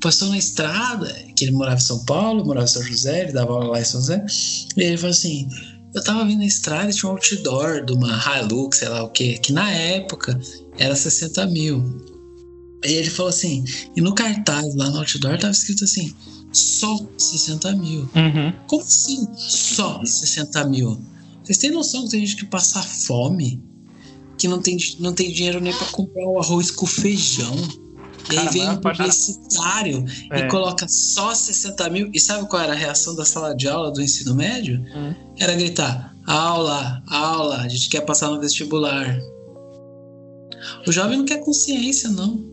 [0.00, 3.52] Passou na estrada, que ele morava em São Paulo, morava em São José, ele dava
[3.52, 4.24] aula lá em São José.
[4.78, 5.46] E ele falou assim:
[5.94, 9.10] eu tava vindo na estrada e tinha um outdoor de uma Hilux, sei lá o
[9.10, 10.40] que, que na época
[10.78, 12.11] era 60 mil.
[12.84, 13.64] Aí ele falou assim,
[13.94, 16.12] e no cartaz lá no outdoor tava escrito assim,
[16.52, 18.00] só 60 mil.
[18.14, 18.52] Uhum.
[18.66, 21.00] Como assim só 60 mil?
[21.42, 23.62] Vocês têm noção que tem gente que passa fome?
[24.36, 27.54] Que não tem, não tem dinheiro nem para comprar o arroz com feijão.
[28.30, 30.40] E aí vem um publicitário é.
[30.40, 32.10] e coloca só 60 mil.
[32.12, 34.80] E sabe qual era a reação da sala de aula do ensino médio?
[34.94, 35.14] Uhum.
[35.38, 39.18] Era gritar: aula, aula, a gente quer passar no vestibular.
[40.86, 42.51] O jovem não quer consciência, não.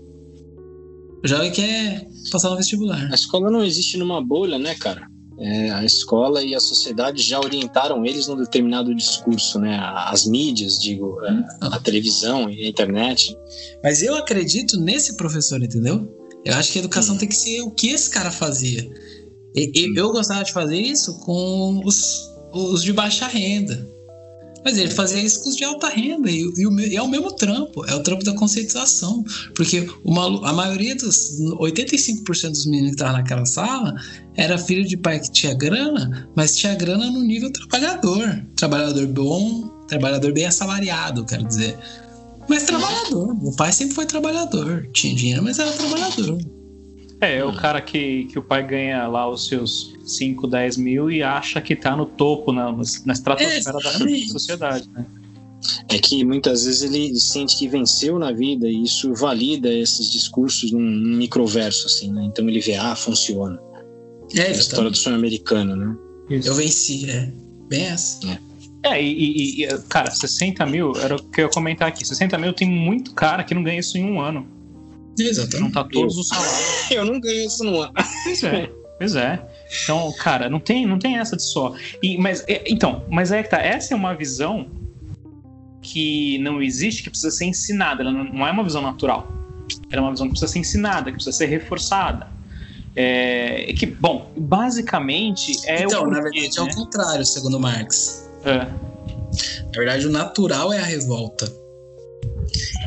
[1.24, 3.10] O jovem quer passar no vestibular.
[3.12, 5.08] A escola não existe numa bolha, né, cara?
[5.42, 9.80] É, a escola e a sociedade já orientaram eles num determinado discurso, né?
[9.80, 13.36] As mídias, digo, é, a televisão e a internet.
[13.82, 16.14] Mas eu acredito nesse professor, entendeu?
[16.44, 17.18] Eu acho que a educação hum.
[17.18, 18.90] tem que ser o que esse cara fazia.
[19.56, 19.94] E, e, hum.
[19.96, 23.88] Eu gostava de fazer isso com os, os de baixa renda.
[24.64, 27.08] Mas ele fazia isso com os de alta renda e, e, o, e, é o
[27.08, 29.24] mesmo trampo, é o trampo da conscientização.
[29.56, 29.88] Porque
[30.44, 33.96] a maioria dos 85% dos meninos que estavam naquela sala
[34.36, 38.46] era filho de pai que tinha grana, mas tinha grana no nível trabalhador.
[38.56, 41.78] Trabalhador bom, trabalhador bem assalariado, quero dizer.
[42.48, 43.38] Mas trabalhador.
[43.42, 44.88] O pai sempre foi trabalhador.
[44.94, 46.38] Tinha dinheiro, mas era trabalhador.
[47.22, 51.12] É, é o cara que, que o pai ganha lá os seus 5, 10 mil
[51.12, 55.06] e acha que tá no topo, na, na estratosfera é, da sociedade, né?
[55.90, 60.72] É que muitas vezes ele sente que venceu na vida e isso valida esses discursos
[60.72, 62.24] num, num microverso, assim, né?
[62.26, 63.60] Então ele vê, ah, funciona.
[64.36, 65.98] É, a história do sonho americano, né?
[66.30, 66.48] Isso.
[66.48, 67.32] Eu venci, é.
[67.68, 68.20] Bem essa.
[68.28, 68.50] É.
[68.82, 72.08] É, e, e, cara, 60 mil, era o que eu ia comentar aqui.
[72.08, 74.48] 60 mil tem muito cara que não ganha isso em um ano.
[75.20, 75.62] Exatamente.
[75.62, 76.92] Não tá todos os salários.
[76.92, 77.94] eu não ganho isso no ano.
[78.24, 79.59] Pois é, pois é.
[79.84, 81.76] Então, cara, não tem, não tem essa de só.
[82.02, 83.60] E, mas, é, então, mas é que tá.
[83.62, 84.68] Essa é uma visão
[85.82, 88.02] que não existe, que precisa ser ensinada.
[88.02, 89.28] Ela não é uma visão natural.
[89.92, 92.28] Ela é uma visão que precisa ser ensinada, que precisa ser reforçada.
[92.96, 96.08] É, que, bom, basicamente é então, o.
[96.08, 96.54] Então, na verdade, né?
[96.58, 96.74] é o né?
[96.74, 98.30] contrário, segundo Marx.
[98.44, 98.58] É.
[98.58, 101.52] Na verdade, o natural é a revolta.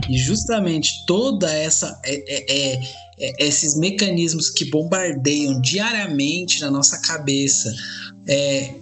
[0.08, 2.80] E justamente toda essa é, é, é, é,
[3.38, 7.72] esses mecanismos que bombardeiam diariamente na nossa cabeça
[8.28, 8.74] é,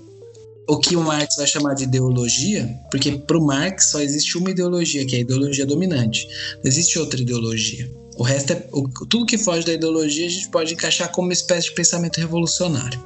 [0.69, 4.51] o que o Marx vai chamar de ideologia, porque para o Marx só existe uma
[4.51, 6.27] ideologia, que é a ideologia dominante.
[6.63, 7.91] Não existe outra ideologia.
[8.17, 11.33] O resto é o, tudo que foge da ideologia a gente pode encaixar como uma
[11.33, 13.03] espécie de pensamento revolucionário.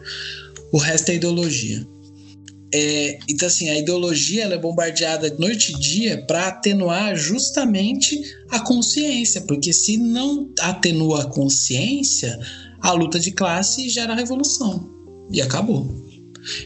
[0.72, 1.86] O resto é ideologia.
[2.76, 8.20] É, então, assim, a ideologia é bombardeada noite e dia para atenuar justamente
[8.50, 12.36] a consciência, porque se não atenua a consciência,
[12.80, 14.90] a luta de classe gera a revolução.
[15.30, 15.88] E acabou.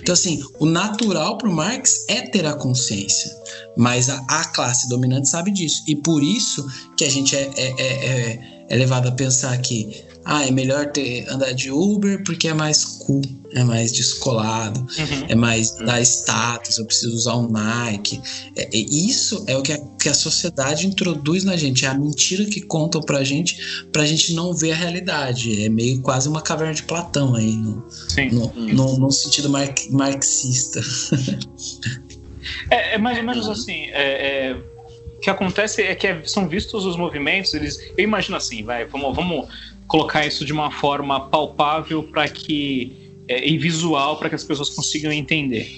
[0.01, 3.31] Então, assim, o natural para o Marx é ter a consciência,
[3.77, 5.83] mas a, a, classe dominante sabe disso.
[5.87, 6.67] E por isso
[6.97, 10.91] que a gente é, é, é, é, é levado a pensar que ah, é melhor
[10.91, 13.23] ter andar de Uber porque é mais cool,
[13.53, 15.27] é mais descolado, uhum.
[15.29, 18.21] é mais da status, eu preciso usar um Nike.
[18.57, 21.95] É, é, isso é o que a, que a sociedade introduz na gente, é a
[21.95, 25.65] mentira que contam pra gente, pra gente não ver a realidade.
[25.65, 27.85] É meio quase uma caverna de Platão aí, no,
[28.33, 30.81] no, no, no, sentido mar, marxista.
[32.71, 33.87] é, é, mais ou menos assim.
[33.93, 34.57] É, é,
[35.17, 37.81] o que acontece é que é, são vistos os movimentos, eles.
[37.97, 39.49] Eu imagino assim, vai, vamos, vamos
[39.87, 44.71] colocar isso de uma forma palpável para que é, e visual para que as pessoas
[44.71, 45.69] consigam entender.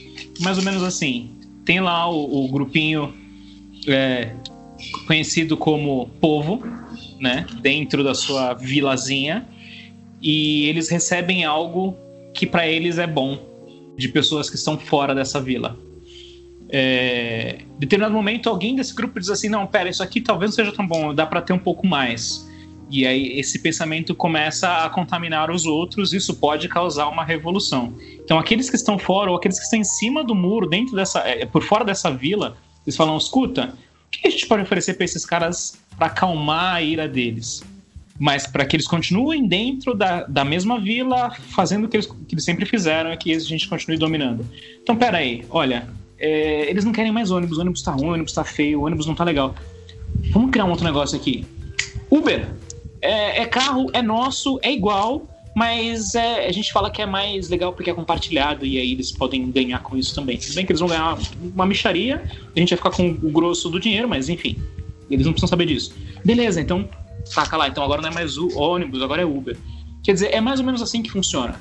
[0.41, 1.31] Mais ou menos assim,
[1.65, 3.13] tem lá o, o grupinho
[3.87, 4.33] é,
[5.07, 6.63] conhecido como povo,
[7.19, 9.47] né, dentro da sua vilazinha,
[10.23, 11.97] e eles recebem algo
[12.35, 13.39] que para eles é bom
[13.97, 15.79] de pessoas que estão fora dessa vila.
[16.69, 20.57] É, em determinado momento, alguém desse grupo diz assim: Não, pera, isso aqui talvez não
[20.57, 22.49] seja tão bom, dá para ter um pouco mais.
[22.91, 27.95] E aí esse pensamento começa a contaminar os outros, isso pode causar uma revolução.
[28.25, 31.21] Então aqueles que estão fora ou aqueles que estão em cima do muro, dentro dessa,
[31.21, 33.75] é, por fora dessa vila, eles falam: escuta,
[34.07, 37.63] o que a gente pode oferecer para esses caras para acalmar a ira deles?
[38.19, 42.35] Mas para que eles continuem dentro da, da mesma vila, fazendo o que eles, que
[42.35, 44.45] eles sempre fizeram, é que a gente continue dominando.
[44.83, 45.89] Então, pera aí, olha,
[46.19, 48.85] é, eles não querem mais ônibus, o ônibus tá ruim, o ônibus tá feio, o
[48.85, 49.55] ônibus não tá legal.
[50.33, 51.47] Vamos criar um outro negócio aqui.
[52.11, 52.47] Uber!
[53.01, 57.49] É, é carro, é nosso, é igual, mas é, a gente fala que é mais
[57.49, 60.39] legal porque é compartilhado e aí eles podem ganhar com isso também.
[60.39, 62.23] Tudo bem que eles vão ganhar uma micharia,
[62.55, 64.57] a gente vai ficar com o grosso do dinheiro, mas enfim,
[65.11, 65.95] eles não precisam saber disso.
[66.25, 66.89] Beleza, então
[67.25, 69.57] saca lá, então agora não é mais o ônibus, agora é Uber.
[70.03, 71.55] Quer dizer, é mais ou menos assim que funciona.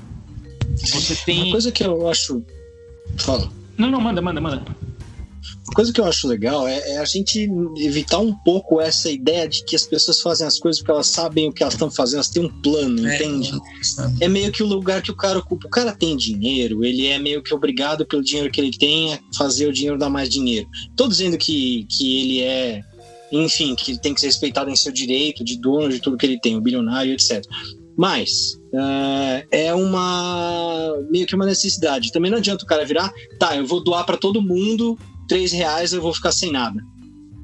[0.75, 1.43] Você tem.
[1.43, 2.43] Uma coisa que eu acho.
[3.17, 3.49] Fala.
[3.77, 4.63] Não, não, manda, manda, manda.
[5.65, 9.47] Uma coisa que eu acho legal é, é, a gente evitar um pouco essa ideia
[9.47, 12.15] de que as pessoas fazem as coisas porque elas sabem o que elas estão fazendo,
[12.15, 13.51] elas têm um plano, é, entende?
[14.19, 15.67] É meio que o lugar que o cara ocupa.
[15.67, 19.19] O cara tem dinheiro, ele é meio que obrigado pelo dinheiro que ele tem a
[19.37, 20.67] fazer o dinheiro dar mais dinheiro.
[20.95, 22.81] Tô dizendo que, que ele é
[23.31, 26.25] enfim, que ele tem que ser respeitado em seu direito de dono de tudo que
[26.25, 27.43] ele tem, o bilionário, etc.
[27.95, 32.11] Mas uh, é uma meio que uma necessidade.
[32.11, 34.97] Também não adianta o cara virar, tá, eu vou doar para todo mundo
[35.29, 36.83] 3 reais eu vou ficar sem nada.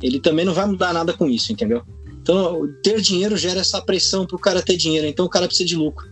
[0.02, 1.84] Ele também não vai mudar nada com isso, entendeu?
[2.22, 5.08] Então, ter dinheiro gera essa pressão para o cara ter dinheiro.
[5.08, 6.06] Então, o cara precisa de lucro.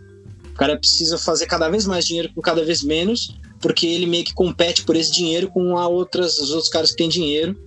[0.51, 4.23] O cara precisa fazer cada vez mais dinheiro com cada vez menos, porque ele meio
[4.23, 7.59] que compete por esse dinheiro com a outras, os outros caras que têm dinheiro.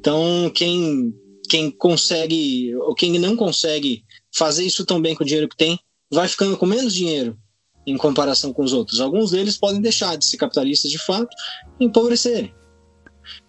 [0.00, 1.14] Então, quem,
[1.48, 4.02] quem consegue, ou quem não consegue
[4.36, 5.78] fazer isso tão bem com o dinheiro que tem,
[6.10, 7.38] vai ficando com menos dinheiro
[7.86, 9.00] em comparação com os outros.
[9.00, 11.34] Alguns deles podem deixar de ser capitalistas de fato
[11.78, 12.52] e empobrecerem.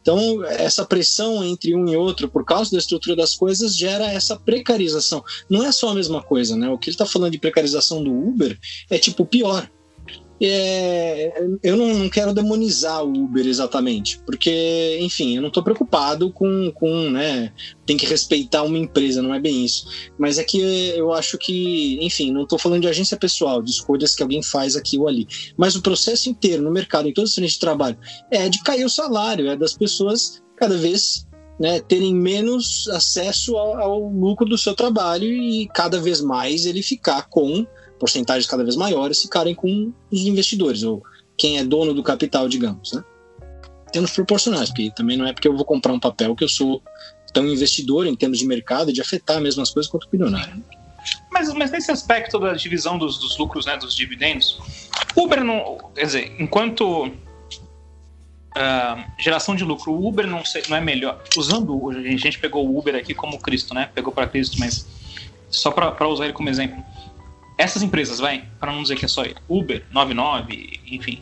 [0.02, 4.36] Então, essa pressão entre um e outro, por causa da estrutura das coisas, gera essa
[4.36, 5.24] precarização.
[5.50, 6.70] Não é só a mesma coisa, né?
[6.70, 8.58] O que ele está falando de precarização do Uber
[8.90, 9.70] é tipo pior.
[10.42, 16.30] É, eu não, não, quero demonizar o Uber exatamente, porque, enfim, eu não estou preocupado
[16.32, 17.54] com, com, né,
[17.86, 19.88] tem que respeitar uma empresa, não é bem isso.
[20.18, 24.14] Mas é que eu acho que, enfim, não estou falando de agência pessoal, de escolhas
[24.14, 25.26] que alguém faz aqui ou ali.
[25.58, 27.98] Mas o processo inteiro no mercado, em todos os frentes de trabalho,
[28.30, 31.26] é de cair o salário, é das pessoas cada vez
[31.60, 36.82] né, terem menos acesso ao, ao, lucro do seu trabalho e cada vez mais ele
[36.82, 37.66] ficar com
[38.00, 41.04] porcentagens cada vez maiores ficarem com os investidores ou
[41.38, 43.04] quem é dono do capital, digamos, né?
[43.92, 46.82] Termos proporcionais, porque também não é porque eu vou comprar um papel que eu sou
[47.34, 50.64] tão investidor em termos de mercado de afetar mesmo as coisas quanto o bilionário.
[51.32, 54.58] Mas, mas nesse aspecto da divisão dos, dos lucros, né, dos dividendos,
[55.16, 57.12] Uber não, quer dizer, enquanto
[58.56, 59.92] uh, geração de lucro.
[59.92, 61.22] O Uber não, sei, não é melhor.
[61.38, 63.90] Usando, a gente pegou o Uber aqui como Cristo, né?
[63.94, 64.88] Pegou para Cristo, mas
[65.50, 66.84] só para usar ele como exemplo.
[67.58, 71.22] Essas empresas, vai, para não dizer que é só Uber, 99, enfim.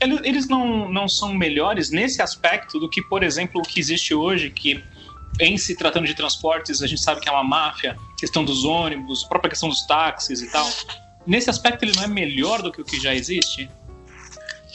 [0.00, 4.50] Eles não, não são melhores nesse aspecto do que, por exemplo, o que existe hoje,
[4.50, 4.82] que
[5.40, 9.24] em se tratando de transportes, a gente sabe que é uma máfia, questão dos ônibus,
[9.24, 10.68] própria questão dos táxis e tal.
[11.26, 13.68] Nesse aspecto, ele não é melhor do que o que já existe?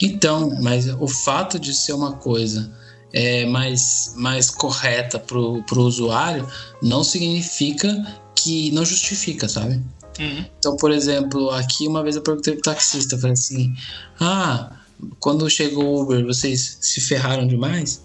[0.02, 2.72] Então, mas o fato de ser uma coisa
[3.12, 6.46] é, mais, mais correta para o usuário
[6.82, 9.82] não significa que não justifica, sabe?
[10.20, 10.44] Uhum.
[10.58, 13.74] Então, por exemplo, aqui uma vez eu perguntei pro taxista, falei assim:
[14.20, 14.76] Ah,
[15.18, 18.04] quando chegou o Uber, vocês se ferraram demais?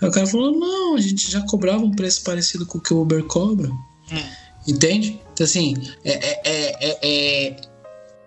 [0.00, 2.92] Aí o cara falou: Não, a gente já cobrava um preço parecido com o que
[2.92, 3.68] o Uber cobra.
[3.68, 4.42] Uhum.
[4.66, 5.20] Entende?
[5.32, 5.74] Então, assim,
[6.04, 7.56] é, é, é,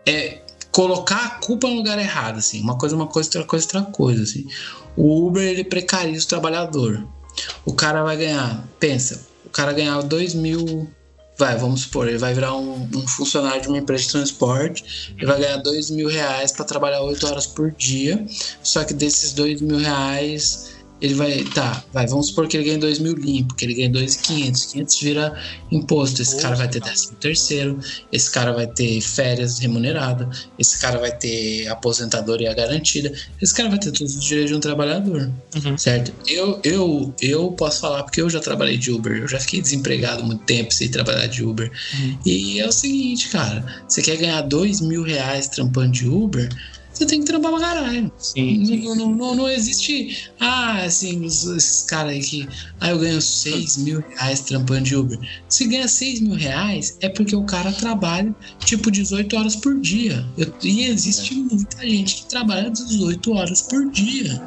[0.05, 0.41] é,
[0.71, 2.61] colocar a culpa no lugar errado, assim.
[2.61, 4.45] Uma coisa, uma coisa, outra coisa, outra coisa, assim.
[4.95, 7.05] O Uber, ele precariza o trabalhador.
[7.65, 10.89] O cara vai ganhar, pensa, o cara ganhar 2 mil,
[11.37, 15.25] vai, vamos supor, ele vai virar um, um funcionário de uma empresa de transporte, ele
[15.25, 18.25] vai ganhar 2 mil reais para trabalhar 8 horas por dia,
[18.63, 20.74] só que desses 2 mil reais
[21.05, 23.89] ele vai, tá, vai, vamos supor que ele ganha 2 mil limpo, que ele ganha
[23.89, 25.39] 2.500, 500 vira
[25.71, 27.79] imposto, esse cara vai ter 13 terceiro,
[28.11, 33.79] esse cara vai ter férias remuneradas, esse cara vai ter aposentadoria garantida, esse cara vai
[33.79, 35.77] ter todos os direitos de um trabalhador, uhum.
[35.77, 36.11] certo?
[36.27, 40.23] Eu, eu, eu posso falar porque eu já trabalhei de Uber, eu já fiquei desempregado
[40.23, 42.17] muito tempo sem trabalhar de Uber, uhum.
[42.25, 46.49] e é o seguinte, cara, você quer ganhar 2 mil reais trampando de Uber,
[46.95, 48.11] você tem que trampar pra caralho.
[48.17, 48.95] Sim, sim.
[48.95, 50.29] Não, não, não, existe.
[50.39, 52.47] Ah, assim, esses caras aí que.
[52.79, 55.19] Ah, eu ganho 6 mil reais trampando de Uber.
[55.49, 60.25] Se ganha 6 mil reais, é porque o cara trabalha tipo 18 horas por dia.
[60.37, 61.37] Eu, e existe é.
[61.37, 64.41] muita gente que trabalha 18 horas por dia.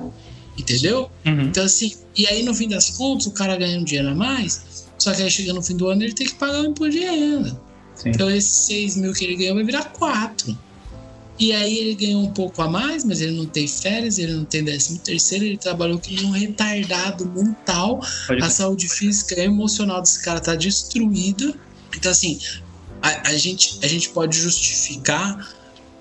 [0.58, 1.10] Entendeu?
[1.26, 1.42] Uhum.
[1.42, 4.86] Então, assim, e aí no fim das contas, o cara ganha um dinheiro a mais,
[4.98, 7.04] só que aí chega no fim do ano ele tem que pagar o imposto de
[7.04, 7.60] renda.
[7.94, 8.10] Sim.
[8.10, 10.58] Então, esses 6 mil que ele ganhou vai virar 4.
[11.38, 14.44] E aí ele ganhou um pouco a mais, mas ele não tem férias, ele não
[14.44, 18.00] tem décimo terceiro, ele trabalhou com um retardado mental.
[18.26, 21.54] Pode a saúde física e emocional desse cara tá destruída.
[21.96, 22.40] Então, assim,
[23.00, 25.48] a, a, gente, a gente pode justificar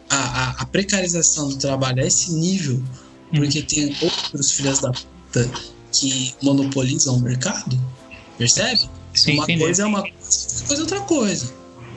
[0.09, 2.83] a, a, a, precarização do trabalho a esse nível,
[3.31, 3.65] porque hum.
[3.67, 5.51] tem outros filhos da puta
[5.91, 7.79] que monopolizam o mercado,
[8.37, 8.89] percebe?
[9.13, 11.53] Sim, uma coisa é uma coisa, outra coisa é outra coisa,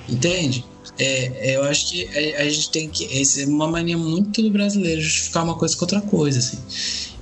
[0.09, 0.65] entende?
[0.99, 3.21] É, é, eu acho que a, a, gente tem que.
[3.21, 6.59] Essa é uma mania muito do brasileiro justificar uma coisa com outra coisa, assim.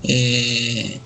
[0.09, 0.99] É,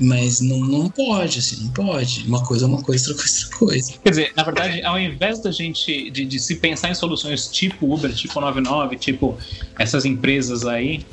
[0.00, 2.24] mas não, não pode, assim, não pode.
[2.26, 3.92] Uma coisa é uma coisa, outra coisa é outra coisa.
[4.02, 7.92] Quer dizer, na verdade, ao invés da gente de, de se pensar em soluções tipo
[7.92, 9.38] Uber, tipo 99, tipo
[9.78, 11.04] essas empresas aí,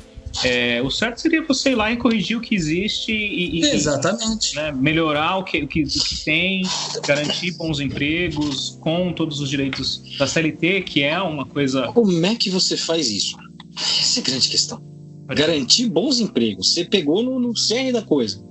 [0.44, 4.54] é, o certo seria você ir lá e corrigir o que existe e, e Exatamente.
[4.54, 6.62] Né, melhorar o que, o que, o, que, tem,
[7.06, 11.88] garantir bons empregos com todos os direitos da CLT, que é uma coisa.
[11.88, 13.36] Como é que você faz isso?
[13.76, 14.82] Essa é a grande questão.
[15.26, 16.72] Garantir bons empregos.
[16.72, 18.42] Você pegou no, no cerne da coisa.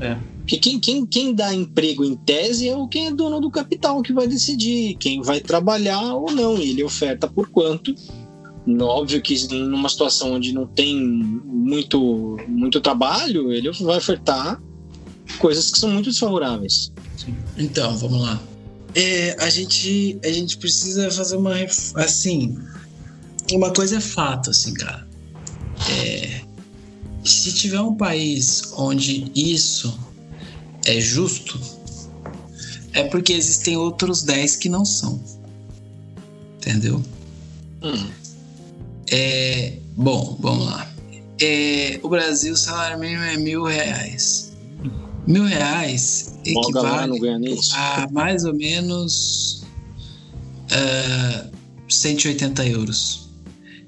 [0.00, 0.16] É.
[0.40, 4.02] Porque quem, quem, quem dá emprego em tese é o quem é dono do capital
[4.02, 6.58] que vai decidir quem vai trabalhar ou não.
[6.58, 7.94] Ele oferta por quanto
[8.80, 14.60] Óbvio que numa situação onde não tem muito, muito trabalho, ele vai ofertar
[15.38, 16.92] coisas que são muito desfavoráveis.
[17.56, 18.40] Então, vamos lá.
[18.94, 21.54] É, a, gente, a gente precisa fazer uma.
[21.94, 22.58] Assim,
[23.52, 25.06] uma coisa é fato, assim, cara.
[25.88, 26.40] É,
[27.24, 29.98] se tiver um país onde isso
[30.84, 31.60] é justo,
[32.92, 35.22] é porque existem outros 10 que não são.
[36.56, 37.02] Entendeu?
[37.82, 38.19] Hum.
[39.10, 40.88] É, bom, vamos lá.
[41.40, 44.52] É, o Brasil, o salário mínimo é mil reais.
[45.26, 47.18] Mil reais equivale
[47.74, 49.64] a mais ou menos
[50.70, 51.50] uh, é,
[51.88, 53.28] 180 euros.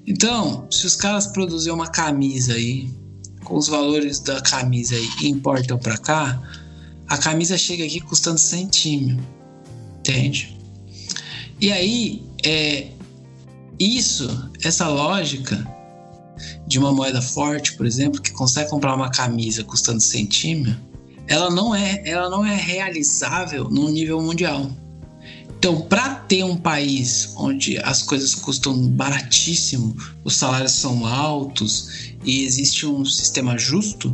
[0.07, 2.91] Então, se os caras produzirem uma camisa aí,
[3.45, 6.43] com os valores da camisa aí e importam para cá,
[7.09, 9.25] a camisa chega aqui custando centímetro.
[9.99, 10.57] Entende?
[11.61, 12.89] E aí, é,
[13.83, 15.67] isso, essa lógica
[16.67, 20.81] de uma moeda forte, por exemplo, que consegue comprar uma camisa custando centímetro,
[21.27, 24.71] ela não é, ela não é realizável no nível mundial.
[25.59, 32.45] Então, para ter um país onde as coisas custam baratíssimo, os salários são altos e
[32.45, 34.13] existe um sistema justo,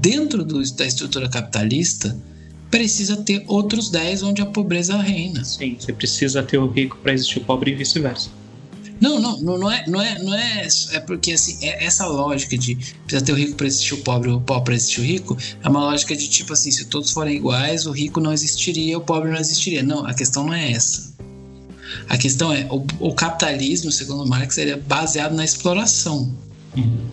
[0.00, 2.16] dentro do, da estrutura capitalista,
[2.70, 5.44] precisa ter outros 10 onde a pobreza reina.
[5.44, 8.30] Sim, você precisa ter o rico para existir o pobre e vice-versa.
[9.02, 12.76] Não, não, não é, não é, não é, é porque assim, é essa lógica de
[12.76, 15.68] precisa ter o rico para existir o pobre, o pobre para existir o rico, é
[15.68, 19.32] uma lógica de tipo assim, se todos forem iguais, o rico não existiria, o pobre
[19.32, 19.82] não existiria.
[19.82, 21.12] Não, a questão não é essa.
[22.08, 26.32] A questão é, o, o capitalismo, segundo Marx, ele é baseado na exploração.
[26.76, 27.04] Uhum.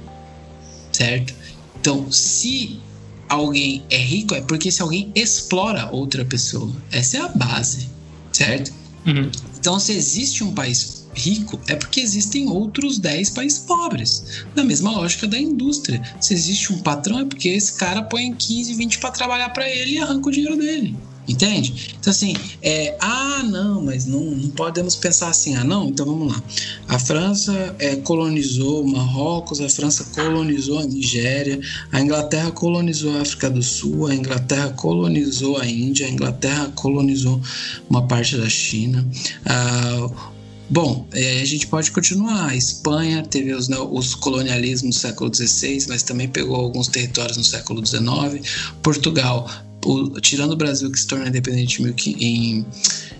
[0.91, 1.34] Certo?
[1.82, 2.80] Então, se
[3.28, 6.72] alguém é rico, é porque se alguém explora outra pessoa.
[6.91, 7.90] Essa é a base,
[8.32, 8.72] certo?
[9.07, 9.32] Uhum.
[9.57, 14.43] Então, se existe um país rico é porque existem outros 10 países pobres.
[14.55, 16.01] Na mesma lógica da indústria.
[16.19, 19.93] Se existe um patrão é porque esse cara põe 15, 20 para trabalhar para ele
[19.93, 20.95] e arranca o dinheiro dele.
[21.29, 21.95] Entende?
[21.99, 26.33] Então, assim, é, ah, não, mas não, não podemos pensar assim, ah, não, então vamos
[26.33, 26.43] lá.
[26.87, 31.59] A França é, colonizou Marrocos, a França colonizou a Nigéria,
[31.91, 37.39] a Inglaterra colonizou a África do Sul, a Inglaterra colonizou a Índia, a Inglaterra colonizou
[37.87, 39.07] uma parte da China,
[39.45, 40.31] ah,
[40.69, 42.49] Bom, é, a gente pode continuar.
[42.49, 47.43] A Espanha teve os, os colonialismos no século XVI, mas também pegou alguns territórios no
[47.43, 48.47] século XIX.
[48.83, 49.49] Portugal,
[49.83, 51.81] o, tirando o Brasil que se tornou independente
[52.19, 52.65] em,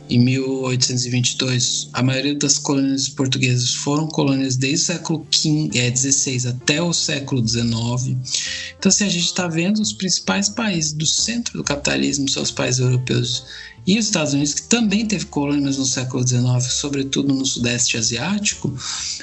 [0.10, 6.81] em 1822, a maioria das colônias portuguesas foram colônias desde o século XVI é, até
[6.81, 8.18] o século XIX.
[8.77, 12.52] Então, assim, a gente está vendo os principais países do centro do capitalismo, são os
[12.52, 13.44] países europeus
[13.86, 18.72] e os Estados Unidos, que também teve colônias no século XIX, sobretudo no Sudeste Asiático,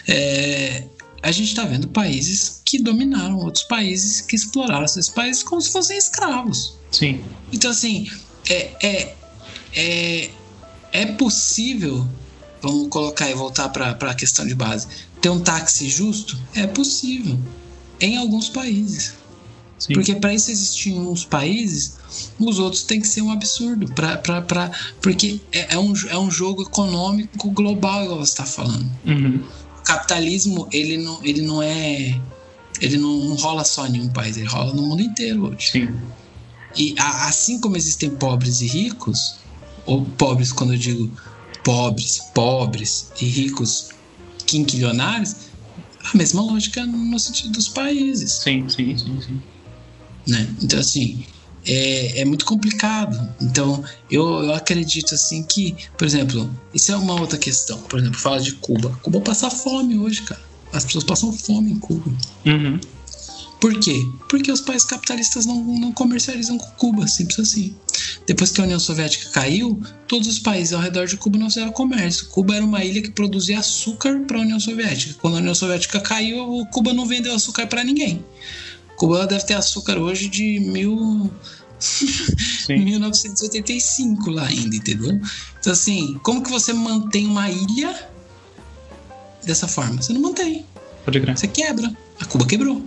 [0.09, 0.85] é,
[1.23, 5.71] a gente está vendo países que dominaram outros países, que exploraram esses países como se
[5.71, 6.77] fossem escravos.
[6.91, 7.21] Sim.
[7.53, 8.09] Então, assim,
[8.49, 9.15] é, é,
[9.75, 10.31] é,
[10.93, 12.07] é possível,
[12.63, 14.87] vamos colocar e voltar para a questão de base,
[15.21, 16.39] ter um táxi justo?
[16.55, 17.39] É possível,
[18.01, 19.15] em alguns países.
[19.79, 19.93] Sim.
[19.93, 21.97] Porque para isso existir uns países,
[22.39, 23.93] os outros têm que ser um absurdo.
[23.93, 24.71] Pra, pra, pra,
[25.03, 28.91] porque é, é, um, é um jogo econômico global, igual você está falando.
[29.05, 29.45] Uhum.
[29.79, 32.19] O capitalismo, ele não, ele não é.
[32.81, 35.71] Ele não, não, rola só em nenhum país, ele rola no mundo inteiro hoje.
[35.71, 35.89] Sim.
[36.77, 39.37] E a, assim como existem pobres e ricos,
[39.87, 41.11] ou pobres quando eu digo
[41.65, 43.89] pobres, pobres e ricos
[44.47, 45.35] quinquilionários,
[46.13, 48.33] a mesma lógica no sentido dos países.
[48.33, 49.43] Sim, sim, sim, sim.
[50.27, 50.49] Né?
[50.63, 51.25] Então, assim,
[51.67, 53.19] é, é muito complicado.
[53.41, 57.79] Então, eu, eu acredito assim que, por exemplo, isso é uma outra questão.
[57.83, 58.99] Por exemplo, fala de Cuba.
[59.03, 60.41] Cuba passa fome hoje, cara.
[60.73, 62.11] As pessoas passam fome em Cuba.
[62.45, 62.79] Uhum.
[63.61, 64.01] Por quê?
[64.29, 67.75] Porque os países capitalistas não, não comercializam com Cuba, simples assim.
[68.27, 71.73] Depois que a União Soviética caiu, todos os países ao redor de Cuba não fizeram
[71.73, 72.27] comércio.
[72.29, 75.15] Cuba era uma ilha que produzia açúcar para a União Soviética.
[75.21, 78.25] Quando a União Soviética caiu, Cuba não vendeu açúcar para ninguém.
[78.97, 81.31] Cuba deve ter açúcar hoje de mil...
[82.69, 85.21] 1985 lá ainda, entendeu?
[85.61, 88.09] Então assim, como que você mantém uma ilha
[89.45, 90.01] dessa forma?
[90.01, 90.65] Você não mantém.
[91.05, 91.37] Pode crer.
[91.37, 91.95] Você quebra.
[92.19, 92.83] A Cuba quebrou.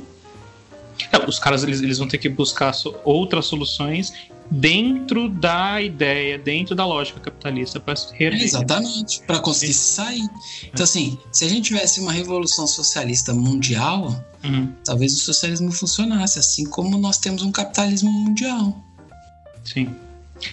[1.11, 2.73] É, os caras eles, eles vão ter que buscar
[3.03, 4.13] outras soluções
[4.51, 10.27] dentro da ideia, dentro da lógica capitalista para é, Exatamente, para conseguir sair.
[10.63, 14.73] Então, assim, se a gente tivesse uma revolução socialista mundial, uhum.
[14.84, 18.84] talvez o socialismo funcionasse, assim como nós temos um capitalismo mundial.
[19.63, 19.89] Sim.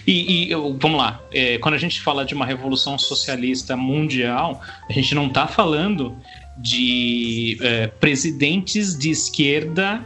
[0.05, 4.93] E, e vamos lá, é, quando a gente fala de uma revolução socialista mundial, a
[4.93, 6.15] gente não está falando
[6.57, 10.05] de é, presidentes de esquerda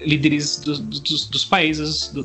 [0.00, 2.22] líderes do, do, dos, dos, países, do,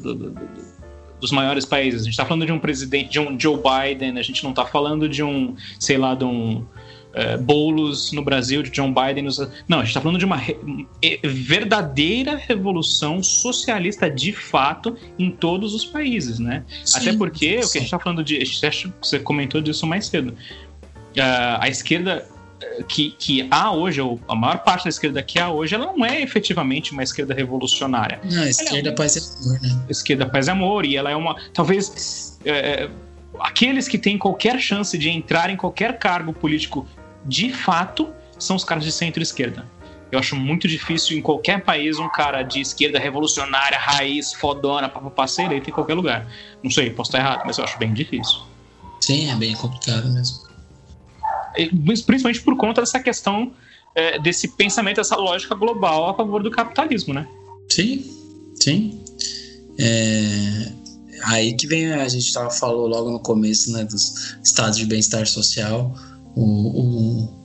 [1.20, 2.02] dos maiores países.
[2.02, 4.66] A gente está falando de um presidente, de um Joe Biden, a gente não está
[4.66, 6.66] falando de um, sei lá, de um
[7.14, 9.24] é, Boulos no Brasil, de John Biden.
[9.24, 9.38] Nos...
[9.68, 10.58] Não, a gente está falando de uma re...
[11.24, 16.64] verdadeira revolução socialista de fato em todos os países, né?
[16.84, 17.68] Sim, Até porque sim.
[17.68, 18.40] o que a gente está falando de.
[19.02, 20.30] Você comentou disso mais cedo.
[20.32, 22.26] Uh, a esquerda
[22.88, 26.06] que, que há hoje, ou a maior parte da esquerda que há hoje, ela não
[26.06, 28.20] é efetivamente uma esquerda revolucionária.
[28.24, 29.86] Não, a esquerda é paz e amor, né?
[29.90, 31.36] Esquerda paz e amor, e ela é uma.
[31.54, 32.40] Talvez.
[32.46, 32.90] É,
[33.40, 36.88] aqueles que têm qualquer chance de entrar em qualquer cargo político
[37.26, 39.66] de fato são os caras de centro-esquerda.
[40.12, 45.26] Eu acho muito difícil em qualquer país um cara de esquerda revolucionária, raiz, fodona, papapá,
[45.26, 46.28] ser eleito em qualquer lugar.
[46.62, 48.42] Não sei, posso estar errado, mas eu acho bem difícil.
[49.00, 50.51] Sim, é bem complicado mesmo
[52.04, 53.52] principalmente por conta dessa questão
[53.96, 57.28] é, desse pensamento, essa lógica global a favor do capitalismo, né?
[57.70, 58.06] Sim,
[58.56, 59.04] sim.
[59.78, 60.72] É,
[61.26, 65.26] aí que vem, a gente tava, falou logo no começo, né, dos estados de bem-estar
[65.28, 65.94] social,
[66.36, 67.42] o, o,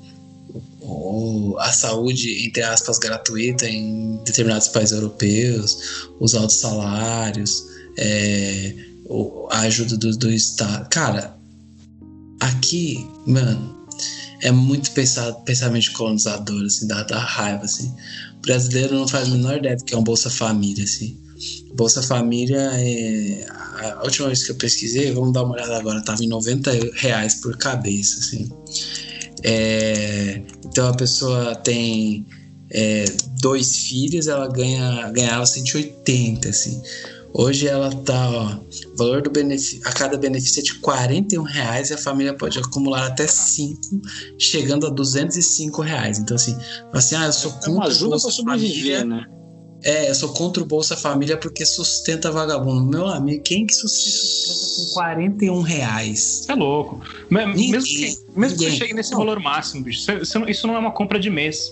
[0.83, 7.65] o, a saúde, entre aspas, gratuita em determinados países europeus, os altos salários,
[7.99, 8.75] é,
[9.51, 10.89] a ajuda do, do Estado.
[10.91, 11.37] Cara,
[12.41, 13.76] aqui, mano,
[14.43, 17.95] é muito pensado, pensamento colonizador, assim, dá, dá raiva, assim.
[18.39, 21.19] O brasileiro não faz a menor ideia do que é um Bolsa Família, assim.
[21.75, 23.47] Bolsa Família é.
[23.99, 27.35] A última vez que eu pesquisei, vamos dar uma olhada agora, tava em 90 reais
[27.37, 28.51] por cabeça, assim.
[29.43, 32.27] É, então a pessoa tem
[32.71, 33.05] é,
[33.41, 36.83] dois filhos, ela ganha, ganhava 180, assim.
[37.39, 38.59] Hoje ela tá, ó,
[38.97, 43.07] valor do benefício, a cada benefício é de 41 reais e a família pode acumular
[43.09, 43.79] até 5,
[44.39, 46.19] chegando a 205 reais.
[46.19, 46.57] Então assim,
[46.95, 49.27] assim, ah, eu sou contra é uma ajuda para sobreviver, né?
[49.85, 52.87] É, eu sou contra o Bolsa Família porque sustenta vagabundo.
[52.87, 56.47] Meu amigo, quem que sustenta com 41 reais?
[56.49, 57.03] É louco.
[57.31, 59.19] Ninguém, mesmo que, mesmo que você chegue nesse não.
[59.19, 60.11] valor máximo, bicho,
[60.49, 61.71] isso não é uma compra de mês.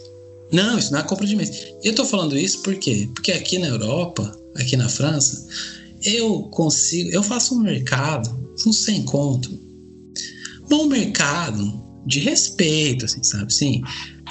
[0.52, 1.74] Não, isso não é compra de mês.
[1.82, 3.08] E eu tô falando isso por quê?
[3.14, 5.46] Porque aqui na Europa, aqui na França,
[6.02, 8.30] eu consigo, eu faço um mercado
[8.62, 9.58] com sem conto.
[10.68, 13.52] Bom mercado de respeito, assim, sabe?
[13.52, 13.82] Sim,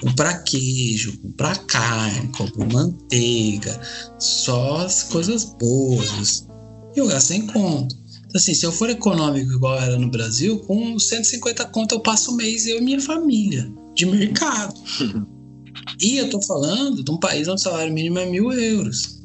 [0.02, 3.80] comprar queijo, comprar carne, comprar manteiga,
[4.20, 6.48] só as coisas boas.
[6.96, 7.96] E eu gasto em conto.
[8.34, 12.32] Então, assim, se eu for econômico igual era no Brasil, com 150 conto eu passo
[12.32, 14.74] o mês eu e minha família de mercado.
[16.02, 19.22] e eu tô falando de um país onde o salário mínimo é mil euros.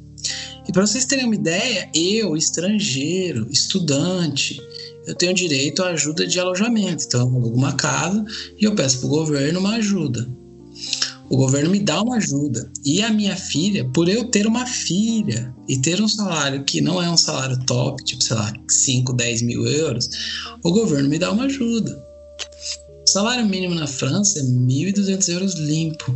[0.68, 4.60] E para vocês terem uma ideia, eu, estrangeiro, estudante,
[5.06, 7.04] eu tenho direito à ajuda de alojamento.
[7.06, 8.22] Então, eu alugo uma casa
[8.60, 10.28] e eu peço para o governo uma ajuda.
[11.30, 12.70] O governo me dá uma ajuda.
[12.84, 17.02] E a minha filha, por eu ter uma filha e ter um salário que não
[17.02, 20.08] é um salário top, tipo, sei lá, 5, 10 mil euros,
[20.62, 21.98] o governo me dá uma ajuda.
[23.06, 26.12] O salário mínimo na França é 1.200 euros limpo.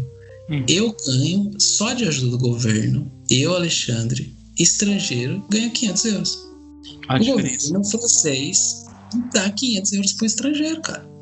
[0.51, 0.63] Hum.
[0.69, 6.49] Eu ganho, só de ajuda do governo, eu, Alexandre, estrangeiro, ganho 500 euros.
[7.09, 7.69] A o diferença.
[7.69, 8.85] governo francês
[9.33, 11.13] dá 500 euros para o estrangeiro, cara.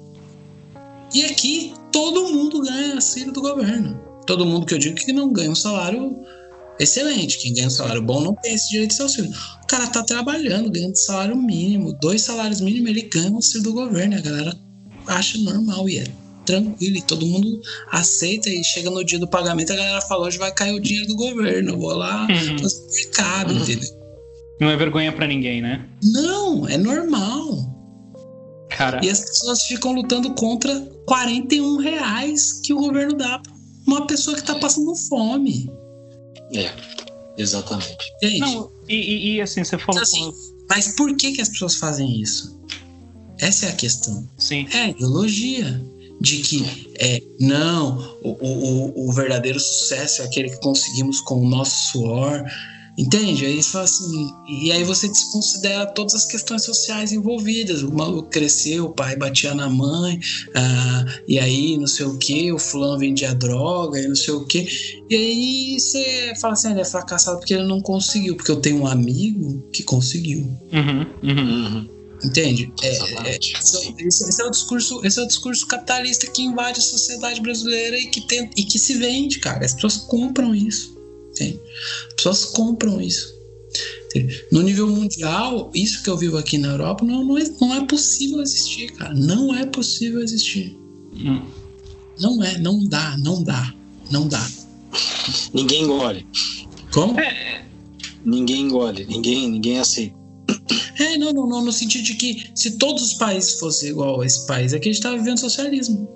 [1.13, 4.01] E aqui todo mundo ganha auxílio do governo.
[4.27, 6.17] Todo mundo que eu digo que não ganha um salário
[6.79, 7.39] excelente.
[7.39, 9.33] Quem ganha um salário bom não tem esse direito de auxílio.
[9.63, 13.73] O cara tá trabalhando, ganhando salário mínimo, dois salários mínimos, ele ganha o auxílio do
[13.73, 14.17] governo.
[14.17, 14.59] A galera
[15.07, 16.05] acha normal e é
[16.45, 16.97] tranquilo.
[16.97, 17.61] E todo mundo
[17.91, 21.09] aceita e chega no dia do pagamento, a galera fala: hoje vai cair o dinheiro
[21.09, 22.57] do governo, eu vou lá uhum.
[22.57, 23.61] no mercado, uhum.
[23.61, 24.01] entendeu?
[24.61, 25.89] Não é vergonha para ninguém, né?
[26.05, 27.71] Não, é normal.
[28.69, 29.01] Cara.
[29.03, 33.53] E as pessoas ficam lutando contra 41 reais que o governo dá pra
[33.87, 35.71] uma pessoa que tá passando fome.
[36.55, 36.71] É,
[37.39, 37.97] exatamente.
[38.23, 40.03] Gente, Não, e, e, assim, você falou.
[40.03, 40.33] Assim,
[40.69, 42.61] Mas por que, que as pessoas fazem isso?
[43.39, 44.29] Essa é a questão.
[44.37, 44.69] Sim.
[44.73, 45.83] É ideologia
[46.21, 51.49] de que é não o, o, o verdadeiro sucesso é aquele que conseguimos com o
[51.49, 52.45] nosso suor
[53.01, 53.47] Entende?
[53.47, 57.83] Aí você fala assim, e aí você desconsidera todas as questões sociais envolvidas.
[57.83, 60.21] O maluco cresceu, o pai batia na mãe,
[60.55, 64.45] ah, e aí não sei o que, o fulano vendia droga, e não sei o
[64.45, 64.67] que.
[65.09, 68.83] E aí você fala assim, ele é fracassado porque ele não conseguiu, porque eu tenho
[68.83, 70.51] um amigo que conseguiu.
[70.71, 71.67] Uhum, uhum.
[71.67, 72.00] uhum.
[72.23, 72.73] Entende?
[72.83, 72.89] É,
[73.29, 77.41] é, esse, esse, é o discurso, esse é o discurso capitalista que invade a sociedade
[77.41, 79.65] brasileira e que, tem, e que se vende, cara.
[79.65, 80.99] As pessoas compram isso.
[81.31, 81.61] Entende?
[82.09, 83.35] As pessoas compram isso.
[84.07, 84.45] Entende?
[84.53, 87.87] No nível mundial, isso que eu vivo aqui na Europa não, não, é, não é
[87.87, 89.15] possível existir, cara.
[89.15, 90.79] Não é possível existir.
[91.15, 91.43] Hum.
[92.21, 93.75] Não é, não dá, não dá,
[94.11, 94.47] não dá.
[95.55, 96.27] Ninguém engole.
[96.93, 97.19] Como?
[97.19, 97.65] É.
[98.25, 100.20] Ninguém engole, ninguém, ninguém aceita.
[100.99, 104.27] É, não, não, não, no sentido de que se todos os países fossem igual a
[104.27, 106.09] esse país, aqui a gente tá vivendo socialismo.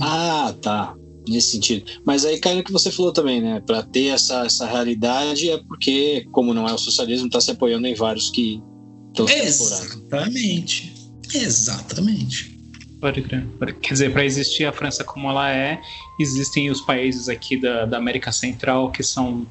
[0.00, 0.94] Ah, tá
[1.28, 1.90] nesse sentido.
[2.04, 3.62] Mas aí cai no que você falou também, né?
[3.66, 7.86] Para ter essa, essa realidade é porque, como não é o socialismo, está se apoiando
[7.86, 8.62] em vários que
[9.08, 10.92] estão se Exatamente.
[11.32, 12.58] Exatamente.
[13.00, 13.46] Pode crer.
[13.80, 15.80] Quer dizer, para existir a França como ela é,
[16.18, 19.46] existem os países aqui da, da América Central que são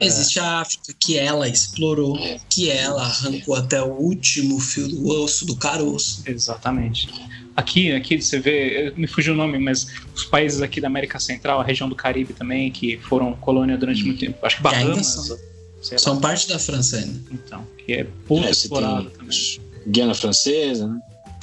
[0.00, 5.46] Existe a África que ela explorou, que ela arrancou até o último fio do osso,
[5.46, 6.22] do caroço.
[6.26, 7.08] Exatamente.
[7.56, 11.60] Aqui, aqui você vê, me fugiu o nome, mas os países aqui da América Central,
[11.60, 14.44] a região do Caribe também, que foram colônia durante muito tempo.
[14.44, 15.06] Acho que Bahamas.
[15.80, 17.20] São, são parte da França ainda.
[17.30, 19.60] Então, que é pouco é, explorado também.
[19.86, 21.00] Guiana Francesa, né?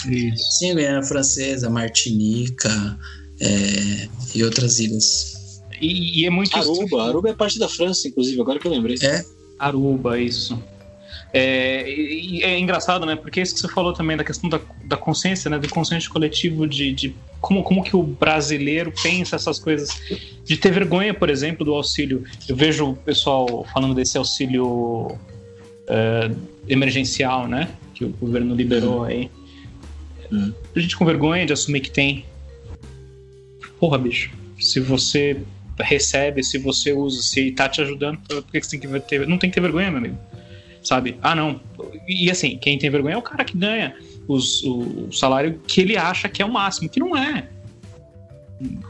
[0.07, 0.57] Isso.
[0.57, 2.99] Sim, Guiana Francesa, Martinica
[3.39, 5.40] é, e outras ilhas.
[5.81, 6.55] E, e é muito.
[6.55, 8.95] Aruba, Aruba é parte da França, inclusive, agora que eu lembrei.
[9.01, 9.23] É?
[9.57, 10.61] Aruba, isso.
[11.33, 11.89] É,
[12.41, 13.15] é, engraçado, né?
[13.15, 15.57] Porque isso que você falou também da questão da, da consciência, né?
[15.57, 19.89] Do consciente coletivo, de, de como, como que o brasileiro pensa essas coisas.
[20.43, 22.23] De ter vergonha, por exemplo, do auxílio.
[22.47, 26.37] Eu vejo o pessoal falando desse auxílio uh,
[26.67, 27.69] emergencial, né?
[27.95, 29.03] Que o governo liberou uhum.
[29.03, 29.31] aí.
[30.31, 30.53] Uhum.
[30.75, 32.25] A gente com vergonha de assumir que tem.
[33.79, 34.31] Porra, bicho.
[34.59, 35.41] Se você
[35.83, 39.27] recebe, se você usa, se tá te ajudando, por que você tem que ter.
[39.27, 40.17] Não tem que ter vergonha, meu amigo
[40.83, 41.17] sabe?
[41.21, 41.59] Ah, não.
[42.07, 43.95] E assim, quem tem vergonha é o cara que ganha
[44.27, 47.47] os, o, o salário que ele acha que é o máximo, que não é.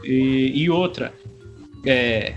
[0.04, 1.12] E, e outra,
[1.84, 2.34] é,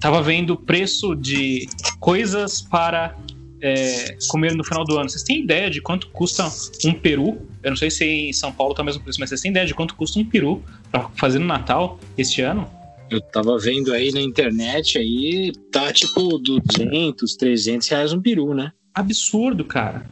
[0.00, 1.68] tava vendo o preço de
[1.98, 3.16] coisas para
[3.60, 5.08] é, comer no final do ano.
[5.08, 6.48] Vocês têm ideia de quanto custa
[6.84, 7.40] um peru?
[7.62, 9.66] Eu não sei se em São Paulo tá o mesmo preço, mas vocês têm ideia
[9.66, 12.68] de quanto custa um peru para fazer no Natal este ano?
[13.10, 18.72] Eu tava vendo aí na internet aí, tá tipo 200, 300 reais um peru, né?
[18.94, 20.06] Absurdo, cara.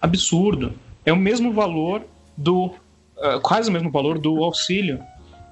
[0.00, 0.72] Absurdo.
[1.04, 2.02] É o mesmo valor
[2.36, 2.66] do.
[3.16, 5.00] Uh, quase o mesmo valor do auxílio.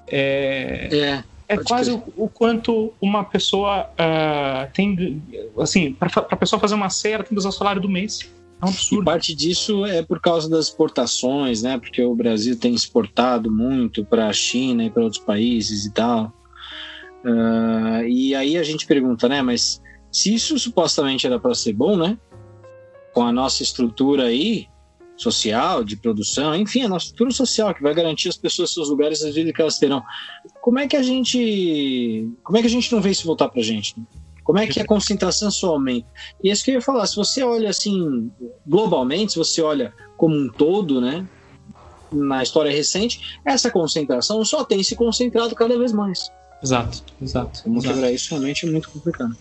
[0.07, 0.89] É.
[0.91, 1.23] É.
[1.51, 5.19] É quase o, o, quanto uma pessoa uh, tem.
[5.57, 8.29] Assim, para a pessoa fazer uma ceia, ela tem que usar o salário do mês.
[8.61, 9.01] É um absurdo.
[9.01, 11.79] E parte disso é por causa das exportações, né?
[11.79, 16.31] Porque o Brasil tem exportado muito para a China e para outros países e tal.
[17.23, 19.41] Uh, e aí a gente pergunta, né?
[19.41, 19.81] Mas
[20.11, 22.17] se isso supostamente era para ser bom, né?
[23.13, 24.67] Com a nossa estrutura aí,
[25.19, 29.21] social, de produção, enfim, a nossa estrutura social que vai garantir as pessoas seus lugares
[29.21, 30.01] as vidas que elas terão.
[30.61, 33.59] Como é que a gente, como é que a gente não vê isso voltar para
[33.59, 33.95] a gente?
[34.43, 36.07] Como é que a concentração só aumenta?
[36.43, 37.05] E é isso que eu ia falar.
[37.05, 38.31] Se você olha assim
[38.65, 41.27] globalmente, se você olha como um todo, né?
[42.11, 46.31] Na história recente, essa concentração só tem se concentrado cada vez mais.
[46.61, 47.63] Exato, exato.
[47.63, 49.35] Como quebrar isso realmente é muito complicado.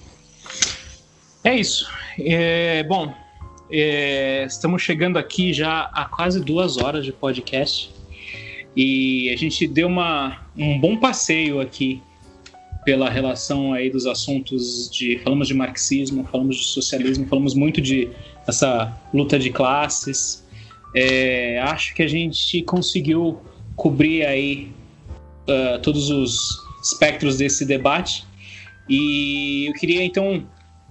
[1.43, 1.89] É isso.
[2.19, 3.13] É, bom,
[3.71, 7.93] é, estamos chegando aqui já a quase duas horas de podcast
[8.77, 12.01] e a gente deu uma, um bom passeio aqui
[12.85, 18.09] pela relação aí dos assuntos de falamos de marxismo, falamos de socialismo, falamos muito de
[18.47, 20.47] essa luta de classes.
[20.95, 23.41] É, acho que a gente conseguiu
[23.77, 24.73] cobrir aí
[25.49, 28.27] uh, todos os espectros desse debate.
[28.89, 30.47] E eu queria então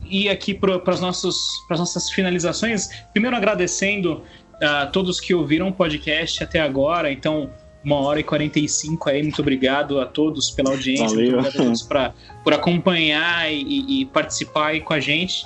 [0.09, 2.89] ir aqui para as nossas finalizações.
[3.11, 4.23] Primeiro, agradecendo
[4.61, 7.11] a todos que ouviram o podcast até agora.
[7.11, 7.49] Então,
[7.83, 9.21] uma hora e 45 aí.
[9.23, 11.07] Muito obrigado a todos pela audiência.
[11.07, 11.21] Valeu.
[11.21, 15.45] Muito obrigado a todos pra, por acompanhar e, e, participar aí com a gente.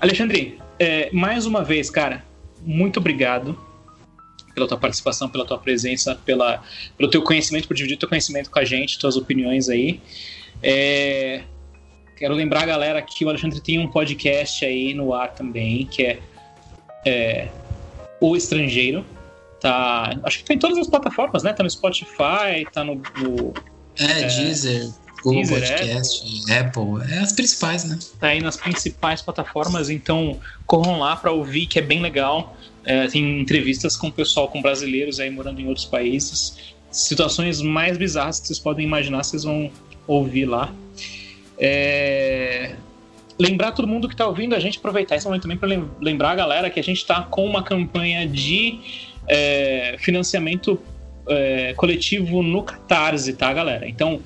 [0.00, 2.24] Alexandre, é, mais uma vez, cara,
[2.64, 3.58] muito obrigado
[4.54, 6.62] pela tua participação, pela tua presença, pela,
[6.96, 10.00] pelo teu conhecimento, por dividir teu conhecimento com a gente, tuas opiniões aí.
[10.62, 11.42] É,
[12.16, 16.04] quero lembrar a galera que o Alexandre tem um podcast aí no ar também, que
[16.04, 16.18] é,
[17.04, 17.48] é
[18.20, 19.04] O Estrangeiro.
[19.60, 21.52] Tá, acho que tá em todas as plataformas, né?
[21.52, 22.94] Tá no Spotify, tá no.
[22.94, 23.52] no
[23.98, 24.90] é, é, Deezer.
[25.22, 26.82] Google Deezer, Podcast, Apple.
[26.82, 27.98] Apple, é as principais, né?
[28.18, 32.56] Tá aí nas principais plataformas, então corram lá para ouvir, que é bem legal.
[32.84, 36.74] É, tem entrevistas com o pessoal, com brasileiros aí morando em outros países.
[36.90, 39.70] Situações mais bizarras que vocês podem imaginar, vocês vão
[40.06, 40.72] ouvir lá.
[41.58, 42.74] É...
[43.38, 45.68] Lembrar todo mundo que está ouvindo a gente, aproveitar esse momento também para
[46.00, 48.78] lembrar a galera que a gente está com uma campanha de
[49.26, 50.78] é, financiamento
[51.26, 53.88] é, coletivo no Catarse, tá, galera?
[53.88, 54.20] Então,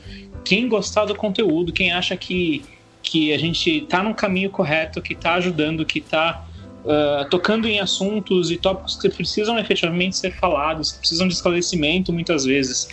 [0.45, 2.65] quem gostar do conteúdo, quem acha que,
[3.03, 6.45] que a gente está no caminho correto, que está ajudando, que está
[6.85, 12.13] uh, tocando em assuntos e tópicos que precisam efetivamente ser falados, que precisam de esclarecimento
[12.13, 12.89] muitas vezes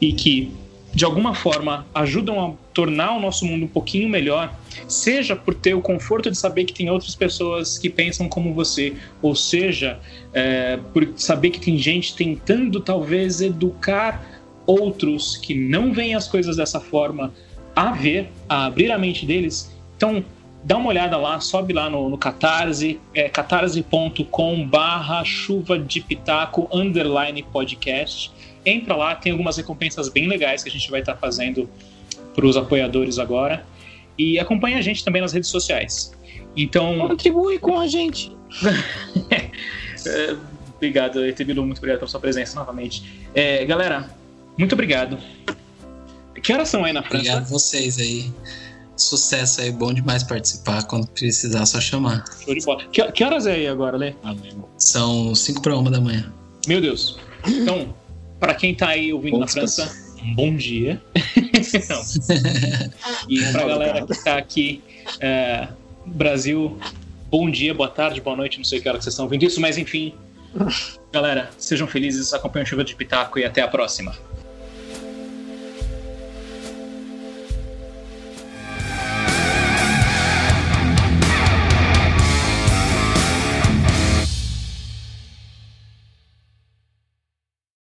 [0.00, 0.52] e que
[0.94, 4.54] de alguma forma ajudam a tornar o nosso mundo um pouquinho melhor,
[4.86, 8.94] seja por ter o conforto de saber que tem outras pessoas que pensam como você,
[9.20, 9.98] ou seja,
[10.32, 14.24] é, por saber que tem gente tentando talvez educar
[14.66, 17.32] outros que não veem as coisas dessa forma
[17.74, 19.74] a ver, a abrir a mente deles.
[19.96, 20.24] Então,
[20.64, 26.68] dá uma olhada lá, sobe lá no, no Catarse, é catarse.com barra chuva de pitaco
[26.72, 28.32] underline podcast.
[28.64, 31.68] Entra lá, tem algumas recompensas bem legais que a gente vai estar tá fazendo
[32.34, 33.66] para os apoiadores agora.
[34.16, 36.14] E acompanha a gente também nas redes sociais.
[36.56, 37.08] Então.
[37.08, 38.34] Contribui com a gente.
[40.06, 40.36] é,
[40.76, 43.22] obrigado, Etebilu, muito obrigado pela sua presença novamente.
[43.34, 44.08] É, galera,
[44.56, 45.18] muito obrigado.
[46.42, 47.16] Que horas são aí na França?
[47.16, 48.32] Obrigado a vocês aí.
[48.96, 50.84] Sucesso aí, bom demais participar.
[50.84, 52.24] Quando precisar, só chamar.
[52.44, 52.84] Show de bola.
[52.92, 54.14] Que, que horas é aí agora, Lê?
[54.78, 56.32] São 5 para 1 da manhã.
[56.66, 57.18] Meu Deus.
[57.46, 57.94] Então,
[58.38, 59.90] para quem tá aí ouvindo na França,
[60.22, 61.02] um bom dia.
[63.28, 64.82] e pra galera que tá aqui,
[65.20, 65.68] é,
[66.06, 66.78] Brasil,
[67.30, 69.60] bom dia, boa tarde, boa noite, não sei que hora que vocês estão ouvindo isso,
[69.60, 70.14] mas enfim.
[71.12, 74.14] Galera, sejam felizes, acompanhem o Chuva de Pitaco e até a próxima.